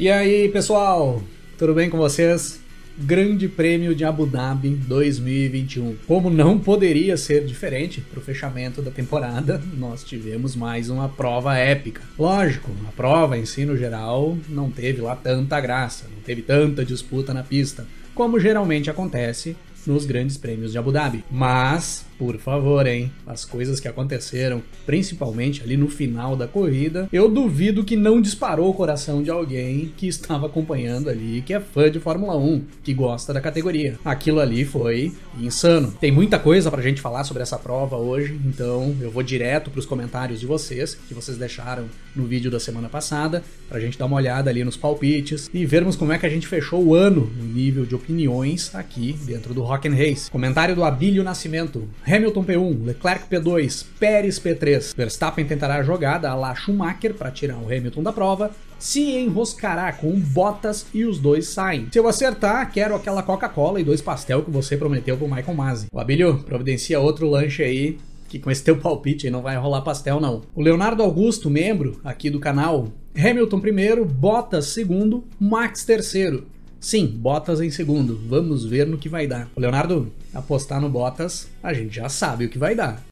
E 0.00 0.10
aí, 0.10 0.48
pessoal? 0.48 1.22
Tudo 1.58 1.74
bem 1.74 1.90
com 1.90 1.98
vocês? 1.98 2.58
Grande 2.96 3.48
Prêmio 3.48 3.94
de 3.94 4.02
Abu 4.02 4.24
Dhabi 4.24 4.70
2021. 4.70 5.94
Como 6.06 6.30
não 6.30 6.58
poderia 6.58 7.18
ser 7.18 7.44
diferente, 7.44 8.00
para 8.00 8.18
o 8.18 8.22
fechamento 8.22 8.80
da 8.80 8.90
temporada, 8.90 9.60
nós 9.76 10.02
tivemos 10.02 10.56
mais 10.56 10.88
uma 10.88 11.06
prova 11.06 11.54
épica. 11.58 12.00
Lógico, 12.18 12.70
a 12.88 12.92
prova 12.92 13.36
em 13.36 13.44
si, 13.44 13.66
no 13.66 13.76
geral, 13.76 14.38
não 14.48 14.70
teve 14.70 15.02
lá 15.02 15.14
tanta 15.14 15.60
graça, 15.60 16.06
não 16.10 16.22
teve 16.22 16.40
tanta 16.40 16.82
disputa 16.82 17.34
na 17.34 17.42
pista, 17.42 17.86
como 18.14 18.40
geralmente 18.40 18.88
acontece 18.88 19.54
nos 19.86 20.04
grandes 20.04 20.36
prêmios 20.36 20.72
de 20.72 20.78
Abu 20.78 20.92
Dhabi. 20.92 21.24
Mas, 21.30 22.04
por 22.18 22.36
favor, 22.38 22.86
hein, 22.86 23.10
as 23.26 23.44
coisas 23.44 23.80
que 23.80 23.88
aconteceram, 23.88 24.62
principalmente 24.84 25.62
ali 25.62 25.76
no 25.76 25.88
final 25.88 26.36
da 26.36 26.46
corrida, 26.46 27.08
eu 27.12 27.28
duvido 27.28 27.84
que 27.84 27.96
não 27.96 28.20
disparou 28.20 28.70
o 28.70 28.74
coração 28.74 29.22
de 29.22 29.30
alguém 29.30 29.92
que 29.96 30.06
estava 30.06 30.46
acompanhando 30.46 31.08
ali, 31.08 31.42
que 31.42 31.54
é 31.54 31.60
fã 31.60 31.90
de 31.90 31.98
Fórmula 31.98 32.36
1, 32.36 32.64
que 32.82 32.92
gosta 32.92 33.32
da 33.32 33.40
categoria. 33.40 33.98
Aquilo 34.04 34.40
ali 34.40 34.64
foi 34.64 35.12
insano. 35.38 35.92
Tem 36.00 36.12
muita 36.12 36.38
coisa 36.38 36.70
pra 36.70 36.82
gente 36.82 37.00
falar 37.00 37.24
sobre 37.24 37.42
essa 37.42 37.58
prova 37.58 37.96
hoje, 37.96 38.38
então 38.44 38.94
eu 39.00 39.10
vou 39.10 39.22
direto 39.22 39.70
pros 39.70 39.86
comentários 39.86 40.40
de 40.40 40.46
vocês, 40.46 40.94
que 41.08 41.14
vocês 41.14 41.38
deixaram 41.38 41.86
no 42.14 42.26
vídeo 42.26 42.50
da 42.50 42.60
semana 42.60 42.88
passada, 42.88 43.42
pra 43.68 43.80
gente 43.80 43.98
dar 43.98 44.06
uma 44.06 44.16
olhada 44.16 44.50
ali 44.50 44.64
nos 44.64 44.76
palpites 44.76 45.48
e 45.54 45.64
vermos 45.64 45.96
como 45.96 46.12
é 46.12 46.18
que 46.18 46.26
a 46.26 46.30
gente 46.30 46.46
fechou 46.46 46.84
o 46.84 46.94
ano 46.94 47.30
no 47.36 47.44
nível 47.44 47.86
de 47.86 47.94
opiniões 47.94 48.74
aqui 48.74 49.14
dentro 49.24 49.54
do 49.54 49.62
Rock 49.70 49.86
and 49.86 49.94
Race. 49.94 50.28
Comentário 50.28 50.74
do 50.74 50.82
Abílio 50.82 51.22
Nascimento. 51.22 51.88
Hamilton 52.04 52.44
P1, 52.44 52.86
Leclerc 52.86 53.28
P2, 53.30 53.86
Pérez 54.00 54.40
P3. 54.40 54.96
Verstappen 54.96 55.44
tentará 55.44 55.76
a 55.76 55.82
jogada 55.84 56.28
a 56.28 56.34
la 56.34 56.52
Schumacher 56.56 57.14
para 57.14 57.30
tirar 57.30 57.56
o 57.56 57.66
Hamilton 57.66 58.02
da 58.02 58.12
prova, 58.12 58.50
se 58.80 59.00
enroscará 59.00 59.92
com 59.92 60.18
Bottas 60.18 60.86
e 60.92 61.04
os 61.04 61.20
dois 61.20 61.46
saem. 61.46 61.86
Se 61.92 62.00
eu 62.00 62.08
acertar, 62.08 62.68
quero 62.72 62.96
aquela 62.96 63.22
Coca-Cola 63.22 63.80
e 63.80 63.84
dois 63.84 64.02
pastel 64.02 64.42
que 64.42 64.50
você 64.50 64.76
prometeu 64.76 65.16
pro 65.16 65.28
Michael 65.28 65.54
Masi. 65.54 65.86
O 65.92 66.00
Abílio, 66.00 66.38
providencia 66.40 66.98
outro 66.98 67.30
lanche 67.30 67.62
aí 67.62 67.96
que 68.28 68.40
com 68.40 68.50
esse 68.50 68.64
teu 68.64 68.76
palpite 68.76 69.30
não 69.30 69.42
vai 69.42 69.56
rolar 69.56 69.82
pastel 69.82 70.20
não. 70.20 70.42
O 70.52 70.62
Leonardo 70.62 71.02
Augusto, 71.02 71.48
membro 71.48 72.00
aqui 72.02 72.28
do 72.28 72.40
canal, 72.40 72.88
Hamilton 73.16 73.60
primeiro, 73.60 74.04
Bottas 74.04 74.66
segundo, 74.66 75.24
Max 75.38 75.84
terceiro. 75.84 76.46
Sim, 76.80 77.06
Bottas 77.06 77.60
em 77.60 77.70
segundo. 77.70 78.18
Vamos 78.26 78.64
ver 78.64 78.86
no 78.86 78.96
que 78.96 79.08
vai 79.08 79.26
dar. 79.26 79.48
Leonardo, 79.54 80.10
apostar 80.32 80.80
no 80.80 80.88
Bottas, 80.88 81.46
a 81.62 81.74
gente 81.74 81.94
já 81.94 82.08
sabe 82.08 82.46
o 82.46 82.48
que 82.48 82.58
vai 82.58 82.74
dar. 82.74 83.04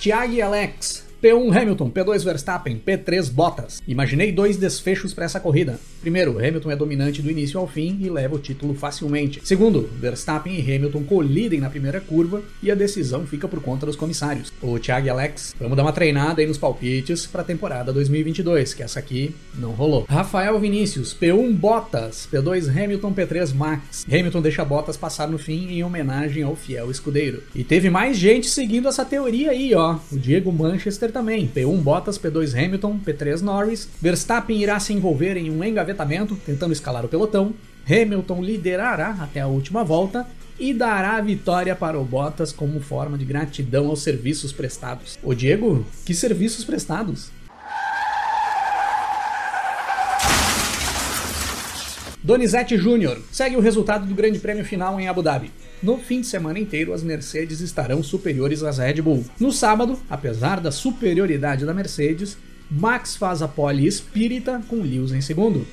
Thiago 0.00 0.32
e 0.32 0.40
Alex, 0.40 1.04
P1 1.22 1.56
Hamilton, 1.56 1.88
P2 1.88 2.24
Verstappen, 2.24 2.82
P3 2.84 3.30
Bottas. 3.30 3.80
Imaginei 3.86 4.32
dois 4.32 4.56
desfechos 4.56 5.14
para 5.14 5.24
essa 5.24 5.38
corrida. 5.38 5.78
Primeiro, 6.00 6.36
Hamilton 6.36 6.72
é 6.72 6.74
dominante 6.74 7.22
do 7.22 7.30
início 7.30 7.60
ao 7.60 7.68
fim 7.68 7.96
e 8.00 8.10
leva 8.10 8.34
o 8.34 8.40
título 8.40 8.74
facilmente. 8.74 9.40
Segundo, 9.44 9.88
Verstappen 10.00 10.52
e 10.52 10.60
Hamilton 10.60 11.04
colidem 11.04 11.60
na 11.60 11.70
primeira 11.70 12.00
curva 12.00 12.42
e 12.60 12.72
a 12.72 12.74
decisão 12.74 13.24
fica 13.24 13.46
por 13.46 13.62
conta 13.62 13.86
dos 13.86 13.94
comissários. 13.94 14.52
O 14.60 14.80
Thiago 14.80 15.06
e 15.06 15.10
Alex, 15.10 15.54
vamos 15.60 15.76
dar 15.76 15.84
uma 15.84 15.92
treinada 15.92 16.40
aí 16.40 16.46
nos 16.48 16.58
palpites 16.58 17.24
para 17.24 17.42
a 17.42 17.44
temporada 17.44 17.92
2022, 17.92 18.74
que 18.74 18.82
essa 18.82 18.98
aqui 18.98 19.32
não 19.54 19.70
rolou. 19.70 20.04
Rafael 20.08 20.58
Vinícius, 20.58 21.14
P1 21.14 21.54
Bottas, 21.54 22.28
P2 22.32 22.68
Hamilton, 22.68 23.14
P3 23.14 23.54
Max. 23.54 24.04
Hamilton 24.10 24.42
deixa 24.42 24.64
Bottas 24.64 24.96
passar 24.96 25.28
no 25.28 25.38
fim 25.38 25.68
em 25.68 25.84
homenagem 25.84 26.42
ao 26.42 26.56
fiel 26.56 26.90
escudeiro. 26.90 27.44
E 27.54 27.62
teve 27.62 27.90
mais 27.90 28.16
gente 28.16 28.48
seguindo 28.48 28.88
essa 28.88 29.04
teoria 29.04 29.52
aí, 29.52 29.72
ó. 29.72 30.00
O 30.10 30.18
Diego 30.18 30.50
Manchester 30.50 31.11
também. 31.12 31.46
P1 31.46 31.80
Bottas, 31.80 32.18
P2 32.18 32.52
Hamilton, 32.52 32.98
P3 32.98 33.40
Norris. 33.40 33.88
Verstappen 34.00 34.60
irá 34.60 34.80
se 34.80 34.92
envolver 34.92 35.36
em 35.36 35.50
um 35.50 35.62
engavetamento, 35.62 36.34
tentando 36.44 36.72
escalar 36.72 37.04
o 37.04 37.08
pelotão. 37.08 37.54
Hamilton 37.86 38.42
liderará 38.42 39.10
até 39.20 39.40
a 39.40 39.46
última 39.46 39.84
volta 39.84 40.26
e 40.58 40.72
dará 40.72 41.16
a 41.16 41.20
vitória 41.20 41.74
para 41.74 41.98
o 41.98 42.04
Bottas 42.04 42.52
como 42.52 42.80
forma 42.80 43.18
de 43.18 43.24
gratidão 43.24 43.88
aos 43.88 44.02
serviços 44.02 44.52
prestados. 44.52 45.18
Ô 45.22 45.34
Diego, 45.34 45.84
que 46.04 46.14
serviços 46.14 46.64
prestados? 46.64 47.30
Donizete 52.22 52.78
Júnior 52.78 53.20
segue 53.32 53.56
o 53.56 53.60
resultado 53.60 54.06
do 54.06 54.14
Grande 54.14 54.38
Prêmio 54.38 54.64
final 54.64 55.00
em 55.00 55.08
Abu 55.08 55.22
Dhabi. 55.22 55.50
No 55.82 55.98
fim 55.98 56.20
de 56.20 56.28
semana 56.28 56.58
inteiro, 56.58 56.92
as 56.92 57.02
Mercedes 57.02 57.60
estarão 57.60 58.02
superiores 58.02 58.62
às 58.62 58.78
Red 58.78 59.02
Bull. 59.02 59.24
No 59.40 59.50
sábado, 59.50 59.98
apesar 60.08 60.60
da 60.60 60.70
superioridade 60.70 61.66
da 61.66 61.74
Mercedes, 61.74 62.36
Max 62.70 63.16
faz 63.16 63.42
a 63.42 63.48
pole 63.48 63.86
espírita 63.86 64.62
com 64.68 64.76
Lewis 64.76 65.12
em 65.12 65.20
segundo. 65.20 65.66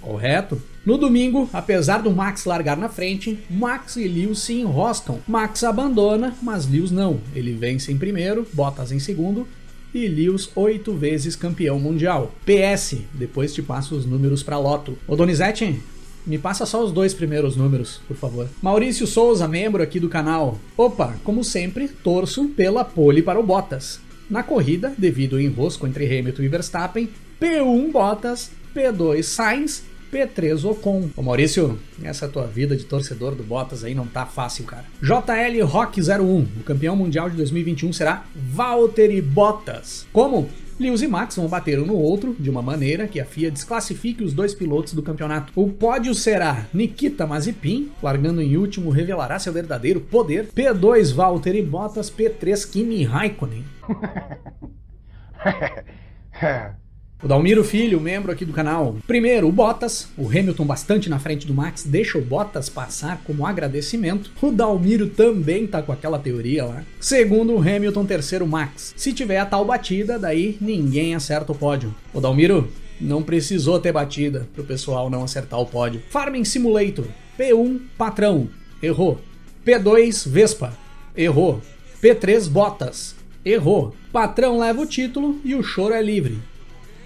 Correto? 0.00 0.60
No 0.84 0.96
domingo, 0.96 1.50
apesar 1.52 1.98
do 1.98 2.10
Max 2.10 2.44
largar 2.44 2.76
na 2.76 2.88
frente, 2.88 3.38
Max 3.50 3.96
e 3.96 4.08
Lewis 4.08 4.38
se 4.38 4.54
enroscam. 4.54 5.18
Max 5.26 5.64
abandona, 5.64 6.34
mas 6.40 6.66
Lewis 6.66 6.90
não. 6.90 7.20
Ele 7.34 7.52
vence 7.52 7.92
em 7.92 7.98
primeiro, 7.98 8.46
Bottas 8.52 8.92
em 8.92 8.98
segundo 8.98 9.46
e 9.92 10.08
Lewis 10.08 10.50
oito 10.54 10.94
vezes 10.94 11.34
campeão 11.34 11.78
mundial. 11.78 12.32
PS, 12.44 12.98
depois 13.14 13.54
te 13.54 13.62
passo 13.62 13.94
os 13.94 14.06
números 14.06 14.42
para 14.42 14.58
Loto. 14.58 14.96
Ô 15.06 15.16
Donizete, 15.16 15.80
me 16.26 16.38
passa 16.38 16.66
só 16.66 16.82
os 16.84 16.90
dois 16.90 17.14
primeiros 17.14 17.56
números, 17.56 18.00
por 18.08 18.16
favor. 18.16 18.48
Maurício 18.60 19.06
Souza, 19.06 19.46
membro 19.46 19.82
aqui 19.82 20.00
do 20.00 20.08
canal. 20.08 20.58
Opa, 20.76 21.16
como 21.22 21.44
sempre, 21.44 21.88
torço 21.88 22.48
pela 22.48 22.84
pole 22.84 23.22
para 23.22 23.38
o 23.38 23.42
Bottas. 23.42 24.00
Na 24.28 24.42
corrida, 24.42 24.92
devido 24.98 25.36
ao 25.36 25.40
enrosco 25.40 25.86
entre 25.86 26.04
Hamilton 26.04 26.42
e 26.42 26.48
Verstappen, 26.48 27.08
P1 27.40 27.92
Bottas, 27.92 28.50
P2 28.74 29.22
Sainz, 29.22 29.84
P3 30.12 30.64
Ocon. 30.64 31.10
Ô 31.16 31.22
Maurício, 31.22 31.78
essa 32.02 32.28
tua 32.28 32.46
vida 32.46 32.76
de 32.76 32.84
torcedor 32.84 33.34
do 33.34 33.42
Bottas 33.42 33.84
aí 33.84 33.94
não 33.94 34.06
tá 34.06 34.26
fácil, 34.26 34.64
cara. 34.64 34.84
JL 35.02 35.64
Rock 35.64 36.00
01, 36.00 36.46
o 36.60 36.64
campeão 36.64 36.96
mundial 36.96 37.30
de 37.30 37.36
2021 37.36 37.92
será 37.92 38.24
Valtteri 38.34 39.20
Bottas. 39.20 40.06
Como? 40.12 40.48
Lewis 40.78 41.00
e 41.00 41.06
Max 41.06 41.36
vão 41.36 41.48
bater 41.48 41.80
um 41.80 41.86
no 41.86 41.96
outro 41.96 42.36
de 42.38 42.50
uma 42.50 42.60
maneira 42.60 43.08
que 43.08 43.18
a 43.18 43.24
FIA 43.24 43.50
desclassifique 43.50 44.22
os 44.22 44.34
dois 44.34 44.54
pilotos 44.54 44.92
do 44.92 45.02
campeonato. 45.02 45.50
O 45.56 45.70
pódio 45.70 46.14
será 46.14 46.66
Nikita 46.72 47.26
Mazepin, 47.26 47.90
largando 48.02 48.42
em 48.42 48.58
último, 48.58 48.90
revelará 48.90 49.38
seu 49.38 49.54
verdadeiro 49.54 50.00
poder. 50.00 50.48
P2 50.54 51.14
Valtteri 51.14 51.62
Bottas, 51.62 52.10
P3 52.10 52.70
Kimi 52.70 53.04
Raikkonen. 53.04 53.64
O 57.22 57.26
Dalmiro 57.26 57.64
Filho, 57.64 57.98
membro 57.98 58.30
aqui 58.30 58.44
do 58.44 58.52
canal. 58.52 58.98
Primeiro, 59.06 59.48
o 59.48 59.52
Bottas. 59.52 60.06
O 60.18 60.28
Hamilton 60.28 60.66
bastante 60.66 61.08
na 61.08 61.18
frente 61.18 61.46
do 61.46 61.54
Max 61.54 61.82
deixa 61.82 62.18
o 62.18 62.20
Bottas 62.20 62.68
passar 62.68 63.22
como 63.24 63.46
agradecimento. 63.46 64.30
O 64.42 64.52
Dalmiro 64.52 65.08
também 65.08 65.66
tá 65.66 65.80
com 65.80 65.92
aquela 65.92 66.18
teoria 66.18 66.66
lá. 66.66 66.82
Segundo, 67.00 67.54
o 67.54 67.58
Hamilton. 67.58 68.04
Terceiro, 68.04 68.46
Max. 68.46 68.92
Se 68.98 69.14
tiver 69.14 69.38
a 69.38 69.46
tal 69.46 69.64
batida, 69.64 70.18
daí 70.18 70.58
ninguém 70.60 71.14
acerta 71.14 71.52
o 71.52 71.54
pódio. 71.54 71.94
O 72.12 72.20
Dalmiro 72.20 72.70
não 73.00 73.22
precisou 73.22 73.80
ter 73.80 73.92
batida 73.92 74.46
pro 74.54 74.64
pessoal 74.64 75.08
não 75.08 75.24
acertar 75.24 75.58
o 75.58 75.66
pódio. 75.66 76.02
Farming 76.10 76.44
Simulator. 76.44 77.06
P1, 77.38 77.80
patrão. 77.96 78.46
Errou. 78.82 79.18
P2, 79.64 80.28
Vespa. 80.28 80.76
Errou. 81.16 81.62
P3, 82.02 82.46
Bottas. 82.46 83.16
Errou. 83.42 83.96
Patrão 84.12 84.58
leva 84.58 84.82
o 84.82 84.86
título 84.86 85.40
e 85.42 85.54
o 85.54 85.62
choro 85.62 85.94
é 85.94 86.02
livre. 86.02 86.38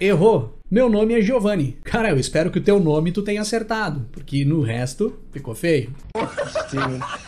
Errou. 0.01 0.57
Meu 0.69 0.89
nome 0.89 1.13
é 1.13 1.21
Giovanni. 1.21 1.77
Cara, 1.83 2.09
eu 2.09 2.17
espero 2.17 2.49
que 2.49 2.57
o 2.57 2.63
teu 2.63 2.79
nome 2.79 3.11
tu 3.11 3.21
tenha 3.21 3.39
acertado, 3.39 4.07
porque 4.11 4.43
no 4.43 4.59
resto 4.61 5.13
ficou 5.31 5.53
feio. 5.53 5.93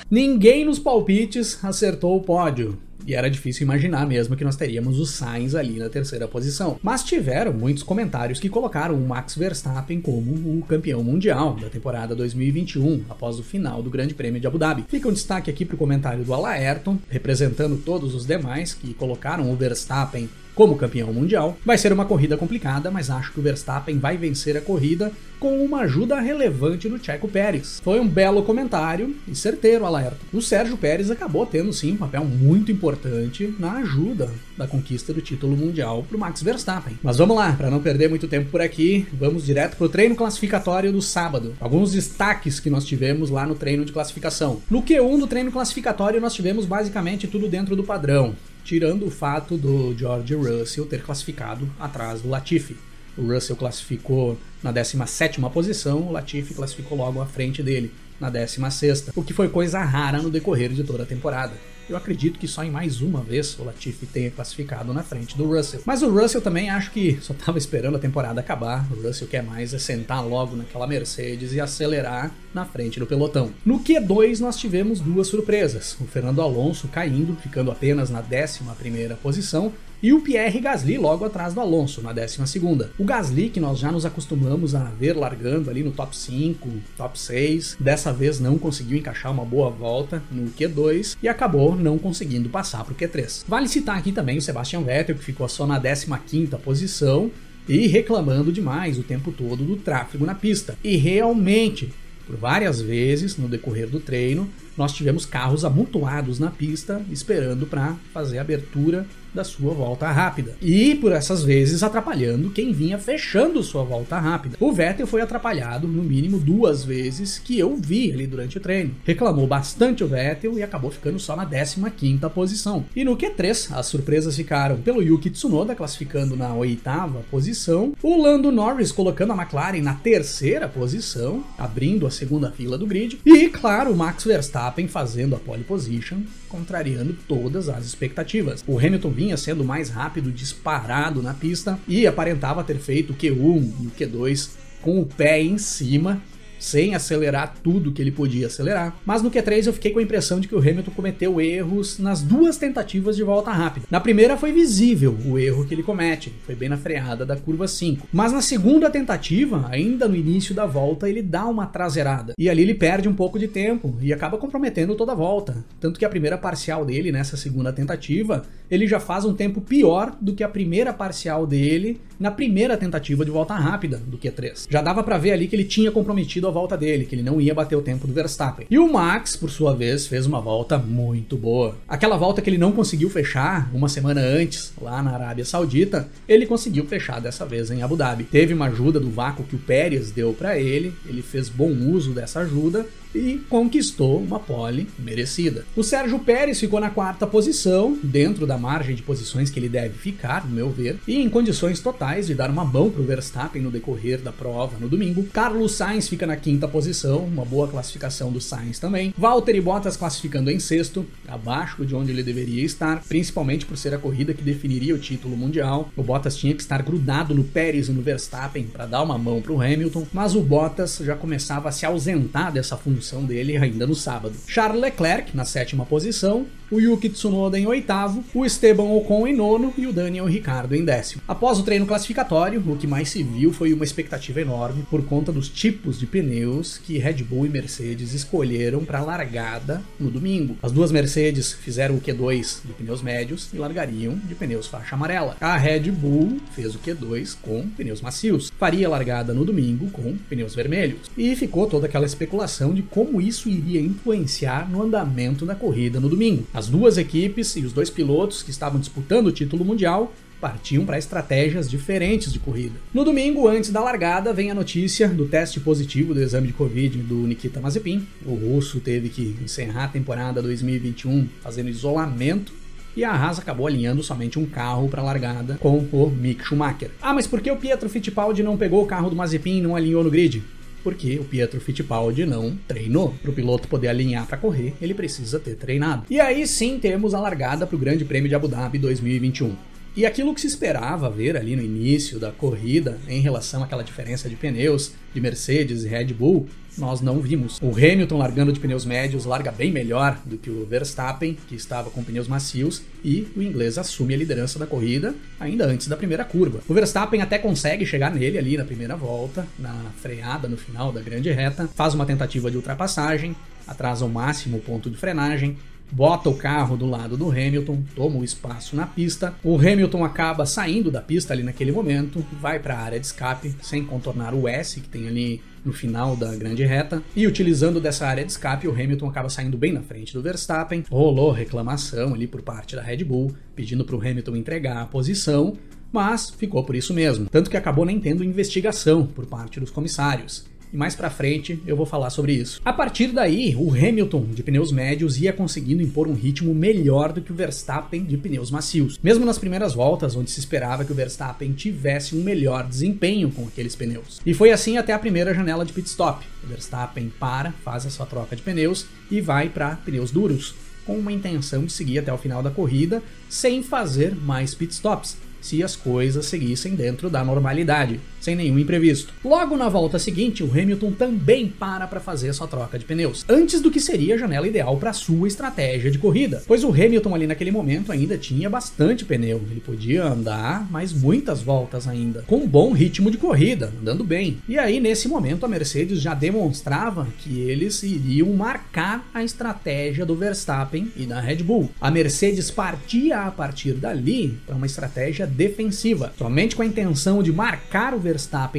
Ninguém 0.10 0.66
nos 0.66 0.80
palpites 0.80 1.64
acertou 1.64 2.18
o 2.18 2.22
pódio. 2.22 2.80
E 3.06 3.14
era 3.14 3.30
difícil 3.30 3.64
imaginar 3.64 4.08
mesmo 4.08 4.36
que 4.36 4.44
nós 4.44 4.56
teríamos 4.56 4.98
o 4.98 5.06
Sainz 5.06 5.54
ali 5.54 5.78
na 5.78 5.88
terceira 5.88 6.28
posição. 6.28 6.80
Mas 6.82 7.04
tiveram 7.04 7.54
muitos 7.54 7.84
comentários 7.84 8.40
que 8.40 8.50
colocaram 8.50 8.96
o 8.96 9.08
Max 9.08 9.36
Verstappen 9.36 10.02
como 10.02 10.32
o 10.32 10.66
campeão 10.68 11.04
mundial 11.04 11.56
da 11.62 11.70
temporada 11.70 12.16
2021, 12.16 13.04
após 13.08 13.38
o 13.38 13.44
final 13.44 13.84
do 13.84 13.92
Grande 13.92 14.16
Prêmio 14.16 14.42
de 14.42 14.48
Abu 14.48 14.58
Dhabi. 14.58 14.86
Fica 14.88 15.08
um 15.08 15.14
destaque 15.14 15.52
aqui 15.52 15.64
para 15.64 15.76
o 15.76 15.78
comentário 15.78 16.24
do 16.24 16.34
Alaerton, 16.34 16.98
representando 17.08 17.78
todos 17.78 18.16
os 18.16 18.26
demais 18.26 18.74
que 18.74 18.96
colocaram 18.96 19.52
o 19.52 19.56
Verstappen 19.56 20.28
como 20.56 20.78
campeão 20.78 21.12
mundial. 21.12 21.58
Vai 21.66 21.78
ser 21.78 21.92
uma 21.92 22.06
corrida 22.06 22.38
complicada, 22.38 22.92
mas 22.92 23.10
acho 23.10 23.32
que 23.32 23.40
o 23.40 23.44
Verstappen 23.44 23.98
vai 23.98 24.18
vencer 24.18 24.56
a 24.58 24.62
corrida 24.62 25.12
com 25.44 25.62
uma 25.62 25.82
ajuda 25.82 26.22
relevante 26.22 26.88
do 26.88 27.04
Checo 27.04 27.28
Pérez. 27.28 27.82
Foi 27.84 28.00
um 28.00 28.08
belo 28.08 28.44
comentário 28.44 29.14
e 29.28 29.36
certeiro 29.36 29.86
alerta. 29.86 30.18
O 30.32 30.42
Sérgio 30.42 30.78
Pérez 30.78 31.12
acabou 31.12 31.46
tendo 31.46 31.74
sim 31.74 31.92
um 31.92 31.98
papel 31.98 32.24
muito 32.24 32.72
importante 32.72 33.54
na 33.60 33.74
ajuda 33.80 34.32
da 34.58 34.66
conquista 34.66 35.14
do 35.14 35.22
título 35.22 35.58
mundial 35.58 36.04
para 36.08 36.16
o 36.16 36.20
Max 36.20 36.42
Verstappen. 36.42 36.98
Mas 37.04 37.18
vamos 37.18 37.36
lá, 37.36 37.52
para 37.52 37.70
não 37.70 37.82
perder 37.82 38.10
muito 38.10 38.26
tempo 38.26 38.50
por 38.50 38.62
aqui, 38.62 39.06
vamos 39.12 39.46
direto 39.46 39.76
para 39.76 39.86
o 39.86 39.90
treino 39.90 40.16
classificatório 40.16 40.94
do 40.94 41.02
sábado. 41.02 41.54
Alguns 41.60 41.92
destaques 41.92 42.62
que 42.62 42.70
nós 42.70 42.86
tivemos 42.86 43.30
lá 43.30 43.46
no 43.46 43.56
treino 43.56 43.84
de 43.84 43.92
classificação. 43.92 44.62
No 44.70 44.82
Q1 44.82 45.20
do 45.20 45.28
treino 45.28 45.52
classificatório 45.52 46.22
nós 46.22 46.34
tivemos 46.34 46.66
basicamente 46.66 47.28
tudo 47.28 47.50
dentro 47.50 47.76
do 47.76 47.84
padrão 47.84 48.34
tirando 48.64 49.06
o 49.06 49.12
fato 49.12 49.58
do 49.58 49.96
George 49.98 50.34
Russell 50.36 50.86
ter 50.86 51.04
classificado 51.04 51.70
atrás 51.80 52.22
do 52.22 52.30
Latifi. 52.30 52.78
O 53.18 53.22
Russell 53.22 53.56
classificou 53.56 54.38
na 54.62 54.72
17 54.72 55.40
posição, 55.54 56.02
o 56.02 56.12
Latifi 56.12 56.54
classificou 56.54 56.98
logo 56.98 57.22
à 57.22 57.26
frente 57.26 57.62
dele, 57.62 57.92
na 58.20 58.30
16, 58.30 59.10
o 59.16 59.24
que 59.24 59.34
foi 59.34 59.50
coisa 59.50 59.80
rara 59.84 60.22
no 60.22 60.30
decorrer 60.30 60.72
de 60.72 60.84
toda 60.84 61.04
a 61.04 61.06
temporada. 61.06 61.54
Eu 61.90 61.98
acredito 61.98 62.40
que 62.40 62.48
só 62.48 62.64
em 62.64 62.72
mais 62.72 63.02
uma 63.02 63.22
vez 63.22 63.58
o 63.60 63.64
Latifi 63.64 64.06
tenha 64.06 64.32
classificado 64.32 64.94
na 64.94 65.04
frente 65.04 65.38
do 65.38 65.46
Russell. 65.46 65.82
Mas 65.86 66.02
o 66.02 66.10
Russell 66.10 66.42
também 66.42 66.70
acho 66.70 66.92
que 66.92 67.18
só 67.22 67.34
estava 67.34 67.58
esperando 67.58 67.98
a 67.98 68.00
temporada 68.00 68.40
acabar. 68.40 68.88
O 68.92 69.02
Russell 69.02 69.28
quer 69.28 69.44
mais 69.44 69.74
é 69.74 69.80
sentar 69.80 70.26
logo 70.26 70.56
naquela 70.56 70.88
Mercedes 70.88 71.54
e 71.54 71.60
acelerar 71.60 72.32
na 72.54 72.66
frente 72.66 73.00
do 73.00 73.06
pelotão. 73.06 73.52
No 73.66 73.80
Q2 73.80 74.40
nós 74.40 74.58
tivemos 74.58 75.00
duas 75.00 75.28
surpresas. 75.28 75.98
O 76.00 76.06
Fernando 76.06 76.42
Alonso 76.42 76.88
caindo, 76.88 77.36
ficando 77.36 77.72
apenas 77.72 78.10
na 78.10 78.22
11 78.22 78.60
primeira 78.78 79.16
posição, 79.16 79.72
e 80.04 80.12
o 80.12 80.20
Pierre 80.20 80.60
Gasly 80.60 80.98
logo 80.98 81.24
atrás 81.24 81.54
do 81.54 81.62
Alonso, 81.62 82.02
na 82.02 82.12
12. 82.12 82.92
O 83.00 83.06
Gasly, 83.06 83.48
que 83.48 83.62
nós 83.62 83.80
já 83.80 83.90
nos 83.90 84.06
acostumamos 84.06 84.76
a 84.76 84.84
ver 84.84 85.16
largando 85.16 85.70
ali 85.70 85.82
no 85.82 85.92
top 85.92 86.14
5, 86.18 86.70
top 86.98 87.18
6, 87.18 87.78
dessa 87.80 88.12
vez 88.12 88.38
não 88.38 88.58
conseguiu 88.58 88.98
encaixar 88.98 89.32
uma 89.32 89.46
boa 89.46 89.70
volta 89.70 90.22
no 90.30 90.52
Q2 90.52 91.16
e 91.24 91.30
acabou 91.30 91.74
não 91.78 91.98
conseguindo 91.98 92.50
passar 92.50 92.84
para 92.84 92.92
o 92.92 92.98
Q3. 92.98 93.46
Vale 93.48 93.70
citar 93.70 93.98
aqui 93.98 94.12
também 94.12 94.38
o 94.38 94.42
Sebastian 94.42 94.82
Vettel, 94.82 95.16
que 95.16 95.24
ficou 95.24 95.48
só 95.48 95.66
na 95.66 95.80
15 95.80 96.48
posição 96.62 97.32
e 97.66 97.88
reclamando 97.88 98.52
demais 98.52 99.00
o 99.00 99.04
tempo 99.04 99.32
todo 99.32 99.64
do 99.64 99.78
tráfego 99.78 100.26
na 100.26 100.36
pista. 100.36 100.78
E 100.84 100.98
realmente, 100.98 101.94
por 102.28 102.36
várias 102.36 102.82
vezes 102.82 103.38
no 103.38 103.48
decorrer 103.48 103.88
do 103.88 104.02
treino, 104.02 104.50
nós 104.78 104.94
tivemos 104.94 105.26
carros 105.26 105.64
amontoados 105.66 106.40
na 106.40 106.50
pista 106.50 107.02
esperando 107.10 107.66
para 107.66 107.96
fazer 108.14 108.38
a 108.38 108.42
abertura 108.42 109.06
da 109.34 109.44
sua 109.44 109.74
volta 109.74 110.10
rápida. 110.12 110.56
E 110.62 110.96
por 110.96 111.12
essas 111.12 111.44
vezes 111.44 111.82
atrapalhando 111.82 112.52
quem 112.52 112.72
vinha 112.72 113.00
fechando 113.00 113.64
sua 113.64 113.84
volta 113.84 114.20
rápida. 114.20 114.58
O 114.60 114.72
Vettel 114.72 115.08
foi 115.08 115.22
atrapalhado 115.22 115.88
no 115.88 116.04
mínimo 116.04 116.38
duas 116.38 116.84
vezes 116.84 117.40
que 117.40 117.58
eu 117.58 117.76
vi 117.76 118.12
ali 118.12 118.28
durante 118.28 118.58
o 118.58 118.62
treino. 118.62 118.94
Reclamou 119.04 119.48
bastante 119.48 120.04
o 120.04 120.08
Vettel 120.08 120.58
e 120.58 120.64
acabou 120.64 120.92
ficando 120.92 121.20
só 121.20 121.36
na 121.36 121.46
15ª 121.46 122.30
posição. 122.30 122.86
E 122.96 123.04
no 123.04 123.18
Q3, 123.18 123.76
as 123.76 123.88
surpresas 123.88 124.36
ficaram 124.36 124.78
pelo 124.78 125.02
Yuki 125.02 125.30
Tsunoda 125.30 125.76
classificando 125.76 126.36
na 126.36 126.54
oitava 126.54 127.24
posição, 127.32 127.94
o 128.04 128.22
Lando 128.22 128.52
Norris 128.52 128.92
colocando 128.92 129.34
a 129.34 129.36
McLaren 129.36 129.82
na 129.82 129.96
terceira 129.96 130.68
posição, 130.68 131.44
abrindo 131.58 132.06
a 132.06 132.12
segunda 132.12 132.52
fila 132.52 132.78
do 132.78 132.86
grid, 132.86 133.20
e 133.26 133.50
claro, 133.50 133.92
o 133.92 133.96
Max 133.96 134.24
Verstappen 134.24 134.63
fazendo 134.88 135.36
a 135.36 135.40
pole 135.40 135.64
position, 135.64 136.22
contrariando 136.48 137.16
todas 137.28 137.70
as 137.70 137.86
expectativas. 137.86 138.64
O 138.68 138.78
Hamilton 138.78 139.10
vinha 139.10 139.38
sendo 139.38 139.64
mais 139.64 139.90
rápido 139.90 140.32
disparado 140.32 141.22
na 141.22 141.34
pista 141.34 141.80
e 141.88 142.06
aparentava 142.06 142.64
ter 142.64 142.78
feito 142.78 143.14
o 143.14 143.16
Q1 143.16 143.74
e 143.82 143.88
o 143.88 143.92
Q2 143.92 144.50
com 144.82 145.00
o 145.00 145.06
pé 145.06 145.42
em 145.42 145.58
cima 145.58 146.22
sem 146.64 146.96
acelerar 146.96 147.56
tudo 147.62 147.92
que 147.92 148.02
ele 148.02 148.12
podia 148.12 148.48
acelerar. 148.48 148.96
Mas 149.06 149.22
no 149.22 149.30
Q3 149.30 149.68
eu 149.68 149.74
fiquei 149.74 149.92
com 149.92 150.00
a 150.00 150.04
impressão 150.04 150.40
de 150.40 150.48
que 150.48 150.56
o 150.56 150.60
Hamilton 150.60 150.92
cometeu 150.92 151.42
erros 151.42 152.00
nas 152.00 152.22
duas 152.22 152.58
tentativas 152.58 153.16
de 153.18 153.24
volta 153.24 153.52
rápida. 153.52 153.86
Na 153.92 154.00
primeira 154.00 154.38
foi 154.38 154.52
visível 154.54 155.16
o 155.26 155.38
erro 155.38 155.66
que 155.66 155.74
ele 155.74 155.84
comete, 155.84 156.34
foi 156.46 156.56
bem 156.56 156.70
na 156.70 156.78
freada 156.78 157.26
da 157.26 157.36
curva 157.36 157.68
5. 157.68 158.08
Mas 158.14 158.32
na 158.32 158.42
segunda 158.42 158.90
tentativa, 158.90 159.68
ainda 159.70 160.08
no 160.08 160.16
início 160.16 160.56
da 160.56 160.66
volta, 160.66 161.10
ele 161.10 161.22
dá 161.22 161.46
uma 161.46 161.66
traseirada. 161.66 162.34
E 162.38 162.50
ali 162.50 162.62
ele 162.62 162.74
perde 162.74 163.10
um 163.10 163.14
pouco 163.14 163.38
de 163.38 163.48
tempo 163.48 163.96
e 164.02 164.14
acaba 164.14 164.38
comprometendo 164.38 164.96
toda 164.96 165.12
a 165.12 165.16
volta. 165.16 165.64
Tanto 165.82 166.00
que 166.00 166.06
a 166.06 166.10
primeira 166.10 166.38
parcial 166.38 166.86
dele 166.86 167.12
nessa 167.12 167.36
segunda 167.36 167.74
tentativa, 167.74 168.44
ele 168.72 168.88
já 168.88 169.00
faz 169.00 169.26
um 169.26 169.34
tempo 169.34 169.60
pior 169.60 170.16
do 170.22 170.34
que 170.34 170.44
a 170.44 170.50
primeira 170.50 170.94
parcial 170.94 171.46
dele 171.46 172.00
na 172.20 172.32
primeira 172.32 172.78
tentativa 172.78 173.26
de 173.26 173.32
volta 173.32 173.54
rápida 173.54 173.98
do 173.98 174.18
Q3. 174.18 174.68
Já 174.70 174.82
dava 174.82 175.04
para 175.04 175.18
ver 175.18 175.34
ali 175.34 175.48
que 175.48 175.56
ele 175.56 175.66
tinha 175.66 175.92
comprometido 175.92 176.48
a 176.48 176.53
volta 176.54 176.78
dele, 176.78 177.04
que 177.06 177.14
ele 177.14 177.22
não 177.22 177.42
ia 177.42 177.54
bater 177.54 177.76
o 177.76 177.82
tempo 177.82 178.08
do 178.08 178.14
Verstappen. 178.14 178.66
E 178.70 178.80
o 178.80 178.92
Max, 178.92 179.36
por 179.36 179.50
sua 179.50 179.76
vez, 179.76 180.08
fez 180.08 180.26
uma 180.26 180.40
volta 180.40 180.78
muito 180.78 181.36
boa. 181.36 181.76
Aquela 181.86 182.16
volta 182.16 182.42
que 182.42 182.50
ele 182.50 182.58
não 182.58 182.72
conseguiu 182.72 183.10
fechar 183.10 183.70
uma 183.74 183.90
semana 183.90 184.22
antes, 184.22 184.72
lá 184.82 185.04
na 185.04 185.12
Arábia 185.12 185.44
Saudita, 185.44 186.08
ele 186.28 186.46
conseguiu 186.46 186.86
fechar 186.86 187.20
dessa 187.20 187.46
vez 187.46 187.70
em 187.70 187.84
Abu 187.84 187.98
Dhabi. 187.98 188.24
Teve 188.24 188.54
uma 188.54 188.68
ajuda 188.68 189.00
do 189.00 189.10
vácuo 189.10 189.44
que 189.44 189.56
o 189.56 189.60
Pérez 189.60 190.12
deu 190.12 190.34
para 190.34 190.58
ele, 190.58 190.94
ele 191.06 191.22
fez 191.22 191.50
bom 191.50 191.72
uso 191.72 192.14
dessa 192.14 192.40
ajuda 192.40 192.86
e 193.14 193.42
conquistou 193.50 194.20
uma 194.20 194.40
pole 194.40 194.88
merecida. 194.98 195.66
O 195.76 195.84
Sérgio 195.84 196.20
Pérez 196.20 196.60
ficou 196.60 196.80
na 196.80 196.90
quarta 196.90 197.28
posição, 197.28 197.98
dentro 198.02 198.48
da 198.48 198.58
margem 198.58 198.96
de 198.96 199.04
posições 199.04 199.50
que 199.50 199.60
ele 199.60 199.70
deve 199.70 199.98
ficar, 199.98 200.46
no 200.46 200.56
meu 200.56 200.70
ver, 200.70 200.98
e 201.08 201.22
em 201.22 201.30
condições 201.30 201.80
totais 201.80 202.28
de 202.28 202.36
dar 202.36 202.50
uma 202.50 202.66
mão 202.66 202.90
para 202.90 203.02
o 203.02 203.06
Verstappen 203.06 203.62
no 203.62 203.72
decorrer 203.72 204.22
da 204.22 204.32
prova 204.32 204.78
no 204.80 204.90
domingo. 204.90 205.24
Carlos 205.32 205.74
Sainz 205.74 206.08
fica 206.08 206.26
na 206.26 206.36
quinta 206.36 206.68
posição, 206.68 207.20
uma 207.20 207.46
boa 207.46 207.68
classificação 207.68 208.32
do 208.32 208.42
Sainz 208.42 208.80
também. 208.80 209.14
Valtteri 209.18 209.62
Bottas 209.62 209.98
classificando 209.98 210.50
em 210.50 210.60
sexto, 210.60 211.06
abaixo 211.28 211.86
de 211.86 211.96
onde 211.96 212.12
ele 212.12 212.24
deveria 212.24 212.64
estar, 212.64 213.02
principalmente 213.08 213.66
por 213.66 213.78
ser 213.78 213.94
a 213.94 213.98
corrida 213.98 214.34
que 214.34 214.44
definiria 214.44 214.96
o 214.96 215.00
título 215.00 215.38
mundial. 215.38 215.90
O 215.96 216.04
Bottas 216.04 216.36
tinha 216.36 216.54
que 216.54 216.62
estar 216.62 216.82
grudado 216.82 217.34
no 217.34 217.44
Pérez 217.44 217.90
e 217.90 217.92
no 217.92 218.02
Verstappen 218.02 218.66
para 218.66 218.86
dar 218.86 219.04
uma 219.04 219.18
mão 219.18 219.42
para 219.42 219.52
o 219.52 219.62
Hamilton, 219.62 220.08
mas 220.12 220.36
o 220.36 220.42
Bottas 220.42 220.98
já 221.04 221.16
começava 221.16 221.70
a 221.70 221.72
se 221.72 221.86
ausentar 221.86 222.52
dessa 222.52 222.78
função 222.78 223.03
dele 223.26 223.58
ainda 223.58 223.86
no 223.86 223.96
sábado. 223.96 224.36
Charles 224.48 224.82
Leclerc 224.82 225.36
na 225.36 225.46
sétima 225.46 225.86
posição, 225.86 226.46
o 226.74 226.82
Yuki 226.82 227.08
Tsunoda 227.08 227.60
em 227.60 227.68
oitavo, 227.68 228.24
o 228.34 228.44
Esteban 228.44 228.86
Ocon 228.86 229.28
em 229.28 229.36
nono 229.36 229.72
e 229.78 229.86
o 229.86 229.94
Daniel 229.94 230.26
Ricciardo 230.26 230.76
em 230.76 230.84
décimo. 230.84 231.22
Após 231.28 231.60
o 231.60 231.64
treino 231.64 231.86
classificatório, 231.86 232.64
o 232.66 232.76
que 232.76 232.88
mais 232.88 233.10
se 233.10 233.22
viu 233.22 233.54
foi 233.54 233.72
uma 233.72 233.84
expectativa 233.84 234.42
enorme 234.42 234.84
por 234.90 235.06
conta 235.06 235.32
dos 235.32 235.48
tipos 235.48 236.00
de 236.00 236.08
pneus 236.08 236.80
que 236.80 236.98
Red 236.98 237.24
Bull 237.24 237.46
e 237.46 237.50
Mercedes 237.50 238.14
escolheram 238.14 238.84
para 238.84 238.98
a 238.98 239.04
largada 239.04 239.84
no 240.00 240.10
domingo. 240.10 240.58
As 240.64 240.72
duas 240.72 240.92
Mercedes 240.92 241.54
fizeram 241.54 241.96
o 241.96 242.02
Q2 242.02 242.66
de 242.66 242.74
pneus 242.74 243.04
médios 243.04 243.50
e 243.54 243.58
largariam 243.58 244.16
de 244.16 244.34
pneus 244.34 244.66
faixa 244.66 244.96
amarela. 244.96 245.38
A 245.40 245.56
Red 245.56 245.92
Bull 245.92 246.40
fez 246.56 246.74
o 246.74 246.80
Q2 246.80 247.38
com 247.40 247.68
pneus 247.78 248.02
macios, 248.02 248.52
faria 248.58 248.88
a 248.88 248.90
largada 248.90 249.32
no 249.32 249.46
domingo 249.46 249.92
com 249.92 250.18
pneus 250.28 250.56
vermelhos. 250.56 251.12
E 251.16 251.36
ficou 251.36 251.68
toda 251.68 251.86
aquela 251.86 252.08
especulação 252.08 252.74
de 252.74 252.82
como 252.82 253.22
isso 253.22 253.48
iria 253.48 253.80
influenciar 253.80 254.68
no 254.68 254.82
andamento 254.82 255.46
da 255.46 255.54
corrida 255.54 256.00
no 256.00 256.10
domingo. 256.10 256.48
As 256.63 256.63
duas 256.68 256.98
equipes 256.98 257.56
e 257.56 257.62
os 257.62 257.74
dois 257.74 257.90
pilotos 257.90 258.44
que 258.44 258.52
estavam 258.52 258.80
disputando 258.80 259.28
o 259.28 259.32
título 259.32 259.64
mundial 259.64 260.14
partiam 260.44 260.86
para 260.86 260.98
estratégias 260.98 261.70
diferentes 261.70 262.34
de 262.34 262.38
corrida. 262.38 262.76
No 262.94 263.06
domingo, 263.06 263.48
antes 263.48 263.70
da 263.70 263.80
largada, 263.80 264.34
vem 264.34 264.52
a 264.52 264.54
notícia 264.54 265.08
do 265.08 265.26
teste 265.26 265.62
positivo 265.62 266.14
do 266.14 266.22
exame 266.22 266.48
de 266.48 266.54
Covid 266.54 266.98
do 266.98 267.16
Nikita 267.16 267.62
Mazepin. 267.62 268.06
O 268.26 268.34
russo 268.34 268.82
teve 268.82 269.08
que 269.08 269.38
encerrar 269.42 269.86
a 269.86 269.88
temporada 269.88 270.42
2021 270.42 271.30
fazendo 271.42 271.70
isolamento 271.70 272.52
e 272.96 273.04
a 273.04 273.12
Haas 273.12 273.40
acabou 273.40 273.68
alinhando 273.68 274.04
somente 274.04 274.38
um 274.38 274.46
carro 274.46 274.88
para 274.88 275.02
a 275.02 275.06
largada 275.06 275.58
com 275.60 275.78
o 275.78 276.10
Mick 276.10 276.44
Schumacher. 276.44 276.92
Ah, 277.02 277.14
mas 277.14 277.26
por 277.26 277.42
que 277.42 277.50
o 277.50 277.56
Pietro 277.56 277.90
Fittipaldi 277.90 278.44
não 278.44 278.58
pegou 278.58 278.84
o 278.84 278.86
carro 278.86 279.10
do 279.10 279.16
Mazepin 279.16 279.58
e 279.58 279.62
não 279.62 279.76
alinhou 279.76 280.04
no 280.04 280.12
grid? 280.12 280.44
Porque 280.84 281.18
o 281.20 281.24
Pietro 281.24 281.60
Fittipaldi 281.60 282.26
não 282.26 282.58
treinou. 282.68 283.14
Para 283.22 283.32
o 283.32 283.34
piloto 283.34 283.68
poder 283.68 283.88
alinhar 283.88 284.28
para 284.28 284.38
correr, 284.38 284.74
ele 284.82 284.94
precisa 284.94 285.40
ter 285.40 285.56
treinado. 285.56 286.06
E 286.10 286.20
aí 286.20 286.46
sim 286.46 286.80
temos 286.80 287.14
a 287.14 287.20
largada 287.20 287.66
para 287.66 287.76
o 287.76 287.80
Grande 287.80 288.06
Prêmio 288.06 288.30
de 288.30 288.36
Abu 288.36 288.48
Dhabi 288.48 288.78
2021. 288.78 289.56
E 289.96 290.08
aquilo 290.08 290.34
que 290.34 290.42
se 290.42 290.48
esperava 290.48 291.08
ver 291.08 291.38
ali 291.38 291.56
no 291.56 291.62
início 291.62 292.20
da 292.20 292.32
corrida 292.32 292.98
em 293.08 293.22
relação 293.22 293.64
àquela 293.64 293.84
diferença 293.84 294.28
de 294.28 294.36
pneus 294.36 294.92
de 295.14 295.22
Mercedes 295.22 295.84
e 295.84 295.88
Red 295.88 296.06
Bull, 296.06 296.48
nós 296.76 297.00
não 297.00 297.20
vimos. 297.20 297.60
O 297.62 297.70
Hamilton 297.70 298.18
largando 298.18 298.52
de 298.52 298.60
pneus 298.60 298.86
médios 298.86 299.26
larga 299.26 299.52
bem 299.52 299.72
melhor 299.72 300.20
do 300.26 300.36
que 300.36 300.50
o 300.50 300.66
Verstappen, 300.66 301.38
que 301.48 301.54
estava 301.54 301.92
com 301.92 302.04
pneus 302.04 302.28
macios, 302.28 302.82
e 303.04 303.28
o 303.36 303.44
inglês 303.44 303.78
assume 303.78 304.16
a 304.16 304.18
liderança 304.18 304.58
da 304.58 304.66
corrida 304.66 305.14
ainda 305.40 305.68
antes 305.68 305.88
da 305.88 305.96
primeira 305.96 306.26
curva. 306.26 306.62
O 306.68 306.74
Verstappen 306.74 307.22
até 307.22 307.38
consegue 307.38 307.86
chegar 307.86 308.12
nele 308.12 308.40
ali 308.40 308.58
na 308.58 308.66
primeira 308.66 308.96
volta, 308.96 309.48
na 309.60 309.76
freada 310.02 310.48
no 310.48 310.58
final 310.58 310.92
da 310.92 311.02
grande 311.02 311.30
reta, 311.32 311.70
faz 311.76 311.94
uma 311.94 312.08
tentativa 312.08 312.50
de 312.50 312.58
ultrapassagem, 312.58 313.36
atrasa 313.68 314.04
ao 314.04 314.10
máximo 314.10 314.58
o 314.58 314.62
ponto 314.62 314.90
de 314.90 314.98
frenagem, 314.98 315.56
bota 315.92 316.30
o 316.30 316.36
carro 316.36 316.76
do 316.76 316.86
lado 316.86 317.16
do 317.16 317.30
Hamilton, 317.30 317.84
toma 317.96 318.18
o 318.18 318.24
espaço 318.24 318.76
na 318.76 318.86
pista. 318.86 319.34
O 319.44 319.58
Hamilton 319.58 320.04
acaba 320.04 320.46
saindo 320.46 320.90
da 320.90 321.02
pista 321.02 321.34
ali 321.34 321.44
naquele 321.44 321.72
momento, 321.72 322.26
vai 322.42 322.60
para 322.60 322.76
a 322.76 322.82
área 322.82 323.00
de 323.00 323.06
escape 323.06 323.56
sem 323.62 323.86
contornar 323.86 324.34
o 324.34 324.48
S 324.48 324.80
que 324.82 324.90
tem 324.90 325.08
ali 325.08 325.42
no 325.64 325.72
final 325.72 326.16
da 326.16 326.36
grande 326.36 326.64
reta. 326.64 327.02
E 327.16 327.26
utilizando 327.26 327.80
dessa 327.80 328.08
área 328.08 328.26
de 328.26 328.32
escape, 328.32 328.68
o 328.68 328.72
Hamilton 328.72 329.08
acaba 329.08 329.30
saindo 329.30 329.58
bem 329.58 329.72
na 329.72 329.82
frente 329.82 330.14
do 330.14 330.22
Verstappen. 330.22 330.84
Rolou 330.90 331.32
reclamação 331.32 332.14
ali 332.14 332.28
por 332.28 332.42
parte 332.42 332.76
da 332.76 332.82
Red 332.82 333.04
Bull, 333.04 333.34
pedindo 333.56 333.86
para 333.86 333.96
o 333.96 334.00
Hamilton 334.00 334.36
entregar 334.36 334.78
a 334.78 334.86
posição, 334.86 335.58
mas 335.92 336.30
ficou 336.32 336.64
por 336.64 336.76
isso 336.76 336.94
mesmo. 336.94 337.28
Tanto 337.30 337.50
que 337.50 337.58
acabou 337.58 337.86
nem 337.86 338.00
tendo 338.00 338.24
investigação 338.24 339.06
por 339.06 339.26
parte 339.26 339.60
dos 339.60 339.70
comissários 339.70 340.46
e 340.74 340.78
mais 340.78 340.96
para 340.96 341.10
frente 341.10 341.62
eu 341.68 341.76
vou 341.76 341.86
falar 341.86 342.10
sobre 342.10 342.34
isso. 342.34 342.60
A 342.66 342.74
partir 342.74 343.08
daí, 343.08 343.56
o 343.56 343.72
Hamilton 343.72 344.26
de 344.34 344.42
pneus 344.42 344.72
médios 344.72 345.22
ia 345.22 345.32
conseguindo 345.32 345.84
impor 345.84 346.08
um 346.08 346.14
ritmo 346.14 346.54
melhor 346.56 347.14
do 347.14 347.22
que 347.22 347.32
o 347.32 347.36
Verstappen 347.36 348.04
de 348.04 348.18
pneus 348.18 348.50
macios, 348.50 349.00
mesmo 349.04 349.24
nas 349.26 349.38
primeiras 349.38 349.74
voltas, 349.74 350.16
onde 350.16 350.32
se 350.32 350.40
esperava 350.40 350.84
que 350.84 350.92
o 350.92 350.96
Verstappen 350.96 351.54
tivesse 351.54 352.16
um 352.16 352.24
melhor 352.24 352.68
desempenho 352.68 353.30
com 353.30 353.48
aqueles 353.48 353.76
pneus. 353.76 354.20
E 354.26 354.34
foi 354.34 354.52
assim 354.52 354.78
até 354.78 354.92
a 354.92 355.00
primeira 355.00 355.34
janela 355.34 355.64
de 355.64 355.72
pit 355.72 355.88
stop. 355.88 356.26
O 356.44 356.48
Verstappen 356.48 357.12
para, 357.20 357.52
faz 357.64 357.86
a 357.86 357.92
sua 357.92 358.08
troca 358.08 358.36
de 358.36 358.42
pneus 358.42 358.88
e 359.12 359.22
vai 359.22 359.50
para 359.50 359.76
pneus 359.76 360.10
duros, 360.10 360.56
com 360.86 360.98
uma 360.98 361.12
intenção 361.12 361.66
de 361.66 361.72
seguir 361.72 362.00
até 362.00 362.12
o 362.12 362.18
final 362.18 362.42
da 362.42 362.50
corrida 362.50 363.02
sem 363.30 363.62
fazer 363.62 364.16
mais 364.16 364.56
pit 364.56 364.74
stops 364.74 365.18
se 365.44 365.62
as 365.62 365.76
coisas 365.76 366.26
seguissem 366.26 366.74
dentro 366.74 367.10
da 367.10 367.24
normalidade, 367.24 368.00
sem 368.24 368.36
nenhum 368.36 368.58
imprevisto. 368.58 369.14
Logo 369.24 369.58
na 369.58 369.68
volta 369.68 370.00
seguinte, 370.00 370.44
o 370.44 370.50
Hamilton 370.50 370.92
também 370.92 371.48
para 371.48 371.86
para 371.88 372.00
fazer 372.00 372.32
sua 372.34 372.48
troca 372.48 372.80
de 372.80 372.86
pneus, 372.86 373.26
antes 373.28 373.60
do 373.60 373.70
que 373.70 373.82
seria 373.82 374.16
a 374.16 374.18
janela 374.18 374.48
ideal 374.48 374.78
para 374.78 374.94
sua 374.94 375.28
estratégia 375.28 375.92
de 375.92 375.98
corrida, 375.98 376.42
pois 376.48 376.64
o 376.64 376.70
Hamilton 376.70 377.14
ali 377.14 377.28
naquele 377.28 377.52
momento 377.52 377.92
ainda 377.92 378.18
tinha 378.18 378.50
bastante 378.50 379.04
pneu, 379.04 379.42
ele 379.52 379.60
podia 379.60 380.06
andar 380.06 380.70
mais 380.72 380.94
muitas 380.94 381.42
voltas 381.42 381.88
ainda, 381.88 382.24
com 382.26 382.38
um 382.38 382.48
bom 382.48 382.72
ritmo 382.72 383.12
de 383.12 383.18
corrida, 383.18 383.74
andando 383.82 384.04
bem. 384.04 384.38
E 384.48 384.58
aí 384.58 384.80
nesse 384.80 385.08
momento 385.08 385.46
a 385.46 385.50
Mercedes 385.50 386.02
já 386.02 386.14
demonstrava 386.14 387.08
que 387.20 387.42
eles 387.42 387.84
iriam 387.84 388.32
marcar 388.34 389.06
a 389.14 389.24
estratégia 389.24 390.06
do 390.06 390.16
Verstappen 390.16 390.92
e 390.96 391.06
da 391.06 391.20
Red 391.20 391.38
Bull. 391.38 391.70
A 391.82 391.92
Mercedes 391.92 392.50
partia 392.50 393.22
a 393.22 393.32
partir 393.32 393.74
dali 393.74 394.38
para 394.46 394.56
uma 394.56 394.66
estratégia 394.66 395.28
defensiva, 395.28 396.14
somente 396.18 396.56
com 396.56 396.62
a 396.62 396.66
intenção 396.66 397.22
de 397.22 397.34
marcar 397.34 397.94
o 397.94 398.00
Verstappen 398.00 398.13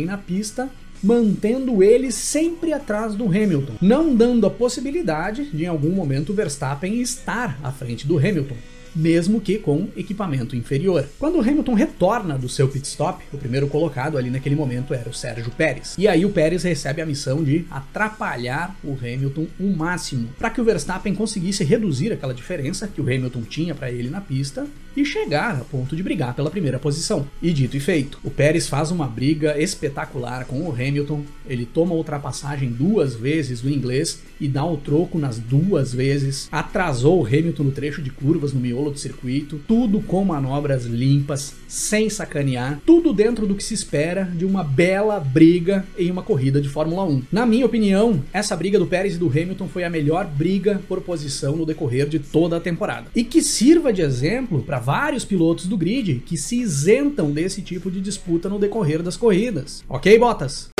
na 0.04 0.18
pista 0.18 0.68
mantendo 1.02 1.82
ele 1.82 2.10
sempre 2.10 2.72
atrás 2.72 3.14
do 3.14 3.26
Hamilton, 3.26 3.74
não 3.80 4.14
dando 4.14 4.46
a 4.46 4.50
possibilidade 4.50 5.44
de 5.50 5.64
em 5.64 5.66
algum 5.66 5.90
momento 5.90 6.32
Verstappen 6.32 7.00
estar 7.00 7.58
à 7.62 7.70
frente 7.70 8.06
do 8.06 8.18
Hamilton 8.18 8.56
mesmo 8.94 9.40
que 9.40 9.58
com 9.58 9.88
equipamento 9.96 10.56
inferior. 10.56 11.08
Quando 11.18 11.36
o 11.36 11.40
Hamilton 11.40 11.74
retorna 11.74 12.38
do 12.38 12.48
seu 12.48 12.68
pit 12.68 12.86
stop, 12.86 13.24
o 13.32 13.38
primeiro 13.38 13.66
colocado 13.66 14.16
ali 14.16 14.30
naquele 14.30 14.54
momento 14.54 14.94
era 14.94 15.08
o 15.08 15.14
Sérgio 15.14 15.50
Pérez. 15.50 15.94
E 15.98 16.06
aí 16.06 16.24
o 16.24 16.30
Pérez 16.30 16.62
recebe 16.62 17.02
a 17.02 17.06
missão 17.06 17.42
de 17.42 17.64
atrapalhar 17.70 18.76
o 18.82 18.92
Hamilton 18.92 19.46
o 19.58 19.76
máximo, 19.76 20.28
para 20.38 20.50
que 20.50 20.60
o 20.60 20.64
Verstappen 20.64 21.14
conseguisse 21.14 21.64
reduzir 21.64 22.12
aquela 22.12 22.34
diferença 22.34 22.88
que 22.88 23.00
o 23.00 23.04
Hamilton 23.04 23.42
tinha 23.42 23.74
para 23.74 23.90
ele 23.90 24.10
na 24.10 24.20
pista 24.20 24.66
e 24.96 25.04
chegar 25.04 25.56
a 25.56 25.64
ponto 25.64 25.96
de 25.96 26.02
brigar 26.02 26.34
pela 26.34 26.50
primeira 26.50 26.78
posição. 26.78 27.26
E 27.42 27.52
dito 27.52 27.76
e 27.76 27.80
feito, 27.80 28.18
o 28.22 28.30
Pérez 28.30 28.68
faz 28.68 28.90
uma 28.90 29.06
briga 29.06 29.60
espetacular 29.60 30.44
com 30.44 30.62
o 30.62 30.72
Hamilton, 30.72 31.22
ele 31.46 31.66
toma 31.66 31.92
a 31.92 31.96
ultrapassagem 31.96 32.70
duas 32.70 33.14
vezes 33.14 33.60
do 33.60 33.70
inglês 33.70 34.22
e 34.40 34.46
dá 34.46 34.64
o 34.64 34.76
troco 34.76 35.18
nas 35.18 35.38
duas 35.38 35.92
vezes, 35.92 36.48
atrasou 36.50 37.20
o 37.20 37.26
Hamilton 37.26 37.64
no 37.64 37.72
trecho 37.72 38.02
de 38.02 38.10
curvas 38.10 38.52
no 38.52 38.60
miolo 38.60 38.83
do 38.90 38.98
circuito, 38.98 39.60
tudo 39.66 40.00
com 40.00 40.24
manobras 40.24 40.84
limpas, 40.84 41.54
sem 41.68 42.08
sacanear, 42.08 42.80
tudo 42.86 43.12
dentro 43.12 43.46
do 43.46 43.54
que 43.54 43.64
se 43.64 43.74
espera 43.74 44.24
de 44.24 44.44
uma 44.44 44.62
bela 44.62 45.18
briga 45.18 45.84
em 45.98 46.10
uma 46.10 46.22
corrida 46.22 46.60
de 46.60 46.68
Fórmula 46.68 47.04
1. 47.04 47.22
Na 47.32 47.44
minha 47.46 47.66
opinião, 47.66 48.22
essa 48.32 48.56
briga 48.56 48.78
do 48.78 48.86
Pérez 48.86 49.16
e 49.16 49.18
do 49.18 49.28
Hamilton 49.28 49.68
foi 49.68 49.84
a 49.84 49.90
melhor 49.90 50.26
briga 50.26 50.80
por 50.88 51.00
posição 51.00 51.56
no 51.56 51.66
decorrer 51.66 52.08
de 52.08 52.18
toda 52.18 52.56
a 52.56 52.60
temporada. 52.60 53.06
E 53.14 53.24
que 53.24 53.42
sirva 53.42 53.92
de 53.92 54.02
exemplo 54.02 54.62
para 54.62 54.78
vários 54.78 55.24
pilotos 55.24 55.66
do 55.66 55.76
grid 55.76 56.22
que 56.26 56.36
se 56.36 56.60
isentam 56.60 57.30
desse 57.30 57.62
tipo 57.62 57.90
de 57.90 58.00
disputa 58.00 58.48
no 58.48 58.58
decorrer 58.58 59.02
das 59.02 59.16
corridas. 59.16 59.84
Ok, 59.88 60.18
Bottas? 60.18 60.70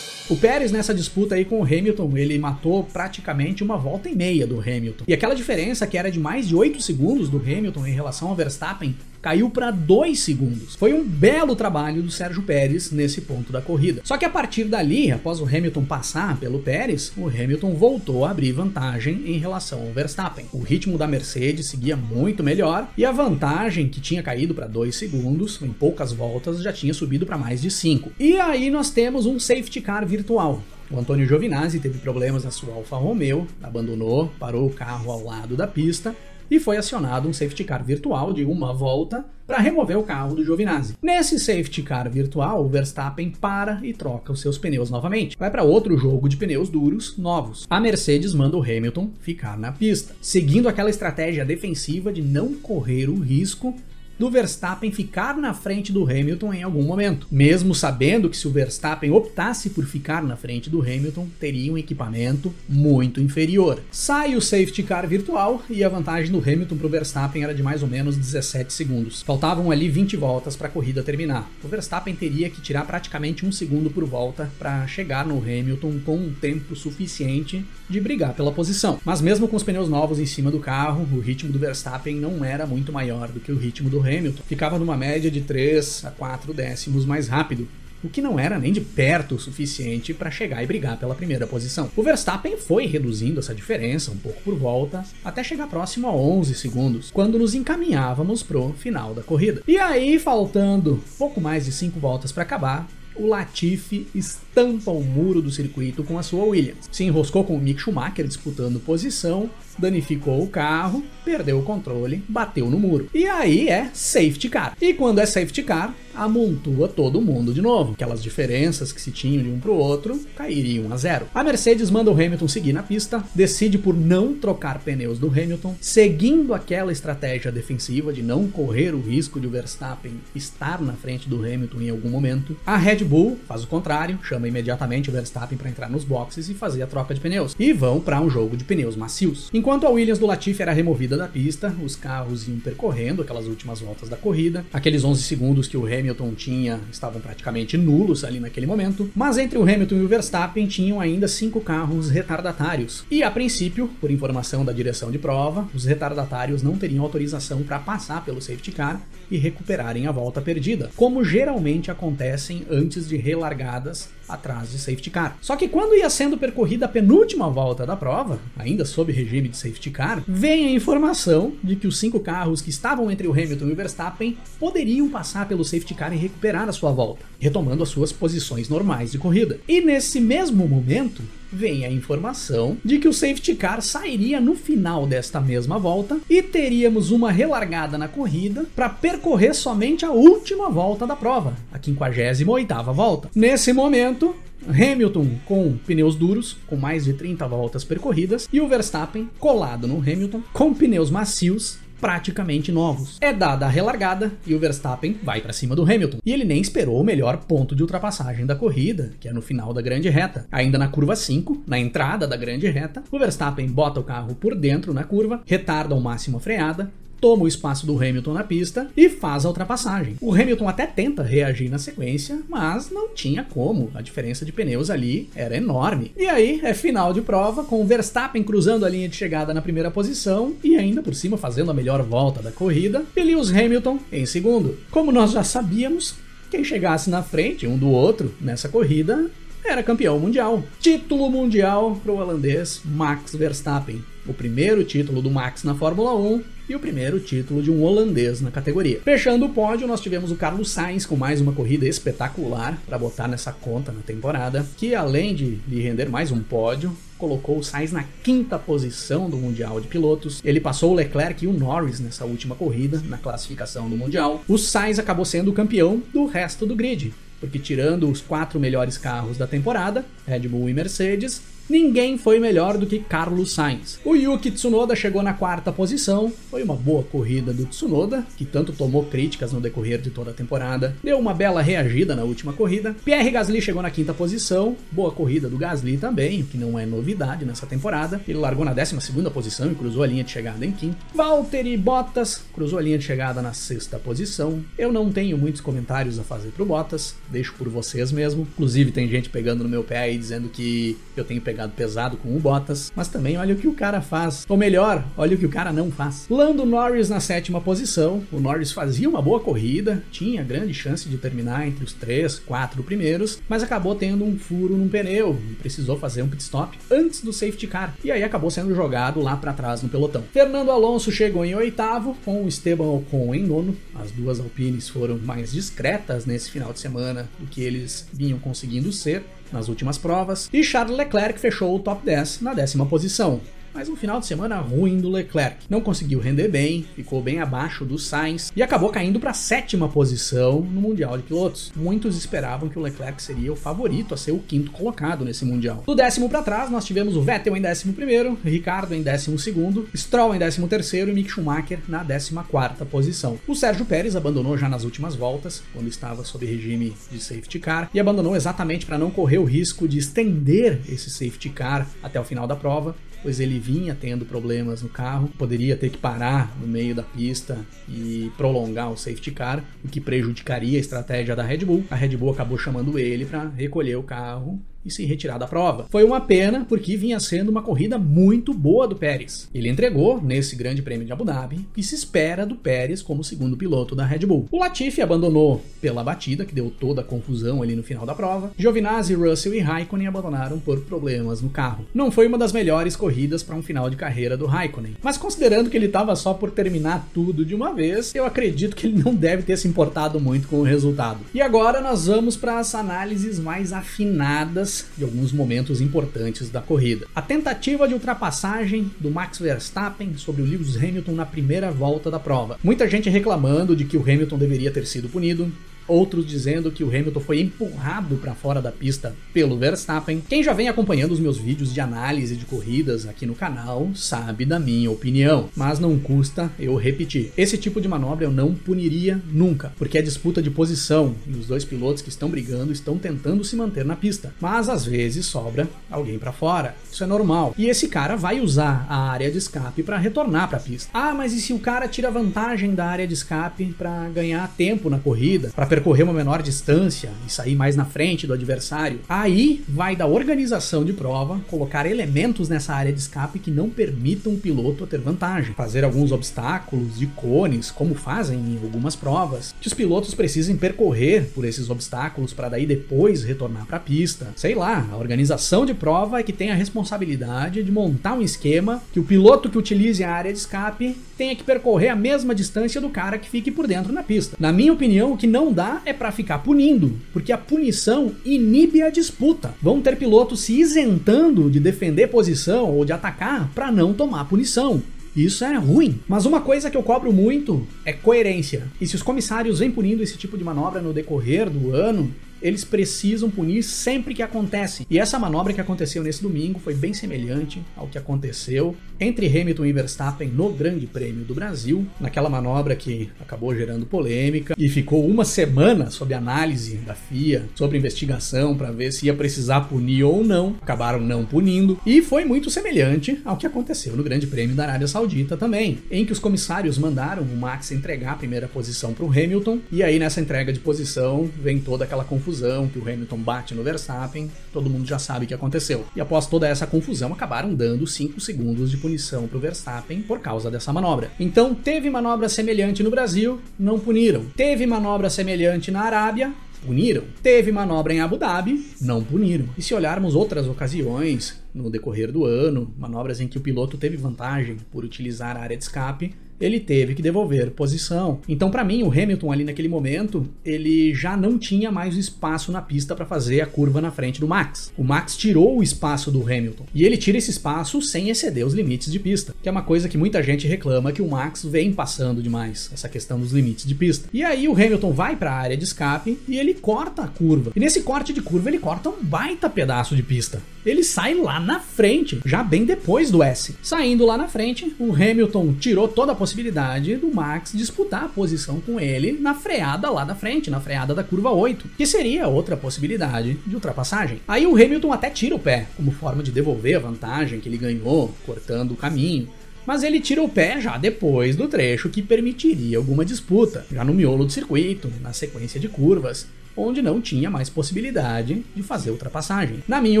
O 0.28 0.36
Pérez 0.36 0.72
nessa 0.72 0.92
disputa 0.92 1.36
aí 1.36 1.44
com 1.44 1.60
o 1.60 1.64
Hamilton, 1.64 2.16
ele 2.16 2.36
matou 2.36 2.82
praticamente 2.82 3.62
uma 3.62 3.76
volta 3.76 4.08
e 4.08 4.16
meia 4.16 4.44
do 4.44 4.60
Hamilton. 4.60 5.04
E 5.06 5.14
aquela 5.14 5.34
diferença 5.34 5.86
que 5.86 5.96
era 5.96 6.10
de 6.10 6.18
mais 6.18 6.48
de 6.48 6.56
8 6.56 6.82
segundos 6.82 7.28
do 7.28 7.36
Hamilton 7.36 7.86
em 7.86 7.92
relação 7.92 8.28
ao 8.28 8.34
Verstappen 8.34 8.96
caiu 9.26 9.50
para 9.50 9.72
2 9.72 10.20
segundos. 10.20 10.76
Foi 10.76 10.92
um 10.92 11.02
belo 11.02 11.56
trabalho 11.56 12.00
do 12.00 12.12
Sérgio 12.12 12.42
Pérez 12.42 12.92
nesse 12.92 13.22
ponto 13.22 13.52
da 13.52 13.60
corrida. 13.60 14.00
Só 14.04 14.16
que 14.16 14.24
a 14.24 14.30
partir 14.30 14.64
dali, 14.64 15.10
após 15.10 15.40
o 15.40 15.44
Hamilton 15.44 15.84
passar 15.84 16.38
pelo 16.38 16.60
Pérez, 16.60 17.12
o 17.16 17.26
Hamilton 17.26 17.74
voltou 17.74 18.24
a 18.24 18.30
abrir 18.30 18.52
vantagem 18.52 19.22
em 19.26 19.38
relação 19.38 19.80
ao 19.80 19.92
Verstappen. 19.92 20.46
O 20.52 20.60
ritmo 20.60 20.96
da 20.96 21.08
Mercedes 21.08 21.66
seguia 21.66 21.96
muito 21.96 22.44
melhor 22.44 22.88
e 22.96 23.04
a 23.04 23.10
vantagem 23.10 23.88
que 23.88 24.00
tinha 24.00 24.22
caído 24.22 24.54
para 24.54 24.68
2 24.68 24.94
segundos 24.94 25.60
em 25.60 25.70
poucas 25.70 26.12
voltas 26.12 26.62
já 26.62 26.72
tinha 26.72 26.94
subido 26.94 27.26
para 27.26 27.36
mais 27.36 27.60
de 27.60 27.70
5. 27.70 28.12
E 28.20 28.38
aí 28.38 28.70
nós 28.70 28.90
temos 28.90 29.26
um 29.26 29.40
safety 29.40 29.80
car 29.80 30.06
virtual. 30.16 30.62
O 30.90 30.98
Antônio 30.98 31.26
Giovinazzi 31.26 31.80
teve 31.80 31.98
problemas 31.98 32.44
na 32.44 32.50
sua 32.50 32.74
Alfa 32.74 32.96
Romeo, 32.96 33.46
abandonou, 33.62 34.30
parou 34.38 34.66
o 34.66 34.72
carro 34.72 35.10
ao 35.10 35.22
lado 35.22 35.56
da 35.56 35.66
pista 35.66 36.14
e 36.50 36.60
foi 36.60 36.76
acionado 36.76 37.28
um 37.28 37.32
safety 37.32 37.64
car 37.64 37.84
virtual 37.84 38.32
de 38.32 38.44
uma 38.44 38.72
volta 38.72 39.26
para 39.46 39.58
remover 39.58 39.98
o 39.98 40.02
carro 40.02 40.34
do 40.34 40.44
Giovinazzi. 40.44 40.94
Nesse 41.02 41.38
safety 41.38 41.82
car 41.82 42.08
virtual, 42.08 42.64
o 42.64 42.68
Verstappen 42.68 43.30
para 43.30 43.80
e 43.82 43.92
troca 43.92 44.32
os 44.32 44.40
seus 44.40 44.56
pneus 44.56 44.88
novamente. 44.88 45.36
Vai 45.36 45.50
para 45.50 45.64
outro 45.64 45.96
jogo 45.98 46.28
de 46.28 46.36
pneus 46.36 46.68
duros 46.68 47.18
novos. 47.18 47.66
A 47.68 47.80
Mercedes 47.80 48.32
manda 48.32 48.56
o 48.56 48.62
Hamilton 48.62 49.10
ficar 49.20 49.58
na 49.58 49.72
pista, 49.72 50.14
seguindo 50.20 50.68
aquela 50.68 50.90
estratégia 50.90 51.44
defensiva 51.44 52.12
de 52.12 52.22
não 52.22 52.54
correr 52.54 53.08
o 53.08 53.18
risco 53.18 53.74
do 54.18 54.30
Verstappen 54.30 54.90
ficar 54.90 55.36
na 55.36 55.52
frente 55.52 55.92
do 55.92 56.04
Hamilton 56.04 56.54
em 56.54 56.62
algum 56.62 56.82
momento, 56.82 57.26
mesmo 57.30 57.74
sabendo 57.74 58.30
que 58.30 58.36
se 58.36 58.48
o 58.48 58.50
Verstappen 58.50 59.10
optasse 59.10 59.70
por 59.70 59.84
ficar 59.84 60.22
na 60.22 60.36
frente 60.36 60.70
do 60.70 60.80
Hamilton, 60.80 61.26
teria 61.38 61.72
um 61.72 61.78
equipamento 61.78 62.52
muito 62.68 63.20
inferior. 63.20 63.80
Sai 63.90 64.34
o 64.34 64.40
safety 64.40 64.82
car 64.82 65.06
virtual 65.06 65.62
e 65.68 65.84
a 65.84 65.88
vantagem 65.88 66.32
do 66.32 66.38
Hamilton 66.38 66.76
para 66.76 66.86
o 66.86 66.90
Verstappen 66.90 67.42
era 67.42 67.54
de 67.54 67.62
mais 67.62 67.82
ou 67.82 67.88
menos 67.88 68.16
17 68.16 68.72
segundos. 68.72 69.22
Faltavam 69.22 69.70
ali 69.70 69.88
20 69.88 70.16
voltas 70.16 70.56
para 70.56 70.68
a 70.68 70.70
corrida 70.70 71.02
terminar. 71.02 71.50
O 71.62 71.68
Verstappen 71.68 72.14
teria 72.14 72.48
que 72.48 72.60
tirar 72.60 72.86
praticamente 72.86 73.44
um 73.44 73.52
segundo 73.52 73.90
por 73.90 74.04
volta 74.04 74.50
para 74.58 74.86
chegar 74.86 75.26
no 75.26 75.38
Hamilton 75.38 76.00
com 76.04 76.16
um 76.16 76.32
tempo 76.32 76.74
suficiente 76.74 77.64
de 77.88 78.00
brigar 78.00 78.34
pela 78.34 78.52
posição. 78.52 78.98
Mas 79.04 79.20
mesmo 79.20 79.46
com 79.46 79.56
os 79.56 79.62
pneus 79.62 79.88
novos 79.88 80.18
em 80.18 80.26
cima 80.26 80.50
do 80.50 80.58
carro, 80.58 81.06
o 81.12 81.20
ritmo 81.20 81.52
do 81.52 81.58
Verstappen 81.58 82.16
não 82.16 82.44
era 82.44 82.66
muito 82.66 82.92
maior 82.92 83.28
do 83.28 83.40
que 83.40 83.52
o 83.52 83.58
ritmo 83.58 83.88
do 83.88 84.05
Hamilton 84.06 84.42
ficava 84.46 84.78
numa 84.78 84.96
média 84.96 85.30
de 85.30 85.40
3 85.40 86.04
a 86.04 86.10
4 86.10 86.54
décimos 86.54 87.04
mais 87.04 87.28
rápido, 87.28 87.68
o 88.04 88.08
que 88.08 88.22
não 88.22 88.38
era 88.38 88.58
nem 88.58 88.72
de 88.72 88.80
perto 88.80 89.34
o 89.34 89.38
suficiente 89.38 90.14
para 90.14 90.30
chegar 90.30 90.62
e 90.62 90.66
brigar 90.66 90.98
pela 90.98 91.14
primeira 91.14 91.46
posição. 91.46 91.90
O 91.96 92.02
Verstappen 92.02 92.56
foi 92.56 92.86
reduzindo 92.86 93.40
essa 93.40 93.54
diferença 93.54 94.10
um 94.10 94.16
pouco 94.16 94.40
por 94.42 94.54
volta, 94.54 95.04
até 95.24 95.42
chegar 95.42 95.66
próximo 95.66 96.06
a 96.06 96.12
11 96.14 96.54
segundos, 96.54 97.10
quando 97.10 97.38
nos 97.38 97.54
encaminhávamos 97.54 98.42
pro 98.42 98.72
final 98.74 99.14
da 99.14 99.22
corrida. 99.22 99.62
E 99.66 99.78
aí, 99.78 100.18
faltando 100.18 101.02
pouco 101.18 101.40
mais 101.40 101.64
de 101.64 101.72
5 101.72 101.98
voltas 101.98 102.32
para 102.32 102.42
acabar, 102.42 102.88
o 103.18 103.26
Latifi 103.26 104.06
estampa 104.14 104.90
o 104.90 105.02
muro 105.02 105.40
do 105.40 105.50
circuito 105.50 106.04
com 106.04 106.18
a 106.18 106.22
sua 106.22 106.44
Williams. 106.44 106.88
Se 106.92 107.04
enroscou 107.04 107.44
com 107.44 107.56
o 107.56 107.60
Mick 107.60 107.80
Schumacher 107.80 108.26
disputando 108.26 108.78
posição 108.78 109.50
danificou 109.78 110.42
o 110.42 110.48
carro, 110.48 111.04
perdeu 111.24 111.58
o 111.58 111.62
controle, 111.62 112.22
bateu 112.28 112.70
no 112.70 112.78
muro. 112.78 113.08
E 113.12 113.26
aí 113.26 113.68
é 113.68 113.90
safety 113.92 114.48
car. 114.48 114.76
E 114.80 114.94
quando 114.94 115.18
é 115.18 115.26
safety 115.26 115.62
car, 115.62 115.94
amontoa 116.14 116.88
todo 116.88 117.20
mundo 117.20 117.52
de 117.52 117.60
novo. 117.60 117.92
Aquelas 117.92 118.22
diferenças 118.22 118.92
que 118.92 119.00
se 119.00 119.10
tinham 119.10 119.42
de 119.42 119.50
um 119.50 119.60
para 119.60 119.70
o 119.70 119.76
outro 119.76 120.18
cairiam 120.34 120.92
a 120.92 120.96
zero. 120.96 121.26
A 121.34 121.44
Mercedes 121.44 121.90
manda 121.90 122.10
o 122.10 122.14
Hamilton 122.14 122.48
seguir 122.48 122.72
na 122.72 122.82
pista, 122.82 123.22
decide 123.34 123.76
por 123.78 123.94
não 123.94 124.34
trocar 124.34 124.78
pneus 124.78 125.18
do 125.18 125.28
Hamilton, 125.28 125.74
seguindo 125.80 126.54
aquela 126.54 126.92
estratégia 126.92 127.52
defensiva 127.52 128.12
de 128.12 128.22
não 128.22 128.48
correr 128.48 128.94
o 128.94 129.00
risco 129.00 129.38
de 129.38 129.46
o 129.46 129.50
Verstappen 129.50 130.12
estar 130.34 130.80
na 130.80 130.94
frente 130.94 131.28
do 131.28 131.36
Hamilton 131.36 131.80
em 131.80 131.90
algum 131.90 132.08
momento. 132.08 132.56
A 132.66 132.76
Red 132.76 133.04
Bull 133.04 133.38
faz 133.46 133.62
o 133.62 133.66
contrário, 133.66 134.18
chama 134.22 134.48
imediatamente 134.48 135.08
o 135.08 135.12
Verstappen 135.12 135.58
para 135.58 135.68
entrar 135.68 135.90
nos 135.90 136.04
boxes 136.04 136.48
e 136.48 136.54
fazer 136.54 136.82
a 136.82 136.86
troca 136.86 137.14
de 137.14 137.20
pneus. 137.20 137.54
E 137.58 137.72
vão 137.72 138.00
para 138.00 138.20
um 138.20 138.30
jogo 138.30 138.56
de 138.56 138.64
pneus 138.64 138.96
macios. 138.96 139.48
Enquanto 139.66 139.84
a 139.84 139.90
Williams 139.90 140.20
do 140.20 140.26
Latifi 140.26 140.62
era 140.62 140.72
removida 140.72 141.16
da 141.16 141.26
pista, 141.26 141.74
os 141.84 141.96
carros 141.96 142.46
iam 142.46 142.60
percorrendo 142.60 143.20
aquelas 143.20 143.48
últimas 143.48 143.80
voltas 143.80 144.08
da 144.08 144.16
corrida. 144.16 144.64
Aqueles 144.72 145.02
11 145.02 145.20
segundos 145.24 145.66
que 145.66 145.76
o 145.76 145.84
Hamilton 145.84 146.34
tinha 146.34 146.78
estavam 146.88 147.20
praticamente 147.20 147.76
nulos 147.76 148.22
ali 148.22 148.38
naquele 148.38 148.64
momento, 148.64 149.10
mas 149.12 149.38
entre 149.38 149.58
o 149.58 149.62
Hamilton 149.62 149.96
e 149.96 150.02
o 150.02 150.06
Verstappen 150.06 150.68
tinham 150.68 151.00
ainda 151.00 151.26
cinco 151.26 151.60
carros 151.60 152.10
retardatários. 152.10 153.04
E 153.10 153.24
a 153.24 153.30
princípio, 153.32 153.90
por 154.00 154.08
informação 154.08 154.64
da 154.64 154.72
direção 154.72 155.10
de 155.10 155.18
prova, 155.18 155.68
os 155.74 155.84
retardatários 155.84 156.62
não 156.62 156.78
teriam 156.78 157.02
autorização 157.02 157.64
para 157.64 157.80
passar 157.80 158.24
pelo 158.24 158.40
safety 158.40 158.70
car 158.70 159.02
e 159.28 159.36
recuperarem 159.36 160.06
a 160.06 160.12
volta 160.12 160.40
perdida, 160.40 160.92
como 160.94 161.24
geralmente 161.24 161.90
acontecem 161.90 162.64
antes 162.70 163.08
de 163.08 163.16
relargadas 163.16 164.10
atrás 164.28 164.70
de 164.70 164.78
safety 164.78 165.10
car. 165.10 165.36
Só 165.40 165.56
que 165.56 165.68
quando 165.68 165.96
ia 165.96 166.10
sendo 166.10 166.38
percorrida 166.38 166.86
a 166.86 166.88
penúltima 166.88 167.48
volta 167.50 167.86
da 167.86 167.96
prova, 167.96 168.38
ainda 168.56 168.84
sob 168.84 169.12
regime 169.12 169.48
de 169.48 169.56
safety 169.56 169.90
car, 169.90 170.22
vem 170.26 170.66
a 170.66 170.72
informação 170.72 171.54
de 171.62 171.76
que 171.76 171.86
os 171.86 171.98
cinco 171.98 172.20
carros 172.20 172.60
que 172.60 172.70
estavam 172.70 173.10
entre 173.10 173.26
o 173.26 173.32
Hamilton 173.32 173.66
e 173.66 173.72
o 173.72 173.76
Verstappen 173.76 174.36
poderiam 174.58 175.08
passar 175.08 175.46
pelo 175.48 175.64
safety 175.64 175.94
car 175.94 176.12
e 176.12 176.16
recuperar 176.16 176.68
a 176.68 176.72
sua 176.72 176.90
volta, 176.90 177.24
retomando 177.38 177.82
as 177.82 177.88
suas 177.88 178.12
posições 178.12 178.68
normais 178.68 179.12
de 179.12 179.18
corrida. 179.18 179.58
E 179.68 179.80
nesse 179.80 180.20
mesmo 180.20 180.66
momento, 180.68 181.22
vem 181.52 181.84
a 181.84 181.90
informação 181.90 182.76
de 182.84 182.98
que 182.98 183.08
o 183.08 183.12
safety 183.12 183.54
car 183.54 183.80
sairia 183.80 184.40
no 184.40 184.54
final 184.54 185.06
desta 185.06 185.40
mesma 185.40 185.78
volta 185.78 186.18
e 186.28 186.42
teríamos 186.42 187.10
uma 187.10 187.30
relargada 187.30 187.96
na 187.96 188.08
corrida 188.08 188.66
para 188.74 188.88
percorrer 188.88 189.54
somente 189.54 190.04
a 190.04 190.10
última 190.10 190.68
volta 190.68 191.06
da 191.06 191.16
prova, 191.16 191.54
a 191.72 191.78
58ª 191.78 192.92
volta. 192.92 193.30
Nesse 193.34 193.72
momento, 193.72 194.34
Hamilton 194.68 195.28
com 195.44 195.76
pneus 195.86 196.16
duros, 196.16 196.56
com 196.66 196.76
mais 196.76 197.04
de 197.04 197.12
30 197.12 197.46
voltas 197.46 197.84
percorridas, 197.84 198.48
e 198.52 198.60
o 198.60 198.68
Verstappen 198.68 199.28
colado 199.38 199.86
no 199.86 199.98
Hamilton 199.98 200.42
com 200.52 200.74
pneus 200.74 201.10
macios 201.10 201.78
praticamente 202.00 202.70
novos. 202.72 203.18
É 203.20 203.32
dada 203.32 203.66
a 203.66 203.68
relargada 203.68 204.32
e 204.46 204.54
o 204.54 204.58
Verstappen 204.58 205.16
vai 205.22 205.40
para 205.40 205.52
cima 205.52 205.74
do 205.74 205.82
Hamilton. 205.82 206.18
E 206.24 206.32
ele 206.32 206.44
nem 206.44 206.60
esperou 206.60 207.00
o 207.00 207.04
melhor 207.04 207.38
ponto 207.38 207.74
de 207.74 207.82
ultrapassagem 207.82 208.46
da 208.46 208.54
corrida, 208.54 209.12
que 209.20 209.28
é 209.28 209.32
no 209.32 209.42
final 209.42 209.72
da 209.72 209.82
grande 209.82 210.08
reta. 210.08 210.46
Ainda 210.50 210.78
na 210.78 210.88
curva 210.88 211.16
5, 211.16 211.64
na 211.66 211.78
entrada 211.78 212.26
da 212.26 212.36
grande 212.36 212.68
reta, 212.68 213.02
o 213.10 213.18
Verstappen 213.18 213.68
bota 213.68 214.00
o 214.00 214.04
carro 214.04 214.34
por 214.34 214.54
dentro 214.54 214.92
na 214.92 215.04
curva, 215.04 215.42
retarda 215.46 215.94
ao 215.94 216.00
máximo 216.00 216.36
a 216.36 216.40
freada, 216.40 216.90
toma 217.20 217.44
o 217.44 217.48
espaço 217.48 217.86
do 217.86 217.96
Hamilton 217.96 218.32
na 218.32 218.44
pista 218.44 218.88
e 218.96 219.08
faz 219.08 219.44
a 219.44 219.48
ultrapassagem. 219.48 220.16
O 220.20 220.32
Hamilton 220.32 220.68
até 220.68 220.86
tenta 220.86 221.22
reagir 221.22 221.70
na 221.70 221.78
sequência, 221.78 222.40
mas 222.48 222.90
não 222.90 223.08
tinha 223.08 223.44
como. 223.44 223.90
A 223.94 224.02
diferença 224.02 224.44
de 224.44 224.52
pneus 224.52 224.90
ali 224.90 225.28
era 225.34 225.56
enorme. 225.56 226.12
E 226.16 226.26
aí 226.26 226.60
é 226.62 226.74
final 226.74 227.12
de 227.12 227.20
prova 227.20 227.64
com 227.64 227.80
o 227.80 227.86
Verstappen 227.86 228.42
cruzando 228.42 228.84
a 228.84 228.88
linha 228.88 229.08
de 229.08 229.16
chegada 229.16 229.52
na 229.52 229.62
primeira 229.62 229.90
posição 229.90 230.54
e 230.62 230.76
ainda 230.76 231.02
por 231.02 231.14
cima 231.14 231.36
fazendo 231.36 231.70
a 231.70 231.74
melhor 231.74 232.02
volta 232.02 232.42
da 232.42 232.52
corrida, 232.52 233.04
e 233.16 233.22
Lewis 233.22 233.50
Hamilton 233.50 233.98
em 234.12 234.26
segundo. 234.26 234.78
Como 234.90 235.12
nós 235.12 235.32
já 235.32 235.42
sabíamos, 235.42 236.14
quem 236.50 236.62
chegasse 236.64 237.10
na 237.10 237.22
frente 237.22 237.66
um 237.66 237.76
do 237.76 237.88
outro 237.88 238.34
nessa 238.40 238.68
corrida 238.68 239.30
era 239.64 239.82
campeão 239.82 240.18
mundial. 240.18 240.62
Título 240.80 241.28
mundial 241.28 241.98
para 242.02 242.12
o 242.12 242.18
holandês 242.18 242.80
Max 242.84 243.34
Verstappen. 243.34 244.02
O 244.26 244.32
primeiro 244.32 244.84
título 244.84 245.20
do 245.20 245.30
Max 245.30 245.64
na 245.64 245.74
Fórmula 245.74 246.14
1 246.14 246.55
e 246.68 246.74
o 246.74 246.80
primeiro 246.80 247.20
título 247.20 247.62
de 247.62 247.70
um 247.70 247.82
holandês 247.82 248.40
na 248.40 248.50
categoria. 248.50 249.00
Fechando 249.04 249.46
o 249.46 249.50
pódio, 249.50 249.86
nós 249.86 250.00
tivemos 250.00 250.30
o 250.30 250.36
Carlos 250.36 250.70
Sainz 250.70 251.06
com 251.06 251.16
mais 251.16 251.40
uma 251.40 251.52
corrida 251.52 251.86
espetacular 251.86 252.78
para 252.86 252.98
botar 252.98 253.28
nessa 253.28 253.52
conta 253.52 253.92
na 253.92 254.00
temporada, 254.00 254.66
que 254.76 254.94
além 254.94 255.34
de 255.34 255.58
lhe 255.68 255.80
render 255.80 256.08
mais 256.08 256.32
um 256.32 256.42
pódio, 256.42 256.96
colocou 257.16 257.58
o 257.58 257.64
Sainz 257.64 257.92
na 257.92 258.04
quinta 258.22 258.58
posição 258.58 259.30
do 259.30 259.36
Mundial 259.36 259.80
de 259.80 259.88
Pilotos. 259.88 260.40
Ele 260.44 260.60
passou 260.60 260.92
o 260.92 260.94
Leclerc 260.94 261.44
e 261.44 261.48
o 261.48 261.52
Norris 261.52 262.00
nessa 262.00 262.24
última 262.24 262.54
corrida, 262.54 263.02
na 263.06 263.16
classificação 263.16 263.88
do 263.88 263.96
Mundial. 263.96 264.42
O 264.48 264.58
Sainz 264.58 264.98
acabou 264.98 265.24
sendo 265.24 265.50
o 265.50 265.54
campeão 265.54 266.02
do 266.12 266.26
resto 266.26 266.66
do 266.66 266.76
grid, 266.76 267.14
porque 267.40 267.58
tirando 267.58 268.10
os 268.10 268.20
quatro 268.20 268.58
melhores 268.58 268.98
carros 268.98 269.38
da 269.38 269.46
temporada, 269.46 270.04
Red 270.26 270.40
Bull 270.40 270.68
e 270.68 270.74
Mercedes, 270.74 271.40
ninguém 271.68 272.18
foi 272.18 272.38
melhor 272.38 272.78
do 272.78 272.86
que 272.86 272.98
Carlos 272.98 273.52
Sainz. 273.52 273.98
O 274.04 274.14
Yuki 274.14 274.50
Tsunoda 274.50 274.94
chegou 274.94 275.22
na 275.22 275.32
quarta 275.32 275.72
posição, 275.72 276.32
foi 276.50 276.62
uma 276.62 276.74
boa 276.74 277.02
corrida 277.02 277.52
do 277.52 277.66
Tsunoda, 277.66 278.26
que 278.36 278.44
tanto 278.44 278.72
tomou 278.72 279.04
críticas 279.04 279.52
no 279.52 279.60
decorrer 279.60 280.00
de 280.00 280.10
toda 280.10 280.30
a 280.30 280.34
temporada, 280.34 280.96
deu 281.02 281.18
uma 281.18 281.34
bela 281.34 281.62
reagida 281.62 282.14
na 282.14 282.22
última 282.22 282.52
corrida. 282.52 282.94
Pierre 283.04 283.30
Gasly 283.30 283.60
chegou 283.60 283.82
na 283.82 283.90
quinta 283.90 284.14
posição, 284.14 284.76
boa 284.90 285.10
corrida 285.10 285.48
do 285.48 285.58
Gasly 285.58 285.96
também, 285.96 286.42
o 286.42 286.46
que 286.46 286.56
não 286.56 286.78
é 286.78 286.86
novidade 286.86 287.44
nessa 287.44 287.66
temporada. 287.66 288.20
Ele 288.26 288.38
largou 288.38 288.64
na 288.64 288.72
décima 288.72 289.00
segunda 289.00 289.30
posição 289.30 289.70
e 289.70 289.74
cruzou 289.74 290.02
a 290.02 290.06
linha 290.06 290.24
de 290.24 290.30
chegada 290.30 290.64
em 290.64 290.72
quinto. 290.72 290.96
Valtteri 291.14 291.76
Bottas 291.76 292.42
cruzou 292.54 292.78
a 292.78 292.82
linha 292.82 292.98
de 292.98 293.04
chegada 293.04 293.42
na 293.42 293.52
sexta 293.52 293.98
posição. 293.98 294.62
Eu 294.78 294.92
não 294.92 295.10
tenho 295.10 295.36
muitos 295.36 295.60
comentários 295.60 296.18
a 296.18 296.22
fazer 296.22 296.50
pro 296.50 296.64
Bottas, 296.64 297.14
deixo 297.30 297.54
por 297.54 297.68
vocês 297.68 298.12
mesmo. 298.12 298.46
Inclusive 298.54 298.92
tem 298.92 299.08
gente 299.08 299.28
pegando 299.28 299.62
no 299.62 299.68
meu 299.68 299.82
pé 299.82 299.98
aí 299.98 300.16
dizendo 300.16 300.48
que 300.48 300.96
eu 301.16 301.24
tenho 301.24 301.40
pegado 301.40 301.55
pegado 301.56 301.72
pesado 301.72 302.18
com 302.18 302.36
o 302.36 302.38
Bottas, 302.38 302.92
mas 302.94 303.08
também 303.08 303.38
olha 303.38 303.54
o 303.54 303.58
que 303.58 303.66
o 303.66 303.72
cara 303.72 304.02
faz. 304.02 304.44
Ou 304.46 304.58
melhor, 304.58 305.02
olha 305.16 305.34
o 305.34 305.38
que 305.38 305.46
o 305.46 305.50
cara 305.50 305.72
não 305.72 305.90
faz. 305.90 306.26
Lando 306.28 306.66
Norris 306.66 307.08
na 307.08 307.18
sétima 307.18 307.62
posição. 307.62 308.22
O 308.30 308.38
Norris 308.38 308.72
fazia 308.72 309.08
uma 309.08 309.22
boa 309.22 309.40
corrida, 309.40 310.02
tinha 310.10 310.42
grande 310.42 310.74
chance 310.74 311.08
de 311.08 311.16
terminar 311.16 311.66
entre 311.66 311.82
os 311.82 311.94
três, 311.94 312.38
quatro 312.38 312.82
primeiros, 312.82 313.40
mas 313.48 313.62
acabou 313.62 313.94
tendo 313.94 314.22
um 314.22 314.38
furo 314.38 314.76
num 314.76 314.88
pneu 314.88 315.40
e 315.50 315.54
precisou 315.54 315.98
fazer 315.98 316.20
um 316.20 316.28
pit 316.28 316.42
stop 316.42 316.78
antes 316.90 317.22
do 317.22 317.32
safety 317.32 317.66
car. 317.66 317.94
E 318.04 318.10
aí 318.10 318.22
acabou 318.22 318.50
sendo 318.50 318.74
jogado 318.74 319.22
lá 319.22 319.34
para 319.34 319.54
trás 319.54 319.82
no 319.82 319.88
pelotão. 319.88 320.24
Fernando 320.34 320.70
Alonso 320.70 321.10
chegou 321.10 321.42
em 321.42 321.54
oitavo, 321.54 322.14
com 322.22 322.44
o 322.44 322.48
Esteban 322.48 322.90
Ocon 322.90 323.34
em 323.34 323.46
nono. 323.46 323.74
As 323.94 324.10
duas 324.10 324.40
Alpines 324.40 324.90
foram 324.90 325.16
mais 325.16 325.52
discretas 325.52 326.26
nesse 326.26 326.50
final 326.50 326.72
de 326.74 326.80
semana 326.80 327.30
do 327.38 327.46
que 327.46 327.62
eles 327.62 328.06
vinham 328.12 328.38
conseguindo 328.38 328.92
ser 328.92 329.24
nas 329.52 329.68
últimas 329.68 329.98
provas, 329.98 330.48
e 330.52 330.62
Charles 330.62 330.96
Leclerc 330.96 331.38
fechou 331.38 331.74
o 331.74 331.78
top 331.78 332.04
10 332.04 332.40
na 332.40 332.54
décima 332.54 332.86
posição 332.86 333.40
mas 333.76 333.90
um 333.90 333.94
final 333.94 334.18
de 334.18 334.26
semana 334.26 334.56
ruim 334.56 334.98
do 334.98 335.10
Leclerc. 335.10 335.66
Não 335.68 335.82
conseguiu 335.82 336.18
render 336.18 336.48
bem, 336.48 336.86
ficou 336.96 337.20
bem 337.20 337.40
abaixo 337.40 337.84
do 337.84 337.98
Sainz 337.98 338.50
e 338.56 338.62
acabou 338.62 338.88
caindo 338.88 339.20
para 339.20 339.32
a 339.32 339.34
sétima 339.34 339.86
posição 339.86 340.62
no 340.62 340.80
Mundial 340.80 341.18
de 341.18 341.24
Pilotos. 341.24 341.70
Muitos 341.76 342.16
esperavam 342.16 342.70
que 342.70 342.78
o 342.78 342.82
Leclerc 342.82 343.22
seria 343.22 343.52
o 343.52 343.56
favorito 343.56 344.14
a 344.14 344.16
ser 344.16 344.32
o 344.32 344.38
quinto 344.38 344.70
colocado 344.70 345.26
nesse 345.26 345.44
Mundial. 345.44 345.82
Do 345.84 345.94
décimo 345.94 346.26
para 346.26 346.42
trás, 346.42 346.70
nós 346.70 346.86
tivemos 346.86 347.16
o 347.16 347.22
Vettel 347.22 347.54
em 347.54 347.60
décimo 347.60 347.92
primeiro, 347.92 348.38
Ricardo 348.42 348.94
em 348.94 349.02
décimo 349.02 349.38
segundo, 349.38 349.86
Stroll 349.94 350.34
em 350.34 350.38
décimo 350.38 350.66
terceiro 350.66 351.10
e 351.10 351.14
Mick 351.14 351.28
Schumacher 351.28 351.80
na 351.86 352.02
décima 352.02 352.44
quarta 352.44 352.86
posição. 352.86 353.38
O 353.46 353.54
Sérgio 353.54 353.84
Pérez 353.84 354.16
abandonou 354.16 354.56
já 354.56 354.70
nas 354.70 354.84
últimas 354.84 355.14
voltas, 355.14 355.62
quando 355.74 355.88
estava 355.88 356.24
sob 356.24 356.46
regime 356.46 356.96
de 357.12 357.20
safety 357.20 357.58
car, 357.58 357.90
e 357.92 358.00
abandonou 358.00 358.34
exatamente 358.34 358.86
para 358.86 358.96
não 358.96 359.10
correr 359.10 359.36
o 359.36 359.44
risco 359.44 359.86
de 359.86 359.98
estender 359.98 360.80
esse 360.88 361.10
safety 361.10 361.50
car 361.50 361.86
até 362.02 362.18
o 362.18 362.24
final 362.24 362.46
da 362.46 362.56
prova 362.56 362.96
pois 363.26 363.40
ele 363.40 363.58
vinha 363.58 363.92
tendo 363.92 364.24
problemas 364.24 364.82
no 364.82 364.88
carro, 364.88 365.26
poderia 365.36 365.76
ter 365.76 365.90
que 365.90 365.98
parar 365.98 366.56
no 366.60 366.66
meio 366.68 366.94
da 366.94 367.02
pista 367.02 367.58
e 367.88 368.30
prolongar 368.36 368.88
o 368.88 368.96
safety 368.96 369.32
car, 369.32 369.64
o 369.84 369.88
que 369.88 370.00
prejudicaria 370.00 370.78
a 370.78 370.80
estratégia 370.80 371.34
da 371.34 371.42
Red 371.42 371.64
Bull. 371.64 371.84
A 371.90 371.96
Red 371.96 372.16
Bull 372.16 372.30
acabou 372.30 372.56
chamando 372.56 372.96
ele 373.00 373.24
para 373.24 373.48
recolher 373.48 373.96
o 373.96 374.02
carro 374.04 374.62
e 374.86 374.90
se 374.90 375.04
retirar 375.04 375.38
da 375.38 375.46
prova. 375.46 375.86
Foi 375.90 376.04
uma 376.04 376.20
pena 376.20 376.64
porque 376.68 376.96
vinha 376.96 377.18
sendo 377.20 377.50
uma 377.50 377.62
corrida 377.62 377.98
muito 377.98 378.54
boa 378.54 378.86
do 378.86 378.96
Pérez. 378.96 379.48
Ele 379.54 379.68
entregou 379.68 380.22
nesse 380.22 380.56
Grande 380.56 380.82
Prêmio 380.82 381.04
de 381.04 381.12
Abu 381.12 381.24
Dhabi 381.24 381.66
e 381.76 381.82
se 381.82 381.94
espera 381.94 382.46
do 382.46 382.54
Pérez 382.54 383.02
como 383.02 383.24
segundo 383.24 383.56
piloto 383.56 383.94
da 383.94 384.04
Red 384.04 384.20
Bull. 384.20 384.46
O 384.50 384.58
Latifi 384.58 385.02
abandonou 385.02 385.62
pela 385.80 386.04
batida, 386.04 386.44
que 386.44 386.54
deu 386.54 386.70
toda 386.70 387.00
a 387.00 387.04
confusão 387.04 387.62
ali 387.62 387.74
no 387.74 387.82
final 387.82 388.06
da 388.06 388.14
prova. 388.14 388.52
Giovinazzi, 388.56 389.14
Russell 389.14 389.54
e 389.54 389.58
Raikkonen 389.58 390.06
abandonaram 390.06 390.58
por 390.58 390.80
problemas 390.80 391.40
no 391.40 391.50
carro. 391.50 391.86
Não 391.94 392.10
foi 392.10 392.26
uma 392.26 392.38
das 392.38 392.52
melhores 392.52 392.96
corridas 392.96 393.42
para 393.42 393.56
um 393.56 393.62
final 393.62 393.90
de 393.90 393.96
carreira 393.96 394.36
do 394.36 394.46
Raikkonen, 394.46 394.96
mas 395.02 395.16
considerando 395.16 395.70
que 395.70 395.76
ele 395.76 395.86
estava 395.86 396.14
só 396.14 396.32
por 396.34 396.50
terminar 396.50 397.08
tudo 397.12 397.44
de 397.44 397.54
uma 397.54 397.74
vez, 397.74 398.14
eu 398.14 398.24
acredito 398.24 398.76
que 398.76 398.86
ele 398.86 399.02
não 399.02 399.14
deve 399.14 399.42
ter 399.42 399.56
se 399.56 399.68
importado 399.68 400.20
muito 400.20 400.48
com 400.48 400.56
o 400.56 400.62
resultado. 400.62 401.20
E 401.34 401.40
agora 401.40 401.80
nós 401.80 402.06
vamos 402.06 402.36
para 402.36 402.58
as 402.58 402.74
análises 402.74 403.38
mais 403.38 403.72
afinadas 403.72 404.75
de 404.96 405.04
alguns 405.04 405.32
momentos 405.32 405.80
importantes 405.80 406.50
da 406.50 406.60
corrida. 406.60 407.06
A 407.14 407.22
tentativa 407.22 407.86
de 407.86 407.94
ultrapassagem 407.94 408.90
do 408.98 409.10
Max 409.10 409.38
Verstappen 409.38 410.16
sobre 410.16 410.42
o 410.42 410.44
Lewis 410.44 410.76
Hamilton 410.76 411.12
na 411.12 411.26
primeira 411.26 411.70
volta 411.70 412.10
da 412.10 412.18
prova. 412.18 412.58
Muita 412.62 412.88
gente 412.88 413.08
reclamando 413.08 413.76
de 413.76 413.84
que 413.84 413.96
o 413.96 414.02
Hamilton 414.02 414.38
deveria 414.38 414.70
ter 414.70 414.86
sido 414.86 415.08
punido, 415.08 415.50
outros 415.88 416.26
dizendo 416.26 416.70
que 416.70 416.84
o 416.84 416.88
Hamilton 416.88 417.20
foi 417.20 417.40
empurrado 417.40 418.16
para 418.16 418.34
fora 418.34 418.60
da 418.60 418.72
pista 418.72 419.14
pelo 419.32 419.58
Verstappen. 419.58 420.22
Quem 420.28 420.42
já 420.42 420.52
vem 420.52 420.68
acompanhando 420.68 421.12
os 421.12 421.20
meus 421.20 421.38
vídeos 421.38 421.72
de 421.72 421.80
análise 421.80 422.36
de 422.36 422.44
corridas 422.44 423.06
aqui 423.06 423.26
no 423.26 423.34
canal 423.34 423.90
sabe 423.94 424.44
da 424.44 424.58
minha 424.58 424.90
opinião, 424.90 425.48
mas 425.54 425.78
não 425.78 425.98
custa 425.98 426.50
eu 426.58 426.76
repetir. 426.76 427.32
Esse 427.36 427.58
tipo 427.58 427.80
de 427.80 427.88
manobra 427.88 428.24
eu 428.24 428.30
não 428.30 428.54
puniria 428.54 429.20
nunca, 429.30 429.72
porque 429.76 429.98
é 429.98 430.02
disputa 430.02 430.42
de 430.42 430.50
posição 430.50 431.14
e 431.26 431.32
os 431.32 431.46
dois 431.46 431.64
pilotos 431.64 432.02
que 432.02 432.08
estão 432.08 432.28
brigando 432.28 432.72
estão 432.72 432.98
tentando 432.98 433.44
se 433.44 433.56
manter 433.56 433.84
na 433.84 433.96
pista. 433.96 434.34
Mas 434.40 434.68
às 434.68 434.84
vezes 434.84 435.26
sobra 435.26 435.68
alguém 435.90 436.18
para 436.18 436.32
fora. 436.32 436.74
Isso 436.90 437.04
é 437.04 437.06
normal. 437.06 437.54
E 437.58 437.66
esse 437.68 437.88
cara 437.88 438.16
vai 438.16 438.40
usar 438.40 438.86
a 438.88 439.10
área 439.10 439.30
de 439.30 439.38
escape 439.38 439.82
para 439.82 439.98
retornar 439.98 440.48
para 440.48 440.58
a 440.58 440.60
pista. 440.60 440.90
Ah, 440.92 441.14
mas 441.14 441.32
e 441.32 441.40
se 441.40 441.52
o 441.52 441.58
cara 441.58 441.88
tira 441.88 442.10
vantagem 442.10 442.74
da 442.74 442.86
área 442.86 443.06
de 443.06 443.14
escape 443.14 443.74
para 443.76 444.08
ganhar 444.08 444.48
tempo 444.56 444.88
na 444.90 444.98
corrida, 444.98 445.50
percorrer 445.76 446.04
uma 446.04 446.12
menor 446.14 446.42
distância 446.42 447.10
e 447.26 447.30
sair 447.30 447.54
mais 447.54 447.76
na 447.76 447.84
frente 447.84 448.26
do 448.26 448.32
adversário? 448.32 449.00
Aí 449.06 449.62
vai 449.68 449.94
da 449.94 450.06
organização 450.06 450.82
de 450.82 450.94
prova 450.94 451.38
colocar 451.50 451.84
elementos 451.84 452.48
nessa 452.48 452.72
área 452.72 452.90
de 452.90 452.98
escape 452.98 453.38
que 453.38 453.50
não 453.50 453.68
permitam 453.68 454.32
o 454.32 454.38
piloto 454.38 454.86
ter 454.86 454.98
vantagem, 454.98 455.52
fazer 455.52 455.84
alguns 455.84 456.12
obstáculos 456.12 456.98
de 456.98 457.06
cones, 457.08 457.70
como 457.70 457.94
fazem 457.94 458.38
em 458.38 458.58
algumas 458.62 458.96
provas, 458.96 459.54
que 459.60 459.68
os 459.68 459.74
pilotos 459.74 460.14
precisem 460.14 460.56
percorrer 460.56 461.30
por 461.34 461.44
esses 461.44 461.68
obstáculos 461.68 462.32
para 462.32 462.48
daí 462.48 462.64
depois 462.64 463.22
retornar 463.22 463.66
para 463.66 463.76
a 463.76 463.80
pista. 463.80 464.28
Sei 464.34 464.54
lá, 464.54 464.88
a 464.90 464.96
organização 464.96 465.66
de 465.66 465.74
prova 465.74 466.20
é 466.20 466.22
que 466.22 466.32
tem 466.32 466.50
a 466.50 466.54
responsabilidade 466.54 467.62
de 467.62 467.70
montar 467.70 468.14
um 468.14 468.22
esquema 468.22 468.82
que 468.94 469.00
o 469.00 469.04
piloto 469.04 469.50
que 469.50 469.58
utilize 469.58 470.02
a 470.02 470.10
área 470.10 470.32
de 470.32 470.38
escape 470.38 470.96
tenha 471.18 471.34
que 471.36 471.44
percorrer 471.44 471.88
a 471.88 471.96
mesma 471.96 472.34
distância 472.34 472.80
do 472.80 472.88
cara 472.88 473.18
que 473.18 473.28
fique 473.28 473.50
por 473.50 473.66
dentro 473.66 473.92
na 473.92 474.02
pista. 474.02 474.36
Na 474.38 474.52
minha 474.52 474.72
opinião, 474.72 475.12
o 475.12 475.16
que 475.16 475.26
não 475.26 475.52
dá 475.52 475.65
é 475.84 475.92
para 475.92 476.12
ficar 476.12 476.38
punindo, 476.38 476.96
porque 477.12 477.32
a 477.32 477.38
punição 477.38 478.12
inibe 478.24 478.82
a 478.82 478.90
disputa. 478.90 479.54
Vão 479.60 479.80
ter 479.80 479.96
pilotos 479.96 480.40
se 480.40 480.58
isentando 480.60 481.50
de 481.50 481.60
defender 481.60 482.08
posição 482.08 482.70
ou 482.70 482.84
de 482.84 482.92
atacar 482.92 483.50
para 483.54 483.70
não 483.70 483.92
tomar 483.92 484.24
punição. 484.26 484.82
Isso 485.16 485.44
é 485.44 485.56
ruim. 485.56 485.98
Mas 486.06 486.26
uma 486.26 486.42
coisa 486.42 486.70
que 486.70 486.76
eu 486.76 486.82
cobro 486.82 487.10
muito 487.10 487.66
é 487.86 487.92
coerência. 487.92 488.64
E 488.78 488.86
se 488.86 488.94
os 488.94 489.02
comissários 489.02 489.60
vêm 489.60 489.70
punindo 489.70 490.02
esse 490.02 490.18
tipo 490.18 490.36
de 490.36 490.44
manobra 490.44 490.82
no 490.82 490.92
decorrer 490.92 491.48
do 491.48 491.74
ano, 491.74 492.12
eles 492.40 492.64
precisam 492.64 493.30
punir 493.30 493.62
sempre 493.62 494.14
que 494.14 494.22
acontece. 494.22 494.86
E 494.90 494.98
essa 494.98 495.18
manobra 495.18 495.52
que 495.52 495.60
aconteceu 495.60 496.02
nesse 496.02 496.22
domingo 496.22 496.58
foi 496.58 496.74
bem 496.74 496.94
semelhante 496.94 497.62
ao 497.76 497.86
que 497.86 497.98
aconteceu 497.98 498.76
entre 498.98 499.26
Hamilton 499.26 499.66
e 499.66 499.72
Verstappen 499.72 500.28
no 500.28 500.50
Grande 500.50 500.86
Prêmio 500.86 501.24
do 501.24 501.34
Brasil, 501.34 501.86
naquela 502.00 502.30
manobra 502.30 502.74
que 502.74 503.10
acabou 503.20 503.54
gerando 503.54 503.84
polêmica 503.84 504.54
e 504.56 504.68
ficou 504.68 505.06
uma 505.06 505.24
semana 505.24 505.90
sob 505.90 506.14
análise 506.14 506.76
da 506.78 506.94
FIA, 506.94 507.44
sobre 507.54 507.78
investigação 507.78 508.56
para 508.56 508.70
ver 508.70 508.92
se 508.92 509.06
ia 509.06 509.14
precisar 509.14 509.62
punir 509.62 510.04
ou 510.04 510.24
não. 510.24 510.56
Acabaram 510.62 511.00
não 511.00 511.24
punindo 511.24 511.78
e 511.84 512.00
foi 512.00 512.24
muito 512.24 512.50
semelhante 512.50 513.20
ao 513.24 513.36
que 513.36 513.46
aconteceu 513.46 513.96
no 513.96 514.02
Grande 514.02 514.26
Prêmio 514.26 514.56
da 514.56 514.64
Arábia 514.64 514.88
Saudita 514.88 515.36
também, 515.36 515.78
em 515.90 516.04
que 516.04 516.12
os 516.12 516.18
comissários 516.18 516.78
mandaram 516.78 517.22
o 517.22 517.36
Max 517.36 517.72
entregar 517.72 518.12
a 518.12 518.16
primeira 518.16 518.48
posição 518.48 518.92
para 518.94 519.04
o 519.04 519.10
Hamilton 519.10 519.58
e 519.70 519.82
aí 519.82 519.98
nessa 519.98 520.20
entrega 520.20 520.52
de 520.52 520.60
posição 520.60 521.28
vem 521.42 521.58
toda 521.58 521.84
aquela 521.84 522.04
confusão 522.04 522.25
confusão, 522.26 522.68
que 522.68 522.78
o 522.78 522.82
Hamilton 522.82 523.18
bate 523.18 523.54
no 523.54 523.62
Verstappen, 523.62 524.30
todo 524.52 524.68
mundo 524.68 524.84
já 524.84 524.98
sabe 524.98 525.24
o 525.24 525.28
que 525.28 525.34
aconteceu. 525.34 525.86
E 525.94 526.00
após 526.00 526.26
toda 526.26 526.48
essa 526.48 526.66
confusão, 526.66 527.12
acabaram 527.12 527.54
dando 527.54 527.86
5 527.86 528.20
segundos 528.20 528.70
de 528.70 528.76
punição 528.76 529.28
para 529.28 529.38
o 529.38 529.40
Verstappen 529.40 530.02
por 530.02 530.18
causa 530.18 530.50
dessa 530.50 530.72
manobra. 530.72 531.12
Então, 531.20 531.54
teve 531.54 531.88
manobra 531.88 532.28
semelhante 532.28 532.82
no 532.82 532.90
Brasil, 532.90 533.40
não 533.56 533.78
puniram. 533.78 534.24
Teve 534.36 534.66
manobra 534.66 535.08
semelhante 535.08 535.70
na 535.70 535.82
Arábia, 535.82 536.32
puniram. 536.64 537.04
Teve 537.22 537.52
manobra 537.52 537.94
em 537.94 538.00
Abu 538.00 538.16
Dhabi, 538.16 538.72
não 538.80 539.04
puniram. 539.04 539.48
E 539.56 539.62
se 539.62 539.72
olharmos 539.72 540.16
outras 540.16 540.48
ocasiões 540.48 541.40
no 541.54 541.70
decorrer 541.70 542.10
do 542.10 542.24
ano, 542.24 542.74
manobras 542.76 543.20
em 543.20 543.28
que 543.28 543.38
o 543.38 543.40
piloto 543.40 543.78
teve 543.78 543.96
vantagem 543.96 544.56
por 544.72 544.84
utilizar 544.84 545.36
a 545.36 545.40
área 545.40 545.56
de 545.56 545.62
escape, 545.62 546.12
ele 546.40 546.60
teve 546.60 546.94
que 546.94 547.02
devolver 547.02 547.50
posição. 547.50 548.20
Então, 548.28 548.50
para 548.50 548.64
mim, 548.64 548.82
o 548.82 548.90
Hamilton 548.90 549.32
ali 549.32 549.44
naquele 549.44 549.68
momento, 549.68 550.26
ele 550.44 550.94
já 550.94 551.16
não 551.16 551.38
tinha 551.38 551.70
mais 551.70 551.96
espaço 551.96 552.52
na 552.52 552.62
pista 552.62 552.94
para 552.94 553.06
fazer 553.06 553.40
a 553.40 553.46
curva 553.46 553.80
na 553.80 553.90
frente 553.90 554.20
do 554.20 554.28
Max. 554.28 554.72
O 554.76 554.84
Max 554.84 555.16
tirou 555.16 555.58
o 555.58 555.62
espaço 555.62 556.10
do 556.10 556.22
Hamilton 556.22 556.66
e 556.74 556.84
ele 556.84 556.96
tira 556.96 557.18
esse 557.18 557.30
espaço 557.30 557.80
sem 557.82 558.10
exceder 558.10 558.46
os 558.46 558.54
limites 558.54 558.90
de 558.90 558.98
pista, 558.98 559.34
que 559.42 559.48
é 559.48 559.52
uma 559.52 559.62
coisa 559.62 559.88
que 559.88 559.98
muita 559.98 560.22
gente 560.22 560.46
reclama 560.46 560.92
que 560.92 561.02
o 561.02 561.08
Max 561.08 561.44
vem 561.44 561.72
passando 561.72 562.22
demais, 562.22 562.70
essa 562.72 562.88
questão 562.88 563.18
dos 563.18 563.32
limites 563.32 563.66
de 563.66 563.74
pista. 563.74 564.08
E 564.12 564.22
aí 564.24 564.48
o 564.48 564.52
Hamilton 564.52 564.92
vai 564.92 565.16
para 565.16 565.32
a 565.32 565.36
área 565.36 565.56
de 565.56 565.64
escape 565.64 566.18
e 566.28 566.38
ele 566.38 566.54
corta 566.54 567.02
a 567.02 567.08
curva. 567.08 567.52
E 567.54 567.60
nesse 567.60 567.82
corte 567.82 568.12
de 568.12 568.22
curva 568.22 568.50
ele 568.50 568.58
corta 568.58 568.88
um 568.88 569.02
baita 569.02 569.48
pedaço 569.48 569.96
de 569.96 570.02
pista. 570.02 570.42
Ele 570.64 570.82
sai 570.82 571.14
lá 571.14 571.38
na 571.38 571.60
frente, 571.60 572.20
já 572.26 572.42
bem 572.42 572.64
depois 572.64 573.08
do 573.08 573.22
S. 573.22 573.54
Saindo 573.62 574.04
lá 574.04 574.18
na 574.18 574.26
frente, 574.26 574.74
o 574.80 574.92
Hamilton 574.92 575.54
tirou 575.54 575.86
toda 575.86 576.10
a 576.10 576.14
possibilidade 576.26 576.96
do 576.96 577.14
Max 577.14 577.52
disputar 577.54 578.02
a 578.02 578.08
posição 578.08 578.60
com 578.60 578.80
ele 578.80 579.12
na 579.12 579.32
freada 579.32 579.88
lá 579.88 580.04
da 580.04 580.16
frente, 580.16 580.50
na 580.50 580.58
freada 580.58 580.92
da 580.92 581.04
curva 581.04 581.30
8, 581.30 581.68
que 581.78 581.86
seria 581.86 582.26
outra 582.26 582.56
possibilidade 582.56 583.34
de 583.46 583.54
ultrapassagem. 583.54 584.20
Aí 584.26 584.44
o 584.44 584.56
Hamilton 584.56 584.92
até 584.92 585.08
tira 585.08 585.36
o 585.36 585.38
pé, 585.38 585.68
como 585.76 585.92
forma 585.92 586.24
de 586.24 586.32
devolver 586.32 586.74
a 586.74 586.80
vantagem 586.80 587.38
que 587.38 587.48
ele 587.48 587.56
ganhou, 587.56 588.12
cortando 588.26 588.72
o 588.72 588.76
caminho 588.76 589.28
mas 589.64 589.82
ele 589.82 589.98
tira 589.98 590.22
o 590.22 590.28
pé 590.28 590.60
já 590.60 590.78
depois 590.78 591.34
do 591.34 591.48
trecho 591.48 591.88
que 591.88 592.00
permitiria 592.00 592.78
alguma 592.78 593.04
disputa, 593.04 593.66
já 593.72 593.84
no 593.84 593.92
miolo 593.92 594.24
do 594.24 594.30
circuito, 594.30 594.88
na 595.02 595.12
sequência 595.12 595.58
de 595.58 595.68
curvas, 595.68 596.28
onde 596.56 596.80
não 596.80 597.00
tinha 597.00 597.28
mais 597.28 597.50
possibilidade 597.50 598.44
de 598.54 598.62
fazer 598.62 598.92
ultrapassagem. 598.92 599.64
Na 599.66 599.80
minha 599.80 600.00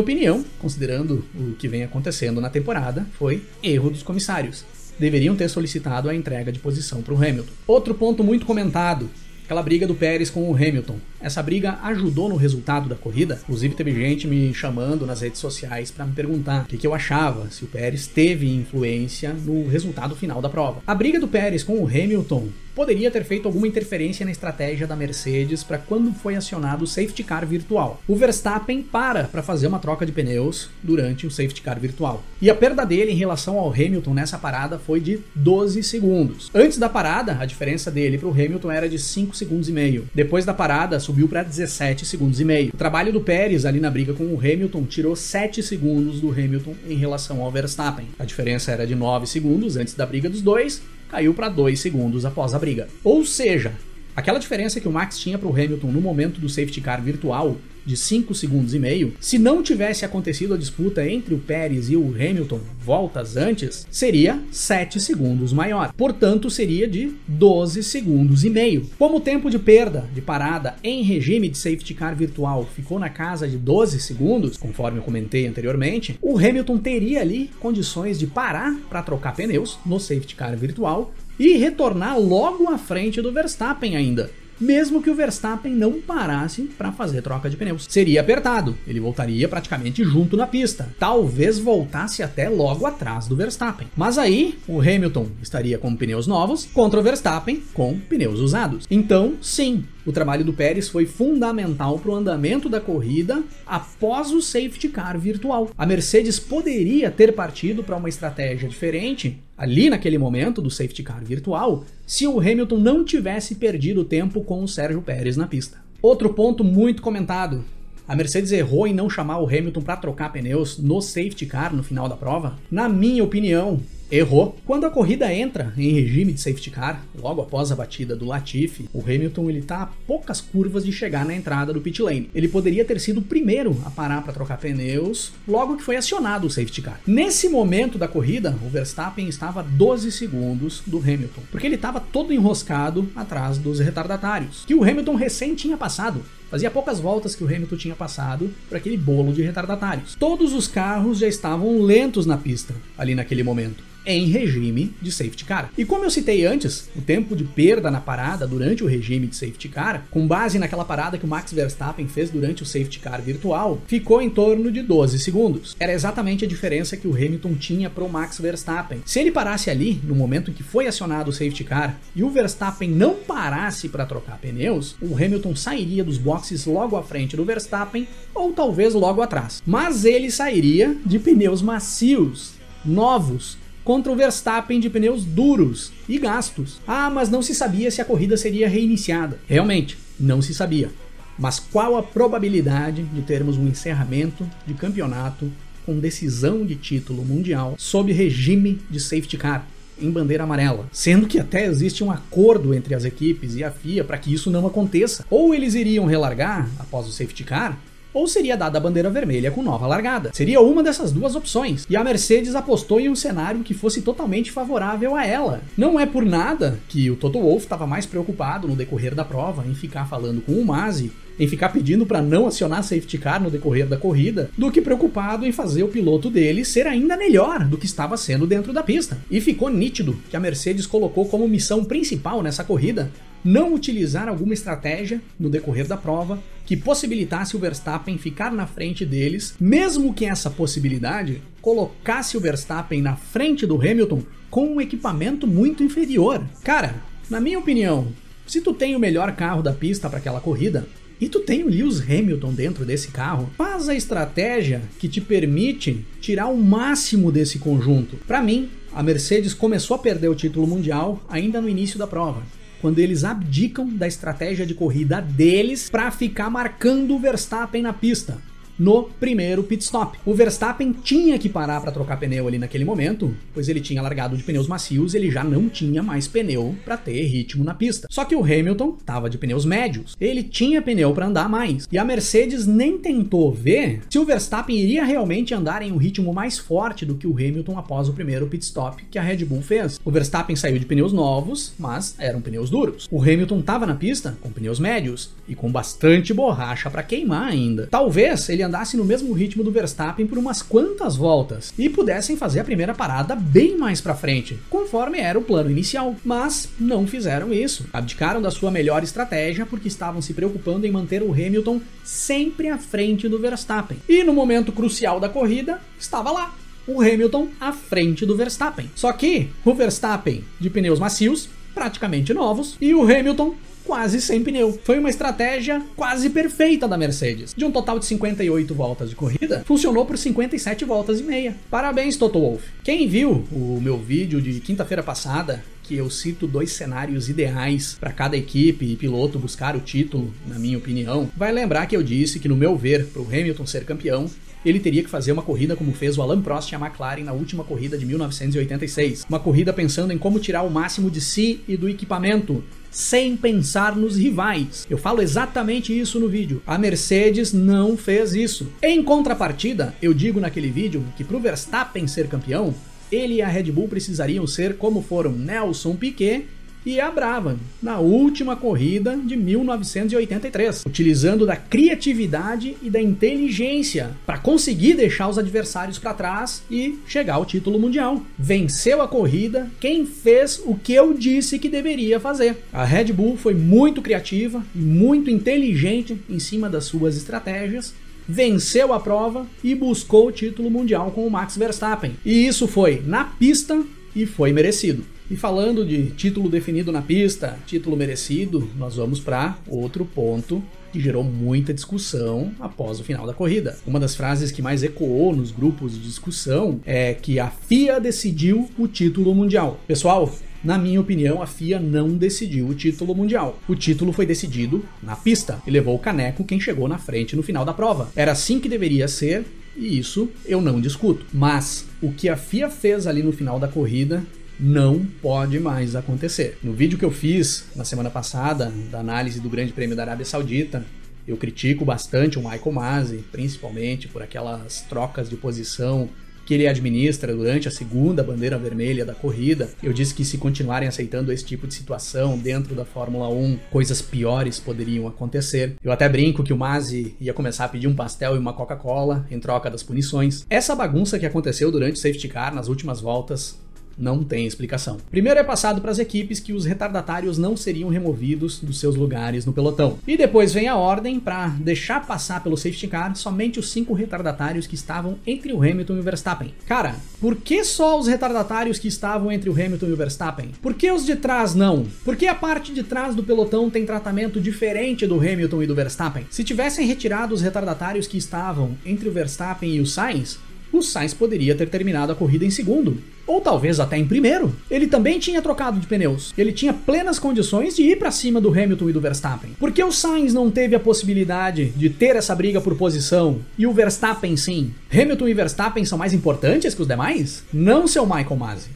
opinião, 0.00 0.44
considerando 0.60 1.24
o 1.34 1.56
que 1.56 1.66
vem 1.66 1.82
acontecendo 1.82 2.40
na 2.40 2.48
temporada, 2.48 3.04
foi 3.18 3.42
erro 3.60 3.90
dos 3.90 4.04
comissários 4.04 4.64
deveriam 4.98 5.36
ter 5.36 5.48
solicitado 5.48 6.08
a 6.08 6.14
entrega 6.14 6.50
de 6.50 6.58
posição 6.58 7.02
para 7.02 7.14
o 7.14 7.16
Hamilton. 7.16 7.52
Outro 7.66 7.94
ponto 7.94 8.24
muito 8.24 8.46
comentado 8.46 9.10
aquela 9.46 9.62
briga 9.62 9.86
do 9.86 9.94
Pérez 9.94 10.28
com 10.28 10.50
o 10.50 10.54
Hamilton. 10.54 10.98
Essa 11.26 11.42
briga 11.42 11.80
ajudou 11.82 12.28
no 12.28 12.36
resultado 12.36 12.88
da 12.88 12.94
corrida. 12.94 13.40
Inclusive, 13.42 13.74
teve 13.74 13.92
gente 13.92 14.28
me 14.28 14.54
chamando 14.54 15.04
nas 15.04 15.22
redes 15.22 15.40
sociais 15.40 15.90
para 15.90 16.06
me 16.06 16.12
perguntar 16.12 16.62
o 16.62 16.66
que, 16.66 16.78
que, 16.78 16.86
eu 16.86 16.94
achava, 16.94 17.50
se 17.50 17.64
o 17.64 17.66
Pérez 17.66 18.06
teve 18.06 18.48
influência 18.48 19.32
no 19.32 19.66
resultado 19.68 20.14
final 20.14 20.40
da 20.40 20.48
prova. 20.48 20.82
A 20.86 20.94
briga 20.94 21.18
do 21.18 21.26
Pérez 21.26 21.64
com 21.64 21.82
o 21.82 21.88
Hamilton 21.88 22.46
poderia 22.76 23.10
ter 23.10 23.24
feito 23.24 23.48
alguma 23.48 23.66
interferência 23.66 24.26
na 24.26 24.30
estratégia 24.30 24.86
da 24.86 24.94
Mercedes 24.94 25.64
para 25.64 25.78
quando 25.78 26.12
foi 26.12 26.36
acionado 26.36 26.84
o 26.84 26.86
safety 26.86 27.24
car 27.24 27.46
virtual. 27.46 28.02
O 28.06 28.14
Verstappen 28.14 28.82
para 28.82 29.24
para 29.24 29.42
fazer 29.42 29.66
uma 29.66 29.78
troca 29.78 30.04
de 30.04 30.12
pneus 30.12 30.68
durante 30.82 31.26
o 31.26 31.30
safety 31.30 31.62
car 31.62 31.80
virtual. 31.80 32.22
E 32.40 32.50
a 32.50 32.54
perda 32.54 32.84
dele 32.84 33.12
em 33.12 33.16
relação 33.16 33.58
ao 33.58 33.72
Hamilton 33.72 34.12
nessa 34.12 34.36
parada 34.36 34.78
foi 34.78 35.00
de 35.00 35.20
12 35.34 35.82
segundos. 35.82 36.50
Antes 36.54 36.76
da 36.76 36.90
parada, 36.90 37.38
a 37.40 37.46
diferença 37.46 37.90
dele 37.90 38.18
para 38.18 38.28
o 38.28 38.32
Hamilton 38.32 38.70
era 38.70 38.88
de 38.90 38.98
5 38.98 39.34
segundos 39.34 39.70
e 39.70 39.72
meio. 39.72 40.06
Depois 40.14 40.44
da 40.44 40.52
parada, 40.52 41.00
subiu 41.00 41.15
para 41.26 41.42
17 41.42 42.04
segundos 42.04 42.38
e 42.38 42.44
meio. 42.44 42.70
O 42.74 42.76
trabalho 42.76 43.12
do 43.12 43.20
Pérez 43.20 43.64
ali 43.64 43.80
na 43.80 43.90
briga 43.90 44.12
com 44.12 44.24
o 44.24 44.38
Hamilton 44.38 44.84
tirou 44.84 45.16
7 45.16 45.62
segundos 45.62 46.20
do 46.20 46.30
Hamilton 46.30 46.74
em 46.86 46.96
relação 46.96 47.40
ao 47.40 47.50
Verstappen. 47.50 48.06
A 48.18 48.24
diferença 48.26 48.70
era 48.70 48.86
de 48.86 48.94
9 48.94 49.26
segundos 49.26 49.76
antes 49.76 49.94
da 49.94 50.04
briga 50.04 50.28
dos 50.28 50.42
dois 50.42 50.82
caiu 51.08 51.32
para 51.32 51.48
2 51.48 51.80
segundos 51.80 52.24
após 52.24 52.52
a 52.52 52.58
briga. 52.58 52.88
Ou 53.02 53.24
seja, 53.24 53.72
aquela 54.14 54.38
diferença 54.38 54.80
que 54.80 54.88
o 54.88 54.92
Max 54.92 55.18
tinha 55.18 55.38
para 55.38 55.48
o 55.48 55.52
Hamilton 55.52 55.90
no 55.92 56.00
momento 56.00 56.40
do 56.40 56.48
safety 56.48 56.80
car 56.80 57.02
virtual 57.02 57.56
de 57.86 57.96
5 57.96 58.34
segundos 58.34 58.74
e 58.74 58.78
meio, 58.78 59.14
se 59.20 59.38
não 59.38 59.62
tivesse 59.62 60.04
acontecido 60.04 60.54
a 60.54 60.58
disputa 60.58 61.08
entre 61.08 61.34
o 61.34 61.38
Pérez 61.38 61.88
e 61.88 61.96
o 61.96 62.08
Hamilton 62.08 62.60
voltas 62.80 63.36
antes, 63.36 63.86
seria 63.90 64.42
7 64.50 65.00
segundos 65.00 65.52
maior. 65.52 65.92
Portanto, 65.96 66.50
seria 66.50 66.88
de 66.88 67.14
12 67.28 67.82
segundos 67.82 68.44
e 68.44 68.50
meio. 68.50 68.88
Como 68.98 69.16
o 69.16 69.20
tempo 69.20 69.48
de 69.48 69.58
perda 69.58 70.08
de 70.12 70.20
parada 70.20 70.74
em 70.82 71.02
regime 71.02 71.48
de 71.48 71.56
safety 71.56 71.94
car 71.94 72.16
virtual 72.16 72.68
ficou 72.74 72.98
na 72.98 73.08
casa 73.08 73.46
de 73.46 73.56
12 73.56 74.00
segundos, 74.00 74.56
conforme 74.56 74.98
eu 74.98 75.02
comentei 75.02 75.46
anteriormente, 75.46 76.18
o 76.20 76.38
Hamilton 76.38 76.78
teria 76.78 77.20
ali 77.20 77.50
condições 77.60 78.18
de 78.18 78.26
parar 78.26 78.76
para 78.88 79.02
trocar 79.02 79.34
pneus 79.34 79.78
no 79.86 80.00
safety 80.00 80.34
car 80.34 80.56
virtual 80.56 81.12
e 81.38 81.52
retornar 81.56 82.18
logo 82.18 82.68
à 82.68 82.78
frente 82.78 83.20
do 83.20 83.32
Verstappen 83.32 83.96
ainda 83.96 84.30
mesmo 84.60 85.02
que 85.02 85.10
o 85.10 85.14
Verstappen 85.14 85.74
não 85.74 86.00
parasse 86.00 86.62
para 86.62 86.92
fazer 86.92 87.22
troca 87.22 87.50
de 87.50 87.56
pneus. 87.56 87.86
Seria 87.88 88.20
apertado, 88.20 88.76
ele 88.86 89.00
voltaria 89.00 89.48
praticamente 89.48 90.04
junto 90.04 90.36
na 90.36 90.46
pista, 90.46 90.88
talvez 90.98 91.58
voltasse 91.58 92.22
até 92.22 92.48
logo 92.48 92.86
atrás 92.86 93.26
do 93.26 93.36
Verstappen. 93.36 93.88
Mas 93.96 94.18
aí 94.18 94.58
o 94.66 94.80
Hamilton 94.80 95.28
estaria 95.42 95.78
com 95.78 95.94
pneus 95.94 96.26
novos 96.26 96.66
contra 96.72 97.00
o 97.00 97.02
Verstappen 97.02 97.62
com 97.72 97.98
pneus 97.98 98.40
usados. 98.40 98.86
Então, 98.90 99.34
sim, 99.40 99.84
O 100.06 100.12
trabalho 100.12 100.44
do 100.44 100.52
Pérez 100.52 100.88
foi 100.88 101.04
fundamental 101.04 101.98
para 101.98 102.12
o 102.12 102.14
andamento 102.14 102.68
da 102.68 102.80
corrida 102.80 103.42
após 103.66 104.30
o 104.30 104.40
safety 104.40 104.88
car 104.88 105.18
virtual. 105.18 105.68
A 105.76 105.84
Mercedes 105.84 106.38
poderia 106.38 107.10
ter 107.10 107.34
partido 107.34 107.82
para 107.82 107.96
uma 107.96 108.08
estratégia 108.08 108.68
diferente 108.68 109.42
ali 109.56 109.88
naquele 109.88 110.18
momento 110.18 110.60
do 110.60 110.70
safety 110.70 111.02
car 111.02 111.24
virtual 111.24 111.84
se 112.06 112.26
o 112.26 112.38
Hamilton 112.38 112.78
não 112.78 113.04
tivesse 113.04 113.54
perdido 113.54 114.04
tempo 114.04 114.42
com 114.42 114.62
o 114.62 114.68
Sérgio 114.68 115.00
Pérez 115.02 115.36
na 115.36 115.46
pista. 115.46 115.78
Outro 116.02 116.34
ponto 116.34 116.62
muito 116.62 117.02
comentado: 117.02 117.64
a 118.06 118.14
Mercedes 118.14 118.52
errou 118.52 118.86
em 118.86 118.94
não 118.94 119.10
chamar 119.10 119.40
o 119.40 119.46
Hamilton 119.46 119.80
para 119.80 119.96
trocar 119.96 120.32
pneus 120.32 120.78
no 120.78 121.00
safety 121.00 121.46
car 121.46 121.74
no 121.74 121.82
final 121.82 122.08
da 122.08 122.16
prova? 122.16 122.58
Na 122.70 122.88
minha 122.88 123.24
opinião, 123.24 123.80
errou. 124.10 124.56
Quando 124.64 124.86
a 124.86 124.90
corrida 124.90 125.32
entra 125.32 125.72
em 125.76 125.92
regime 125.92 126.32
de 126.32 126.40
safety 126.40 126.70
car, 126.70 127.04
logo 127.18 127.42
após 127.42 127.72
a 127.72 127.76
batida 127.76 128.14
do 128.14 128.24
Latifi, 128.24 128.88
o 128.92 129.00
Hamilton 129.00 129.50
ele 129.50 129.62
tá 129.62 129.82
a 129.82 129.86
poucas 130.06 130.40
curvas 130.40 130.84
de 130.84 130.92
chegar 130.92 131.24
na 131.24 131.34
entrada 131.34 131.72
do 131.72 131.80
pit 131.80 132.02
lane. 132.02 132.30
Ele 132.34 132.48
poderia 132.48 132.84
ter 132.84 133.00
sido 133.00 133.18
o 133.18 133.22
primeiro 133.22 133.76
a 133.84 133.90
parar 133.90 134.22
para 134.22 134.32
trocar 134.32 134.58
pneus 134.58 135.32
logo 135.46 135.76
que 135.76 135.82
foi 135.82 135.96
acionado 135.96 136.46
o 136.46 136.50
safety 136.50 136.82
car. 136.82 137.00
Nesse 137.06 137.48
momento 137.48 137.98
da 137.98 138.08
corrida, 138.08 138.56
o 138.64 138.68
Verstappen 138.68 139.28
estava 139.28 139.62
12 139.62 140.12
segundos 140.12 140.82
do 140.86 140.98
Hamilton, 140.98 141.42
porque 141.50 141.66
ele 141.66 141.76
estava 141.76 142.00
todo 142.00 142.32
enroscado 142.32 143.08
atrás 143.14 143.58
dos 143.58 143.80
retardatários, 143.80 144.64
que 144.64 144.74
o 144.74 144.82
Hamilton 144.82 145.14
recém 145.14 145.54
tinha 145.54 145.76
passado. 145.76 146.24
Fazia 146.50 146.70
poucas 146.70 147.00
voltas 147.00 147.34
que 147.34 147.42
o 147.42 147.46
Hamilton 147.46 147.76
tinha 147.76 147.94
passado 147.94 148.50
por 148.68 148.76
aquele 148.76 148.96
bolo 148.96 149.32
de 149.32 149.42
retardatários. 149.42 150.14
Todos 150.14 150.52
os 150.52 150.68
carros 150.68 151.18
já 151.18 151.26
estavam 151.26 151.82
lentos 151.82 152.26
na 152.26 152.36
pista 152.36 152.74
ali 152.96 153.14
naquele 153.14 153.42
momento 153.42 153.82
em 154.06 154.26
regime 154.26 154.94
de 155.02 155.10
safety 155.10 155.44
car. 155.44 155.70
E 155.76 155.84
como 155.84 156.04
eu 156.04 156.10
citei 156.10 156.46
antes, 156.46 156.88
o 156.94 157.00
tempo 157.00 157.34
de 157.34 157.42
perda 157.42 157.90
na 157.90 158.00
parada 158.00 158.46
durante 158.46 158.84
o 158.84 158.86
regime 158.86 159.26
de 159.26 159.34
safety 159.34 159.68
car, 159.68 160.06
com 160.10 160.26
base 160.26 160.58
naquela 160.58 160.84
parada 160.84 161.18
que 161.18 161.24
o 161.24 161.28
Max 161.28 161.52
Verstappen 161.52 162.06
fez 162.06 162.30
durante 162.30 162.62
o 162.62 162.66
safety 162.66 163.00
car 163.00 163.20
virtual, 163.20 163.82
ficou 163.86 164.22
em 164.22 164.30
torno 164.30 164.70
de 164.70 164.80
12 164.80 165.18
segundos. 165.18 165.76
Era 165.80 165.92
exatamente 165.92 166.44
a 166.44 166.48
diferença 166.48 166.96
que 166.96 167.08
o 167.08 167.14
Hamilton 167.14 167.54
tinha 167.54 167.90
para 167.90 168.04
o 168.04 168.08
Max 168.08 168.38
Verstappen. 168.38 169.02
Se 169.04 169.18
ele 169.18 169.32
parasse 169.32 169.68
ali, 169.68 170.00
no 170.04 170.14
momento 170.14 170.50
em 170.50 170.54
que 170.54 170.62
foi 170.62 170.86
acionado 170.86 171.30
o 171.30 171.32
safety 171.32 171.64
car, 171.64 171.98
e 172.14 172.22
o 172.22 172.30
Verstappen 172.30 172.88
não 172.88 173.14
parasse 173.14 173.88
para 173.88 174.06
trocar 174.06 174.38
pneus, 174.38 174.94
o 175.02 175.16
Hamilton 175.16 175.56
sairia 175.56 176.04
dos 176.04 176.18
boxes 176.18 176.35
logo 176.66 176.96
à 176.96 177.02
frente 177.02 177.36
do 177.36 177.44
Verstappen 177.44 178.06
ou 178.34 178.52
talvez 178.52 178.94
logo 178.94 179.22
atrás. 179.22 179.62
Mas 179.66 180.04
ele 180.04 180.30
sairia 180.30 180.96
de 181.04 181.18
pneus 181.18 181.62
macios, 181.62 182.52
novos, 182.84 183.58
contra 183.84 184.10
o 184.10 184.16
Verstappen 184.16 184.80
de 184.80 184.90
pneus 184.90 185.24
duros 185.24 185.92
e 186.08 186.18
gastos. 186.18 186.80
Ah, 186.86 187.08
mas 187.08 187.30
não 187.30 187.40
se 187.40 187.54
sabia 187.54 187.90
se 187.90 188.00
a 188.00 188.04
corrida 188.04 188.36
seria 188.36 188.68
reiniciada. 188.68 189.38
Realmente, 189.46 189.96
não 190.18 190.42
se 190.42 190.52
sabia. 190.52 190.90
Mas 191.38 191.60
qual 191.60 191.96
a 191.96 192.02
probabilidade 192.02 193.02
de 193.02 193.22
termos 193.22 193.56
um 193.56 193.68
encerramento 193.68 194.48
de 194.66 194.74
campeonato 194.74 195.52
com 195.84 196.00
decisão 196.00 196.66
de 196.66 196.74
título 196.74 197.24
mundial 197.24 197.76
sob 197.78 198.12
regime 198.12 198.80
de 198.90 198.98
safety 198.98 199.36
car? 199.36 199.66
Em 199.98 200.10
bandeira 200.10 200.44
amarela, 200.44 200.86
sendo 200.92 201.26
que 201.26 201.38
até 201.38 201.64
existe 201.66 202.04
um 202.04 202.10
acordo 202.10 202.74
entre 202.74 202.94
as 202.94 203.04
equipes 203.04 203.54
e 203.54 203.64
a 203.64 203.70
FIA 203.70 204.04
para 204.04 204.18
que 204.18 204.32
isso 204.32 204.50
não 204.50 204.66
aconteça. 204.66 205.24
Ou 205.30 205.54
eles 205.54 205.74
iriam 205.74 206.04
relargar 206.04 206.68
após 206.78 207.06
o 207.06 207.12
safety 207.12 207.44
car, 207.44 207.78
ou 208.16 208.26
seria 208.26 208.56
dada 208.56 208.78
a 208.78 208.80
bandeira 208.80 209.10
vermelha 209.10 209.50
com 209.50 209.62
nova 209.62 209.86
largada. 209.86 210.30
Seria 210.32 210.58
uma 210.58 210.82
dessas 210.82 211.12
duas 211.12 211.36
opções, 211.36 211.86
e 211.88 211.94
a 211.94 212.02
Mercedes 212.02 212.54
apostou 212.54 212.98
em 212.98 213.10
um 213.10 213.14
cenário 213.14 213.62
que 213.62 213.74
fosse 213.74 214.00
totalmente 214.00 214.50
favorável 214.50 215.14
a 215.14 215.26
ela. 215.26 215.60
Não 215.76 216.00
é 216.00 216.06
por 216.06 216.24
nada 216.24 216.80
que 216.88 217.10
o 217.10 217.16
Toto 217.16 217.38
Wolff 217.38 217.66
estava 217.66 217.86
mais 217.86 218.06
preocupado 218.06 218.66
no 218.66 218.74
decorrer 218.74 219.14
da 219.14 219.22
prova 219.22 219.66
em 219.66 219.74
ficar 219.74 220.06
falando 220.06 220.40
com 220.40 220.52
o 220.52 220.64
Masi 220.64 221.12
em 221.38 221.46
ficar 221.46 221.68
pedindo 221.68 222.06
para 222.06 222.22
não 222.22 222.46
acionar 222.46 222.82
safety 222.82 223.18
car 223.18 223.42
no 223.42 223.50
decorrer 223.50 223.86
da 223.86 223.98
corrida, 223.98 224.48
do 224.56 224.70
que 224.72 224.80
preocupado 224.80 225.44
em 225.44 225.52
fazer 225.52 225.82
o 225.82 225.88
piloto 225.88 226.30
dele 226.30 226.64
ser 226.64 226.86
ainda 226.86 227.14
melhor 227.14 227.62
do 227.64 227.76
que 227.76 227.84
estava 227.84 228.16
sendo 228.16 228.46
dentro 228.46 228.72
da 228.72 228.82
pista. 228.82 229.18
E 229.30 229.38
ficou 229.38 229.68
nítido 229.68 230.18
que 230.30 230.36
a 230.36 230.40
Mercedes 230.40 230.86
colocou 230.86 231.26
como 231.26 231.46
missão 231.46 231.84
principal 231.84 232.42
nessa 232.42 232.64
corrida 232.64 233.10
não 233.44 233.74
utilizar 233.74 234.28
alguma 234.28 234.54
estratégia 234.54 235.20
no 235.38 235.48
decorrer 235.48 235.86
da 235.86 235.96
prova 235.96 236.42
que 236.66 236.76
possibilitasse 236.76 237.56
o 237.56 237.60
Verstappen 237.60 238.18
ficar 238.18 238.52
na 238.52 238.66
frente 238.66 239.06
deles, 239.06 239.54
mesmo 239.58 240.12
que 240.12 240.26
essa 240.26 240.50
possibilidade 240.50 241.40
colocasse 241.62 242.36
o 242.36 242.40
Verstappen 242.40 243.00
na 243.00 243.14
frente 243.14 243.64
do 243.64 243.76
Hamilton 243.76 244.22
com 244.50 244.74
um 244.74 244.80
equipamento 244.80 245.46
muito 245.46 245.84
inferior. 245.84 246.44
Cara, 246.64 246.96
na 247.30 247.40
minha 247.40 247.58
opinião, 247.58 248.08
se 248.46 248.60
tu 248.60 248.74
tem 248.74 248.96
o 248.96 249.00
melhor 249.00 249.34
carro 249.36 249.62
da 249.62 249.72
pista 249.72 250.10
para 250.10 250.18
aquela 250.18 250.40
corrida, 250.40 250.86
e 251.18 251.28
tu 251.28 251.40
tem 251.40 251.62
o 251.64 251.68
Lewis 251.68 252.00
Hamilton 252.00 252.52
dentro 252.52 252.84
desse 252.84 253.08
carro, 253.08 253.48
faz 253.56 253.88
a 253.88 253.94
estratégia 253.94 254.82
que 254.98 255.08
te 255.08 255.20
permite 255.20 256.04
tirar 256.20 256.48
o 256.48 256.58
máximo 256.58 257.32
desse 257.32 257.58
conjunto. 257.58 258.16
Para 258.26 258.42
mim, 258.42 258.68
a 258.92 259.02
Mercedes 259.02 259.54
começou 259.54 259.94
a 259.94 259.98
perder 259.98 260.28
o 260.28 260.34
título 260.34 260.66
mundial 260.66 261.22
ainda 261.28 261.60
no 261.60 261.70
início 261.70 261.98
da 261.98 262.06
prova 262.06 262.42
quando 262.80 262.98
eles 262.98 263.24
abdicam 263.24 263.88
da 263.88 264.06
estratégia 264.06 264.66
de 264.66 264.74
corrida 264.74 265.20
deles 265.20 265.88
para 265.90 266.10
ficar 266.10 266.50
marcando 266.50 267.14
o 267.14 267.18
Verstappen 267.18 267.82
na 267.82 267.92
pista 267.92 268.38
no 268.78 269.04
primeiro 269.04 269.62
pit 269.62 269.82
stop. 269.82 270.18
O 270.24 270.34
Verstappen 270.34 270.92
tinha 270.92 271.38
que 271.38 271.48
parar 271.48 271.80
para 271.80 271.92
trocar 271.92 272.18
pneu 272.18 272.46
ali 272.46 272.58
naquele 272.58 272.84
momento, 272.84 273.34
pois 273.52 273.68
ele 273.68 273.80
tinha 273.80 274.02
largado 274.02 274.36
de 274.36 274.42
pneus 274.42 274.68
macios, 274.68 275.14
ele 275.14 275.30
já 275.30 275.42
não 275.42 275.68
tinha 275.68 276.02
mais 276.02 276.28
pneu 276.28 276.74
para 276.84 276.96
ter 276.96 277.22
ritmo 277.24 277.64
na 277.64 277.74
pista. 277.74 278.08
Só 278.10 278.24
que 278.24 278.34
o 278.34 278.42
Hamilton 278.42 278.96
estava 278.98 279.30
de 279.30 279.38
pneus 279.38 279.64
médios. 279.64 280.16
Ele 280.20 280.42
tinha 280.42 280.82
pneu 280.82 281.12
para 281.12 281.26
andar 281.26 281.48
mais. 281.48 281.88
E 281.90 281.98
a 281.98 282.04
Mercedes 282.04 282.66
nem 282.66 282.98
tentou 282.98 283.52
ver 283.52 284.02
se 284.10 284.18
o 284.18 284.24
Verstappen 284.24 284.76
iria 284.76 285.04
realmente 285.04 285.54
andar 285.54 285.82
em 285.82 285.92
um 285.92 285.96
ritmo 285.96 286.32
mais 286.32 286.58
forte 286.58 287.04
do 287.06 287.14
que 287.14 287.26
o 287.26 287.34
Hamilton 287.34 287.78
após 287.78 288.08
o 288.08 288.12
primeiro 288.12 288.46
pit 288.46 288.64
stop 288.64 289.04
que 289.10 289.18
a 289.18 289.22
Red 289.22 289.44
Bull 289.44 289.62
fez. 289.62 290.00
O 290.04 290.10
Verstappen 290.10 290.56
saiu 290.56 290.78
de 290.78 290.86
pneus 290.86 291.12
novos, 291.12 291.72
mas 291.78 292.14
eram 292.18 292.40
pneus 292.40 292.70
duros. 292.70 293.08
O 293.10 293.22
Hamilton 293.22 293.60
estava 293.60 293.86
na 293.86 293.94
pista 293.94 294.36
com 294.40 294.50
pneus 294.50 294.78
médios 294.78 295.30
e 295.48 295.54
com 295.54 295.70
bastante 295.70 296.34
borracha 296.34 296.90
para 296.90 297.02
queimar 297.02 297.48
ainda. 297.48 297.86
Talvez 297.90 298.48
ele 298.48 298.62
andasse 298.66 298.96
no 298.96 299.04
mesmo 299.04 299.32
ritmo 299.32 299.64
do 299.64 299.70
Verstappen 299.70 300.26
por 300.26 300.38
umas 300.38 300.62
quantas 300.62 301.16
voltas 301.16 301.72
e 301.78 301.88
pudessem 301.88 302.36
fazer 302.36 302.60
a 302.60 302.64
primeira 302.64 302.94
parada 302.94 303.34
bem 303.34 303.76
mais 303.76 304.00
para 304.00 304.14
frente, 304.14 304.58
conforme 304.68 305.18
era 305.18 305.38
o 305.38 305.42
plano 305.42 305.70
inicial, 305.70 306.14
mas 306.24 306.68
não 306.78 307.06
fizeram 307.06 307.52
isso. 307.52 307.86
Abdicaram 307.92 308.42
da 308.42 308.50
sua 308.50 308.70
melhor 308.70 309.02
estratégia 309.02 309.64
porque 309.64 309.88
estavam 309.88 310.20
se 310.20 310.34
preocupando 310.34 310.86
em 310.86 310.92
manter 310.92 311.22
o 311.22 311.32
Hamilton 311.32 311.80
sempre 312.04 312.68
à 312.68 312.78
frente 312.78 313.28
do 313.28 313.38
Verstappen. 313.38 313.98
E 314.08 314.22
no 314.22 314.32
momento 314.32 314.72
crucial 314.72 315.18
da 315.18 315.28
corrida, 315.28 315.80
estava 315.98 316.30
lá, 316.30 316.54
o 316.86 317.00
Hamilton 317.00 317.48
à 317.60 317.72
frente 317.72 318.24
do 318.24 318.36
Verstappen. 318.36 318.90
Só 318.94 319.12
que 319.12 319.50
o 319.64 319.74
Verstappen 319.74 320.44
de 320.60 320.70
pneus 320.70 320.98
macios, 320.98 321.48
praticamente 321.74 322.32
novos, 322.32 322.76
e 322.80 322.94
o 322.94 323.02
Hamilton 323.02 323.54
quase 323.86 324.20
sem 324.20 324.42
pneu. 324.42 324.78
Foi 324.82 324.98
uma 324.98 325.08
estratégia 325.08 325.80
quase 325.94 326.28
perfeita 326.30 326.88
da 326.88 326.98
Mercedes. 326.98 327.54
De 327.56 327.64
um 327.64 327.70
total 327.70 327.98
de 327.98 328.04
58 328.06 328.74
voltas 328.74 329.10
de 329.10 329.16
corrida, 329.16 329.62
funcionou 329.64 330.04
por 330.04 330.18
57 330.18 330.84
voltas 330.84 331.20
e 331.20 331.22
meia. 331.22 331.56
Parabéns, 331.70 332.16
Toto 332.16 332.40
Wolff. 332.40 332.64
Quem 332.82 333.08
viu 333.08 333.44
o 333.52 333.80
meu 333.80 333.96
vídeo 333.96 334.42
de 334.42 334.60
quinta-feira 334.60 335.02
passada, 335.02 335.62
que 335.82 335.94
eu 335.94 336.10
cito 336.10 336.48
dois 336.48 336.72
cenários 336.72 337.28
ideais 337.28 337.96
para 337.98 338.12
cada 338.12 338.36
equipe 338.36 338.84
e 338.84 338.96
piloto 338.96 339.38
buscar 339.38 339.76
o 339.76 339.80
título, 339.80 340.34
na 340.46 340.58
minha 340.58 340.76
opinião, 340.76 341.30
vai 341.36 341.52
lembrar 341.52 341.86
que 341.86 341.96
eu 341.96 342.02
disse 342.02 342.40
que, 342.40 342.48
no 342.48 342.56
meu 342.56 342.76
ver, 342.76 343.06
para 343.06 343.22
o 343.22 343.26
Hamilton 343.26 343.66
ser 343.66 343.84
campeão, 343.84 344.28
ele 344.66 344.80
teria 344.80 345.02
que 345.04 345.08
fazer 345.08 345.30
uma 345.30 345.42
corrida 345.42 345.76
como 345.76 345.92
fez 345.92 346.18
o 346.18 346.22
Alan 346.22 346.42
Prost 346.42 346.72
e 346.72 346.74
a 346.74 346.78
McLaren 346.78 347.22
na 347.22 347.32
última 347.32 347.62
corrida 347.62 347.96
de 347.96 348.04
1986. 348.04 349.24
Uma 349.28 349.38
corrida 349.38 349.72
pensando 349.72 350.12
em 350.12 350.18
como 350.18 350.40
tirar 350.40 350.62
o 350.62 350.70
máximo 350.70 351.08
de 351.08 351.20
si 351.20 351.60
e 351.68 351.76
do 351.76 351.88
equipamento, 351.88 352.64
sem 352.90 353.36
pensar 353.36 353.94
nos 353.94 354.16
rivais. 354.16 354.84
Eu 354.90 354.98
falo 354.98 355.22
exatamente 355.22 355.96
isso 355.96 356.18
no 356.18 356.28
vídeo. 356.28 356.60
A 356.66 356.76
Mercedes 356.76 357.52
não 357.52 357.96
fez 357.96 358.34
isso. 358.34 358.66
Em 358.82 359.02
contrapartida, 359.04 359.94
eu 360.02 360.12
digo 360.12 360.40
naquele 360.40 360.68
vídeo 360.68 361.04
que 361.16 361.22
para 361.22 361.36
o 361.36 361.40
Verstappen 361.40 362.08
ser 362.08 362.26
campeão, 362.26 362.74
ele 363.10 363.34
e 363.34 363.42
a 363.42 363.46
Red 363.46 363.70
Bull 363.70 363.86
precisariam 363.86 364.48
ser 364.48 364.76
como 364.76 365.00
foram 365.00 365.30
Nelson 365.30 365.94
Piquet 365.94 366.46
e 366.86 367.00
a 367.00 367.10
Brava 367.10 367.58
na 367.82 367.98
última 367.98 368.54
corrida 368.54 369.16
de 369.16 369.36
1983, 369.36 370.84
utilizando 370.86 371.44
da 371.44 371.56
criatividade 371.56 372.76
e 372.80 372.88
da 372.88 373.02
inteligência 373.02 374.16
para 374.24 374.38
conseguir 374.38 374.94
deixar 374.94 375.28
os 375.28 375.36
adversários 375.36 375.98
para 375.98 376.14
trás 376.14 376.62
e 376.70 377.00
chegar 377.04 377.34
ao 377.34 377.44
título 377.44 377.80
mundial. 377.80 378.22
Venceu 378.38 379.02
a 379.02 379.08
corrida 379.08 379.68
quem 379.80 380.06
fez 380.06 380.62
o 380.64 380.76
que 380.76 380.92
eu 380.92 381.12
disse 381.12 381.58
que 381.58 381.68
deveria 381.68 382.20
fazer. 382.20 382.56
A 382.72 382.84
Red 382.84 383.12
Bull 383.12 383.36
foi 383.36 383.54
muito 383.54 384.00
criativa 384.00 384.64
e 384.72 384.78
muito 384.78 385.28
inteligente 385.28 386.16
em 386.30 386.38
cima 386.38 386.70
das 386.70 386.84
suas 386.84 387.16
estratégias 387.16 387.92
venceu 388.28 388.92
a 388.92 388.98
prova 388.98 389.46
e 389.62 389.74
buscou 389.74 390.26
o 390.26 390.32
título 390.32 390.68
mundial 390.68 391.12
com 391.12 391.26
o 391.26 391.30
Max 391.30 391.56
Verstappen. 391.56 392.16
E 392.24 392.46
isso 392.46 392.66
foi 392.66 393.00
na 393.06 393.24
pista 393.24 393.84
e 394.16 394.26
foi 394.26 394.52
merecido. 394.52 395.04
E 395.28 395.34
falando 395.34 395.84
de 395.84 396.10
título 396.10 396.48
definido 396.48 396.92
na 396.92 397.02
pista, 397.02 397.58
título 397.66 397.96
merecido, 397.96 398.70
nós 398.78 398.94
vamos 398.94 399.18
para 399.18 399.58
outro 399.66 400.04
ponto 400.04 400.62
que 400.92 401.00
gerou 401.00 401.24
muita 401.24 401.74
discussão 401.74 402.52
após 402.60 403.00
o 403.00 403.04
final 403.04 403.26
da 403.26 403.34
corrida. 403.34 403.76
Uma 403.84 403.98
das 403.98 404.14
frases 404.14 404.52
que 404.52 404.62
mais 404.62 404.84
ecoou 404.84 405.34
nos 405.34 405.50
grupos 405.50 405.94
de 405.94 405.98
discussão 405.98 406.80
é 406.86 407.12
que 407.12 407.40
a 407.40 407.50
FIA 407.50 407.98
decidiu 407.98 408.70
o 408.78 408.86
título 408.86 409.34
mundial. 409.34 409.80
Pessoal, 409.88 410.32
na 410.62 410.78
minha 410.78 411.00
opinião, 411.00 411.42
a 411.42 411.46
FIA 411.46 411.80
não 411.80 412.10
decidiu 412.10 412.68
o 412.68 412.74
título 412.74 413.12
mundial. 413.12 413.58
O 413.68 413.74
título 413.74 414.12
foi 414.12 414.26
decidido 414.26 414.84
na 415.02 415.16
pista 415.16 415.60
e 415.66 415.72
levou 415.72 415.96
o 415.96 415.98
caneco 415.98 416.44
quem 416.44 416.60
chegou 416.60 416.86
na 416.86 416.98
frente 416.98 417.34
no 417.34 417.42
final 417.42 417.64
da 417.64 417.74
prova. 417.74 418.12
Era 418.14 418.30
assim 418.30 418.60
que 418.60 418.68
deveria 418.68 419.08
ser 419.08 419.44
e 419.76 419.98
isso 419.98 420.30
eu 420.46 420.60
não 420.60 420.80
discuto. 420.80 421.26
Mas 421.32 421.84
o 422.00 422.12
que 422.12 422.28
a 422.28 422.36
FIA 422.36 422.70
fez 422.70 423.06
ali 423.06 423.22
no 423.22 423.32
final 423.32 423.58
da 423.58 423.68
corrida 423.68 424.24
não 424.58 425.04
pode 425.22 425.58
mais 425.60 425.94
acontecer. 425.94 426.58
No 426.62 426.72
vídeo 426.72 426.98
que 426.98 427.04
eu 427.04 427.10
fiz 427.10 427.66
na 427.74 427.84
semana 427.84 428.10
passada, 428.10 428.72
da 428.90 429.00
análise 429.00 429.40
do 429.40 429.50
Grande 429.50 429.72
Prêmio 429.72 429.96
da 429.96 430.02
Arábia 430.02 430.24
Saudita, 430.24 430.84
eu 431.26 431.36
critico 431.36 431.84
bastante 431.84 432.38
o 432.38 432.42
Michael 432.42 432.72
Masi, 432.72 433.24
principalmente 433.32 434.08
por 434.08 434.22
aquelas 434.22 434.82
trocas 434.82 435.28
de 435.28 435.36
posição 435.36 436.08
que 436.46 436.54
ele 436.54 436.68
administra 436.68 437.34
durante 437.34 437.66
a 437.66 437.72
segunda 437.72 438.22
bandeira 438.22 438.56
vermelha 438.56 439.04
da 439.04 439.12
corrida. 439.12 439.68
Eu 439.82 439.92
disse 439.92 440.14
que 440.14 440.24
se 440.24 440.38
continuarem 440.38 440.88
aceitando 440.88 441.32
esse 441.32 441.44
tipo 441.44 441.66
de 441.66 441.74
situação 441.74 442.38
dentro 442.38 442.72
da 442.72 442.84
Fórmula 442.84 443.28
1, 443.28 443.58
coisas 443.70 444.00
piores 444.00 444.60
poderiam 444.60 445.08
acontecer. 445.08 445.74
Eu 445.82 445.90
até 445.90 446.08
brinco 446.08 446.44
que 446.44 446.52
o 446.52 446.56
Masi 446.56 447.16
ia 447.20 447.34
começar 447.34 447.64
a 447.64 447.68
pedir 447.68 447.88
um 447.88 447.96
pastel 447.96 448.36
e 448.36 448.38
uma 448.38 448.52
Coca-Cola 448.52 449.26
em 449.28 449.40
troca 449.40 449.68
das 449.68 449.82
punições. 449.82 450.46
Essa 450.48 450.76
bagunça 450.76 451.18
que 451.18 451.26
aconteceu 451.26 451.72
durante 451.72 451.94
o 451.94 451.98
safety 451.98 452.28
car 452.28 452.54
nas 452.54 452.68
últimas 452.68 453.00
voltas 453.00 453.58
não 453.98 454.22
tem 454.22 454.46
explicação. 454.46 454.98
Primeiro 455.10 455.40
é 455.40 455.44
passado 455.44 455.80
para 455.80 455.90
as 455.90 455.98
equipes 455.98 456.40
que 456.40 456.52
os 456.52 456.64
retardatários 456.64 457.38
não 457.38 457.56
seriam 457.56 457.88
removidos 457.88 458.60
dos 458.60 458.78
seus 458.78 458.96
lugares 458.96 459.46
no 459.46 459.52
pelotão. 459.52 459.98
E 460.06 460.16
depois 460.16 460.52
vem 460.52 460.68
a 460.68 460.76
ordem 460.76 461.18
para 461.18 461.48
deixar 461.48 462.06
passar 462.06 462.42
pelo 462.42 462.56
safety 462.56 462.88
car 462.88 463.14
somente 463.16 463.58
os 463.58 463.70
cinco 463.70 463.94
retardatários 463.94 464.66
que 464.66 464.74
estavam 464.74 465.18
entre 465.26 465.52
o 465.52 465.62
Hamilton 465.62 465.96
e 465.96 466.00
o 466.00 466.02
Verstappen. 466.02 466.54
Cara, 466.66 466.96
por 467.20 467.36
que 467.36 467.64
só 467.64 467.98
os 467.98 468.06
retardatários 468.06 468.78
que 468.78 468.88
estavam 468.88 469.30
entre 469.32 469.48
o 469.48 469.52
Hamilton 469.52 469.86
e 469.86 469.92
o 469.92 469.96
Verstappen? 469.96 470.50
Por 470.60 470.74
que 470.74 470.90
os 470.90 471.04
de 471.04 471.16
trás 471.16 471.54
não? 471.54 471.86
Por 472.04 472.16
que 472.16 472.26
a 472.26 472.34
parte 472.34 472.72
de 472.72 472.82
trás 472.82 473.14
do 473.14 473.22
pelotão 473.22 473.70
tem 473.70 473.86
tratamento 473.86 474.40
diferente 474.40 475.06
do 475.06 475.18
Hamilton 475.18 475.62
e 475.62 475.66
do 475.66 475.74
Verstappen? 475.74 476.26
Se 476.30 476.44
tivessem 476.44 476.86
retirado 476.86 477.34
os 477.34 477.40
retardatários 477.40 478.06
que 478.06 478.18
estavam 478.18 478.76
entre 478.84 479.08
o 479.08 479.12
Verstappen 479.12 479.74
e 479.74 479.80
o 479.80 479.86
Sainz, 479.86 480.38
o 480.78 480.82
Sainz 480.82 481.14
poderia 481.14 481.54
ter 481.54 481.68
terminado 481.68 482.12
a 482.12 482.14
corrida 482.14 482.44
em 482.44 482.50
segundo, 482.50 482.98
ou 483.26 483.40
talvez 483.40 483.80
até 483.80 483.96
em 483.96 484.06
primeiro. 484.06 484.54
Ele 484.70 484.86
também 484.86 485.18
tinha 485.18 485.42
trocado 485.42 485.80
de 485.80 485.86
pneus. 485.86 486.32
Ele 486.36 486.52
tinha 486.52 486.72
plenas 486.72 487.18
condições 487.18 487.74
de 487.74 487.82
ir 487.82 487.98
para 487.98 488.10
cima 488.10 488.40
do 488.40 488.50
Hamilton 488.50 488.90
e 488.90 488.92
do 488.92 489.00
Verstappen. 489.00 489.50
Por 489.58 489.72
que 489.72 489.82
o 489.82 489.92
Sainz 489.92 490.32
não 490.32 490.50
teve 490.50 490.76
a 490.76 490.80
possibilidade 490.80 491.66
de 491.70 491.90
ter 491.90 492.16
essa 492.16 492.34
briga 492.34 492.60
por 492.60 492.76
posição 492.76 493.40
e 493.58 493.66
o 493.66 493.72
Verstappen 493.72 494.36
sim? 494.36 494.72
Hamilton 494.92 495.28
e 495.28 495.34
Verstappen 495.34 495.84
são 495.84 495.98
mais 495.98 496.12
importantes 496.12 496.74
que 496.74 496.82
os 496.82 496.88
demais? 496.88 497.42
Não, 497.52 497.86
seu 497.86 498.04
Michael 498.06 498.36
Masi. 498.36 498.70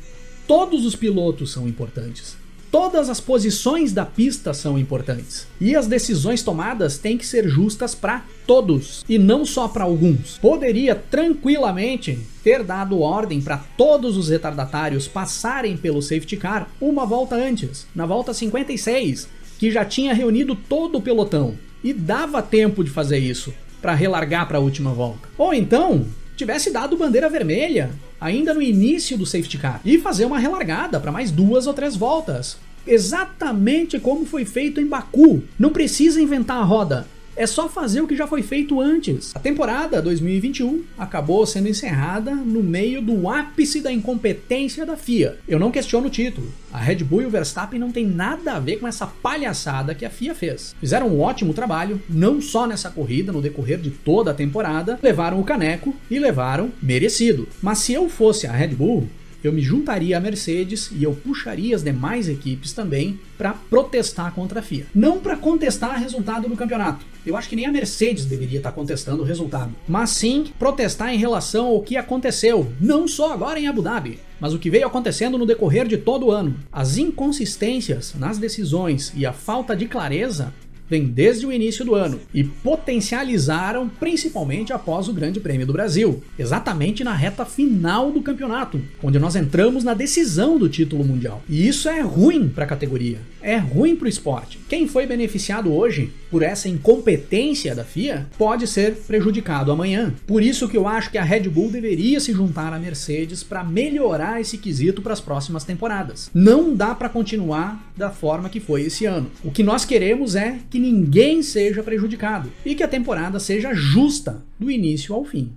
Todos 0.46 0.84
os 0.84 0.96
pilotos 0.96 1.52
são 1.52 1.68
importantes. 1.68 2.39
Todas 2.70 3.10
as 3.10 3.20
posições 3.20 3.92
da 3.92 4.06
pista 4.06 4.54
são 4.54 4.78
importantes. 4.78 5.44
E 5.60 5.74
as 5.74 5.88
decisões 5.88 6.40
tomadas 6.40 6.98
têm 6.98 7.18
que 7.18 7.26
ser 7.26 7.48
justas 7.48 7.96
para 7.96 8.24
todos 8.46 9.04
e 9.08 9.18
não 9.18 9.44
só 9.44 9.66
para 9.66 9.82
alguns. 9.82 10.38
Poderia 10.38 10.94
tranquilamente 10.94 12.16
ter 12.44 12.62
dado 12.62 13.00
ordem 13.00 13.40
para 13.40 13.58
todos 13.76 14.16
os 14.16 14.28
retardatários 14.28 15.08
passarem 15.08 15.76
pelo 15.76 16.00
safety 16.00 16.36
car 16.36 16.70
uma 16.80 17.04
volta 17.04 17.34
antes, 17.34 17.88
na 17.92 18.06
volta 18.06 18.32
56, 18.32 19.28
que 19.58 19.70
já 19.72 19.84
tinha 19.84 20.14
reunido 20.14 20.54
todo 20.54 20.98
o 20.98 21.02
pelotão. 21.02 21.56
E 21.82 21.92
dava 21.92 22.40
tempo 22.40 22.84
de 22.84 22.90
fazer 22.90 23.18
isso 23.18 23.52
para 23.82 23.94
relargar 23.94 24.46
para 24.46 24.58
a 24.58 24.60
última 24.60 24.92
volta. 24.92 25.28
Ou 25.36 25.52
então, 25.52 26.06
tivesse 26.36 26.70
dado 26.70 26.96
bandeira 26.96 27.28
vermelha 27.28 27.90
ainda 28.20 28.52
no 28.52 28.60
início 28.60 29.16
do 29.16 29.24
safety 29.24 29.58
car 29.58 29.80
e 29.84 29.98
fazer 29.98 30.24
uma 30.24 30.38
relargada 30.38 31.00
para 31.00 31.12
mais 31.12 31.30
duas 31.30 31.66
ou 31.66 31.74
três 31.74 31.96
voltas. 31.96 32.58
Exatamente 32.86 33.98
como 33.98 34.26
foi 34.26 34.44
feito 34.44 34.80
em 34.80 34.86
Baku. 34.86 35.42
Não 35.58 35.70
precisa 35.70 36.20
inventar 36.20 36.58
a 36.58 36.64
roda. 36.64 37.06
É 37.40 37.46
só 37.46 37.70
fazer 37.70 38.02
o 38.02 38.06
que 38.06 38.14
já 38.14 38.26
foi 38.26 38.42
feito 38.42 38.82
antes. 38.82 39.34
A 39.34 39.38
temporada 39.38 40.02
2021 40.02 40.84
acabou 40.98 41.46
sendo 41.46 41.70
encerrada 41.70 42.34
no 42.34 42.62
meio 42.62 43.00
do 43.00 43.30
ápice 43.30 43.80
da 43.80 43.90
incompetência 43.90 44.84
da 44.84 44.94
FIA. 44.94 45.38
Eu 45.48 45.58
não 45.58 45.70
questiono 45.70 46.08
o 46.08 46.10
título. 46.10 46.52
A 46.70 46.76
Red 46.76 46.96
Bull 46.96 47.22
e 47.22 47.24
o 47.24 47.30
Verstappen 47.30 47.80
não 47.80 47.90
tem 47.90 48.06
nada 48.06 48.52
a 48.52 48.60
ver 48.60 48.76
com 48.76 48.86
essa 48.86 49.06
palhaçada 49.06 49.94
que 49.94 50.04
a 50.04 50.10
FIA 50.10 50.34
fez. 50.34 50.76
Fizeram 50.78 51.08
um 51.08 51.22
ótimo 51.22 51.54
trabalho, 51.54 51.98
não 52.10 52.42
só 52.42 52.66
nessa 52.66 52.90
corrida, 52.90 53.32
no 53.32 53.40
decorrer 53.40 53.78
de 53.78 53.88
toda 53.88 54.32
a 54.32 54.34
temporada, 54.34 54.98
levaram 55.02 55.40
o 55.40 55.44
caneco 55.44 55.96
e 56.10 56.18
levaram 56.18 56.70
merecido. 56.82 57.48
Mas 57.62 57.78
se 57.78 57.94
eu 57.94 58.10
fosse 58.10 58.46
a 58.46 58.52
Red 58.52 58.74
Bull, 58.74 59.08
eu 59.42 59.52
me 59.52 59.60
juntaria 59.60 60.16
à 60.16 60.20
Mercedes 60.20 60.90
e 60.92 61.02
eu 61.02 61.12
puxaria 61.12 61.74
as 61.74 61.82
demais 61.82 62.28
equipes 62.28 62.72
também 62.72 63.18
para 63.38 63.52
protestar 63.52 64.32
contra 64.34 64.60
a 64.60 64.62
FIA. 64.62 64.86
Não 64.94 65.18
para 65.18 65.36
contestar 65.36 65.96
o 65.96 66.00
resultado 66.00 66.48
do 66.48 66.56
campeonato. 66.56 67.04
Eu 67.24 67.36
acho 67.36 67.48
que 67.48 67.56
nem 67.56 67.66
a 67.66 67.72
Mercedes 67.72 68.24
deveria 68.24 68.58
estar 68.58 68.70
tá 68.70 68.74
contestando 68.74 69.22
o 69.22 69.26
resultado, 69.26 69.74
mas 69.86 70.10
sim 70.10 70.46
protestar 70.58 71.12
em 71.12 71.18
relação 71.18 71.66
ao 71.66 71.82
que 71.82 71.96
aconteceu, 71.96 72.72
não 72.80 73.06
só 73.06 73.32
agora 73.32 73.60
em 73.60 73.66
Abu 73.66 73.82
Dhabi, 73.82 74.18
mas 74.40 74.54
o 74.54 74.58
que 74.58 74.70
veio 74.70 74.86
acontecendo 74.86 75.36
no 75.36 75.46
decorrer 75.46 75.86
de 75.86 75.98
todo 75.98 76.26
o 76.26 76.30
ano. 76.30 76.56
As 76.72 76.96
inconsistências 76.96 78.14
nas 78.18 78.38
decisões 78.38 79.12
e 79.14 79.26
a 79.26 79.32
falta 79.32 79.76
de 79.76 79.86
clareza 79.86 80.52
vem 80.90 81.04
desde 81.04 81.46
o 81.46 81.52
início 81.52 81.84
do 81.84 81.94
ano 81.94 82.20
e 82.34 82.42
potencializaram 82.42 83.88
principalmente 83.88 84.72
após 84.72 85.08
o 85.08 85.12
Grande 85.12 85.38
Prêmio 85.38 85.66
do 85.66 85.72
Brasil, 85.72 86.22
exatamente 86.36 87.04
na 87.04 87.14
reta 87.14 87.44
final 87.44 88.10
do 88.10 88.20
campeonato, 88.20 88.80
onde 89.00 89.18
nós 89.18 89.36
entramos 89.36 89.84
na 89.84 89.94
decisão 89.94 90.58
do 90.58 90.68
título 90.68 91.04
mundial. 91.04 91.42
E 91.48 91.68
isso 91.68 91.88
é 91.88 92.00
ruim 92.00 92.48
para 92.48 92.64
a 92.64 92.68
categoria, 92.68 93.20
é 93.40 93.56
ruim 93.56 93.94
para 93.94 94.06
o 94.06 94.08
esporte. 94.08 94.58
Quem 94.68 94.88
foi 94.88 95.06
beneficiado 95.06 95.72
hoje 95.72 96.10
por 96.30 96.42
essa 96.42 96.68
incompetência 96.68 97.74
da 97.74 97.84
FIA 97.84 98.26
pode 98.36 98.66
ser 98.66 98.94
prejudicado 99.06 99.70
amanhã. 99.70 100.12
Por 100.26 100.42
isso 100.42 100.68
que 100.68 100.76
eu 100.76 100.88
acho 100.88 101.10
que 101.10 101.18
a 101.18 101.24
Red 101.24 101.48
Bull 101.48 101.70
deveria 101.70 102.18
se 102.18 102.32
juntar 102.32 102.72
à 102.72 102.78
Mercedes 102.78 103.42
para 103.42 103.62
melhorar 103.62 104.40
esse 104.40 104.58
quesito 104.58 105.02
para 105.02 105.12
as 105.12 105.20
próximas 105.20 105.64
temporadas. 105.64 106.30
Não 106.34 106.74
dá 106.74 106.94
para 106.94 107.08
continuar 107.08 107.92
da 107.96 108.10
forma 108.10 108.48
que 108.48 108.60
foi 108.60 108.82
esse 108.82 109.04
ano. 109.06 109.30
O 109.44 109.50
que 109.50 109.62
nós 109.62 109.84
queremos 109.84 110.34
é 110.34 110.58
que 110.70 110.79
ninguém 110.80 111.42
seja 111.42 111.82
prejudicado 111.82 112.50
e 112.64 112.74
que 112.74 112.82
a 112.82 112.88
temporada 112.88 113.38
seja 113.38 113.74
justa 113.74 114.42
do 114.58 114.70
início 114.70 115.14
ao 115.14 115.24
fim. 115.24 115.52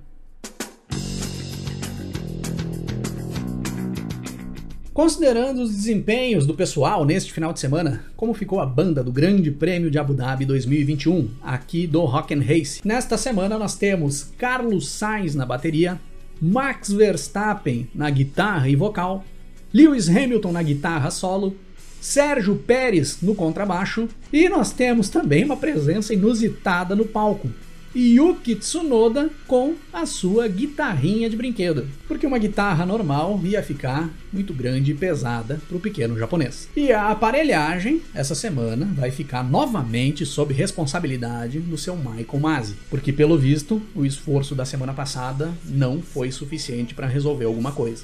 Considerando 4.93 5.63
os 5.63 5.71
desempenhos 5.71 6.45
do 6.45 6.53
pessoal 6.53 7.03
neste 7.03 7.33
final 7.33 7.51
de 7.51 7.59
semana, 7.59 8.05
como 8.15 8.31
ficou 8.31 8.59
a 8.59 8.65
banda 8.65 9.03
do 9.03 9.11
Grande 9.11 9.49
Prêmio 9.49 9.89
de 9.89 9.97
Abu 9.97 10.13
Dhabi 10.13 10.45
2021, 10.45 11.29
aqui 11.41 11.87
do 11.87 12.05
Rock 12.05 12.31
and 12.31 12.41
Race. 12.41 12.79
Nesta 12.85 13.17
semana 13.17 13.57
nós 13.57 13.75
temos 13.75 14.31
Carlos 14.37 14.87
Sainz 14.87 15.33
na 15.33 15.47
bateria, 15.47 15.99
Max 16.39 16.91
Verstappen 16.91 17.87
na 17.95 18.07
guitarra 18.11 18.69
e 18.69 18.75
vocal, 18.75 19.25
Lewis 19.73 20.07
Hamilton 20.07 20.51
na 20.51 20.61
guitarra 20.61 21.09
solo, 21.09 21.57
Sérgio 22.03 22.57
Pérez 22.57 23.19
no 23.21 23.33
contrabaixo 23.33 24.09
e 24.31 24.49
nós 24.49 24.73
temos 24.73 25.07
também 25.07 25.45
uma 25.45 25.55
presença 25.55 26.13
inusitada 26.13 26.97
no 26.97 27.05
palco. 27.05 27.49
Yuki 27.95 28.55
Tsunoda 28.55 29.29
com 29.47 29.75
a 29.93 30.05
sua 30.05 30.49
guitarrinha 30.49 31.29
de 31.29 31.37
brinquedo, 31.37 31.87
porque 32.05 32.27
uma 32.27 32.37
guitarra 32.37 32.85
normal 32.85 33.39
ia 33.45 33.63
ficar 33.63 34.09
muito 34.33 34.53
grande 34.53 34.91
e 34.91 34.95
pesada 34.95 35.61
para 35.65 35.77
o 35.77 35.79
pequeno 35.79 36.19
japonês. 36.19 36.67
E 36.75 36.91
a 36.91 37.09
aparelhagem, 37.09 38.01
essa 38.13 38.35
semana, 38.35 38.85
vai 38.93 39.09
ficar 39.09 39.41
novamente 39.41 40.25
sob 40.25 40.53
responsabilidade 40.53 41.61
do 41.61 41.77
seu 41.77 41.95
Michael 41.95 42.39
Masi, 42.41 42.75
porque 42.89 43.13
pelo 43.13 43.37
visto 43.37 43.81
o 43.95 44.05
esforço 44.05 44.53
da 44.53 44.65
semana 44.65 44.91
passada 44.91 45.53
não 45.63 46.01
foi 46.01 46.31
suficiente 46.33 46.93
para 46.93 47.07
resolver 47.07 47.45
alguma 47.45 47.71
coisa. 47.71 48.03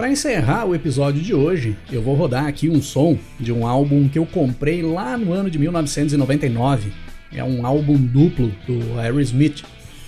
Para 0.00 0.08
encerrar 0.08 0.64
o 0.64 0.74
episódio 0.74 1.20
de 1.20 1.34
hoje, 1.34 1.76
eu 1.92 2.00
vou 2.00 2.14
rodar 2.14 2.46
aqui 2.46 2.70
um 2.70 2.80
som 2.80 3.18
de 3.38 3.52
um 3.52 3.66
álbum 3.66 4.08
que 4.08 4.18
eu 4.18 4.24
comprei 4.24 4.80
lá 4.80 5.14
no 5.18 5.32
ano 5.34 5.50
de 5.50 5.58
1999. 5.58 6.90
É 7.30 7.44
um 7.44 7.66
álbum 7.66 7.98
duplo 7.98 8.50
do 8.66 8.98
Aerosmith, 8.98 9.62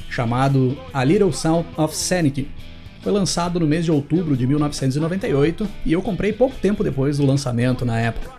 chamado 0.09 0.79
A 0.95 1.05
Little 1.05 1.31
Sound 1.31 1.69
of 1.77 1.95
Sanity. 1.95 2.49
Foi 3.03 3.11
lançado 3.11 3.59
no 3.59 3.67
mês 3.67 3.85
de 3.85 3.91
outubro 3.91 4.37
de 4.37 4.47
1998 4.47 5.69
e 5.85 5.93
eu 5.93 6.01
comprei 6.01 6.33
pouco 6.33 6.55
tempo 6.57 6.85
depois 6.85 7.19
do 7.19 7.27
lançamento 7.27 7.85
na 7.85 8.01
época. 8.01 8.31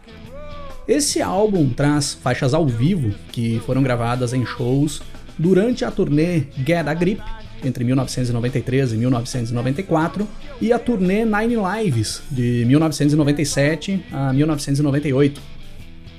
Esse 0.87 1.21
álbum 1.21 1.69
traz 1.69 2.13
faixas 2.13 2.53
ao 2.53 2.65
vivo 2.65 3.13
que 3.31 3.61
foram 3.65 3.83
gravadas 3.83 4.33
em 4.33 4.45
shows 4.45 5.01
durante 5.37 5.83
a 5.83 5.91
turnê 5.91 6.43
Get 6.65 6.87
a 6.87 6.93
Grip 6.93 7.21
entre 7.63 7.83
1993 7.83 8.93
e 8.93 8.97
1994 8.97 10.27
e 10.61 10.71
a 10.71 10.79
turnê 10.79 11.25
Nine 11.25 11.55
Lives 11.55 12.21
de 12.29 12.65
1997 12.65 14.03
a 14.11 14.33
1998. 14.33 15.41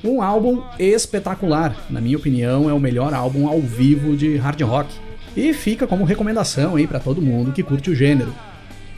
Um 0.02 0.20
álbum 0.20 0.62
espetacular, 0.78 1.86
na 1.88 2.00
minha 2.00 2.16
opinião, 2.16 2.68
é 2.68 2.72
o 2.74 2.80
melhor 2.80 3.14
álbum 3.14 3.48
ao 3.48 3.60
vivo 3.60 4.14
de 4.14 4.36
hard 4.36 4.60
rock. 4.62 5.03
E 5.36 5.52
fica 5.52 5.86
como 5.86 6.04
recomendação 6.04 6.76
aí 6.76 6.86
para 6.86 7.00
todo 7.00 7.20
mundo 7.20 7.52
que 7.52 7.62
curte 7.62 7.90
o 7.90 7.94
gênero. 7.94 8.34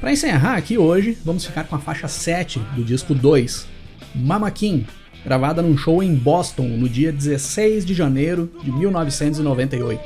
Para 0.01 0.13
encerrar 0.13 0.57
aqui 0.57 0.77
hoje, 0.77 1.17
vamos 1.25 1.47
ficar 1.47 1.65
com 1.65 1.75
a 1.75 1.79
faixa 1.79 2.07
7 2.07 2.59
do 2.75 2.85
disco 2.85 3.15
2, 3.15 3.67
Mama 4.15 4.51
King, 4.51 4.87
gravada 5.25 5.63
num 5.63 5.77
show 5.77 6.03
em 6.03 6.15
Boston 6.15 6.69
no 6.69 6.89
dia 6.89 7.11
16 7.11 7.87
de 7.87 7.95
janeiro 7.95 8.53
de 8.63 8.71
1998. 8.71 10.01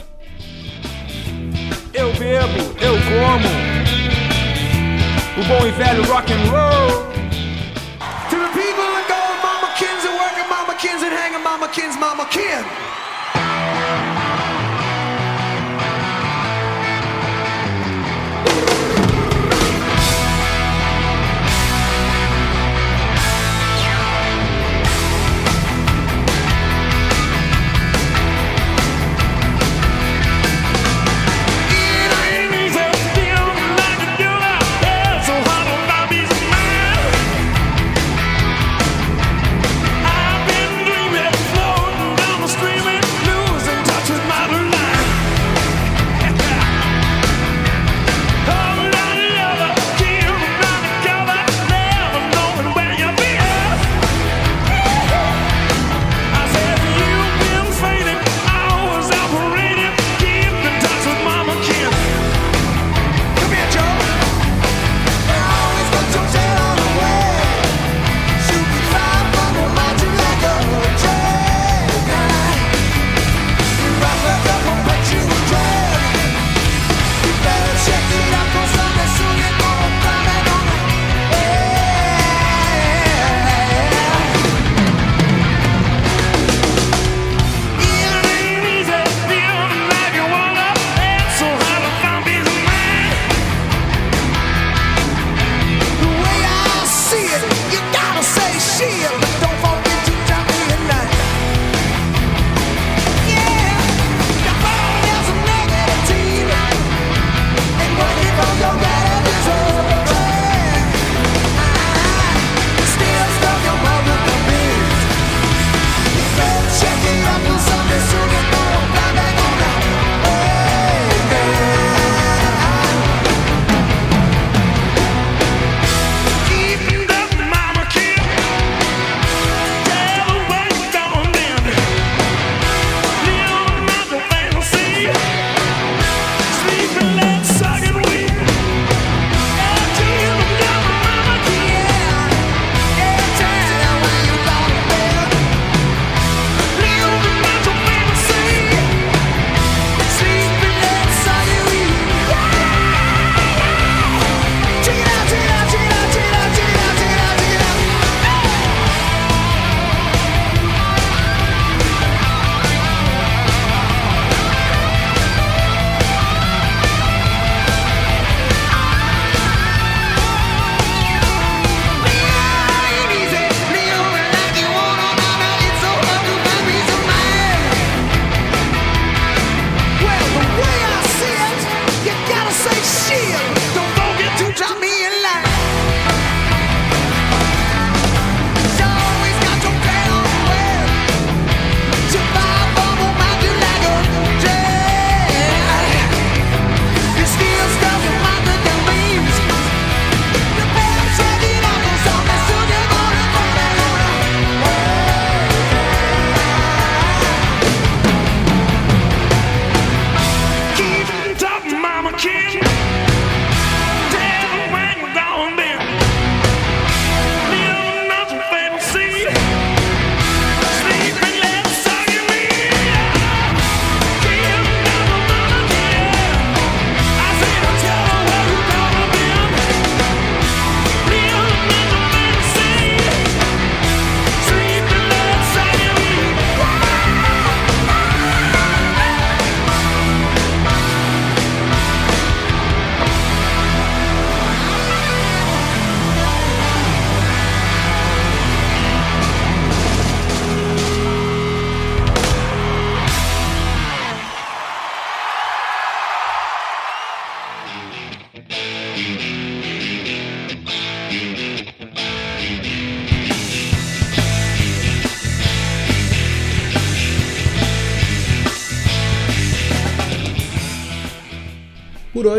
Eu 1.93 2.13
bebo, 2.15 2.59
eu 2.81 2.95
como 2.95 3.81
o 5.37 5.45
bom 5.45 5.67
e 5.67 5.71
velho 5.73 6.05
rock 6.05 6.33
and 6.33 6.51
roll. 6.51 7.11
To 8.31 8.37
the 8.37 8.49
people 8.53 8.87
that 8.95 9.09
go, 9.09 9.21
mama 9.43 9.75
kins 9.77 10.05
and 10.05 10.15
working, 10.17 10.49
mama 10.49 10.75
kins 10.75 11.03
and 11.03 11.13
hanging, 11.13 11.43
mama 11.43 11.69
kins, 11.69 11.97
mama 11.99 12.27
kin. 12.27 13.00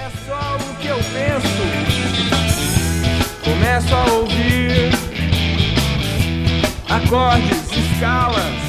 É 0.00 0.10
só 0.24 0.56
o 0.56 0.74
que 0.76 0.86
eu 0.86 0.96
penso. 0.96 1.64
Começo 3.42 3.94
a 3.94 4.04
ouvir 4.12 4.92
acordes, 6.88 7.72
escalas 7.72 8.67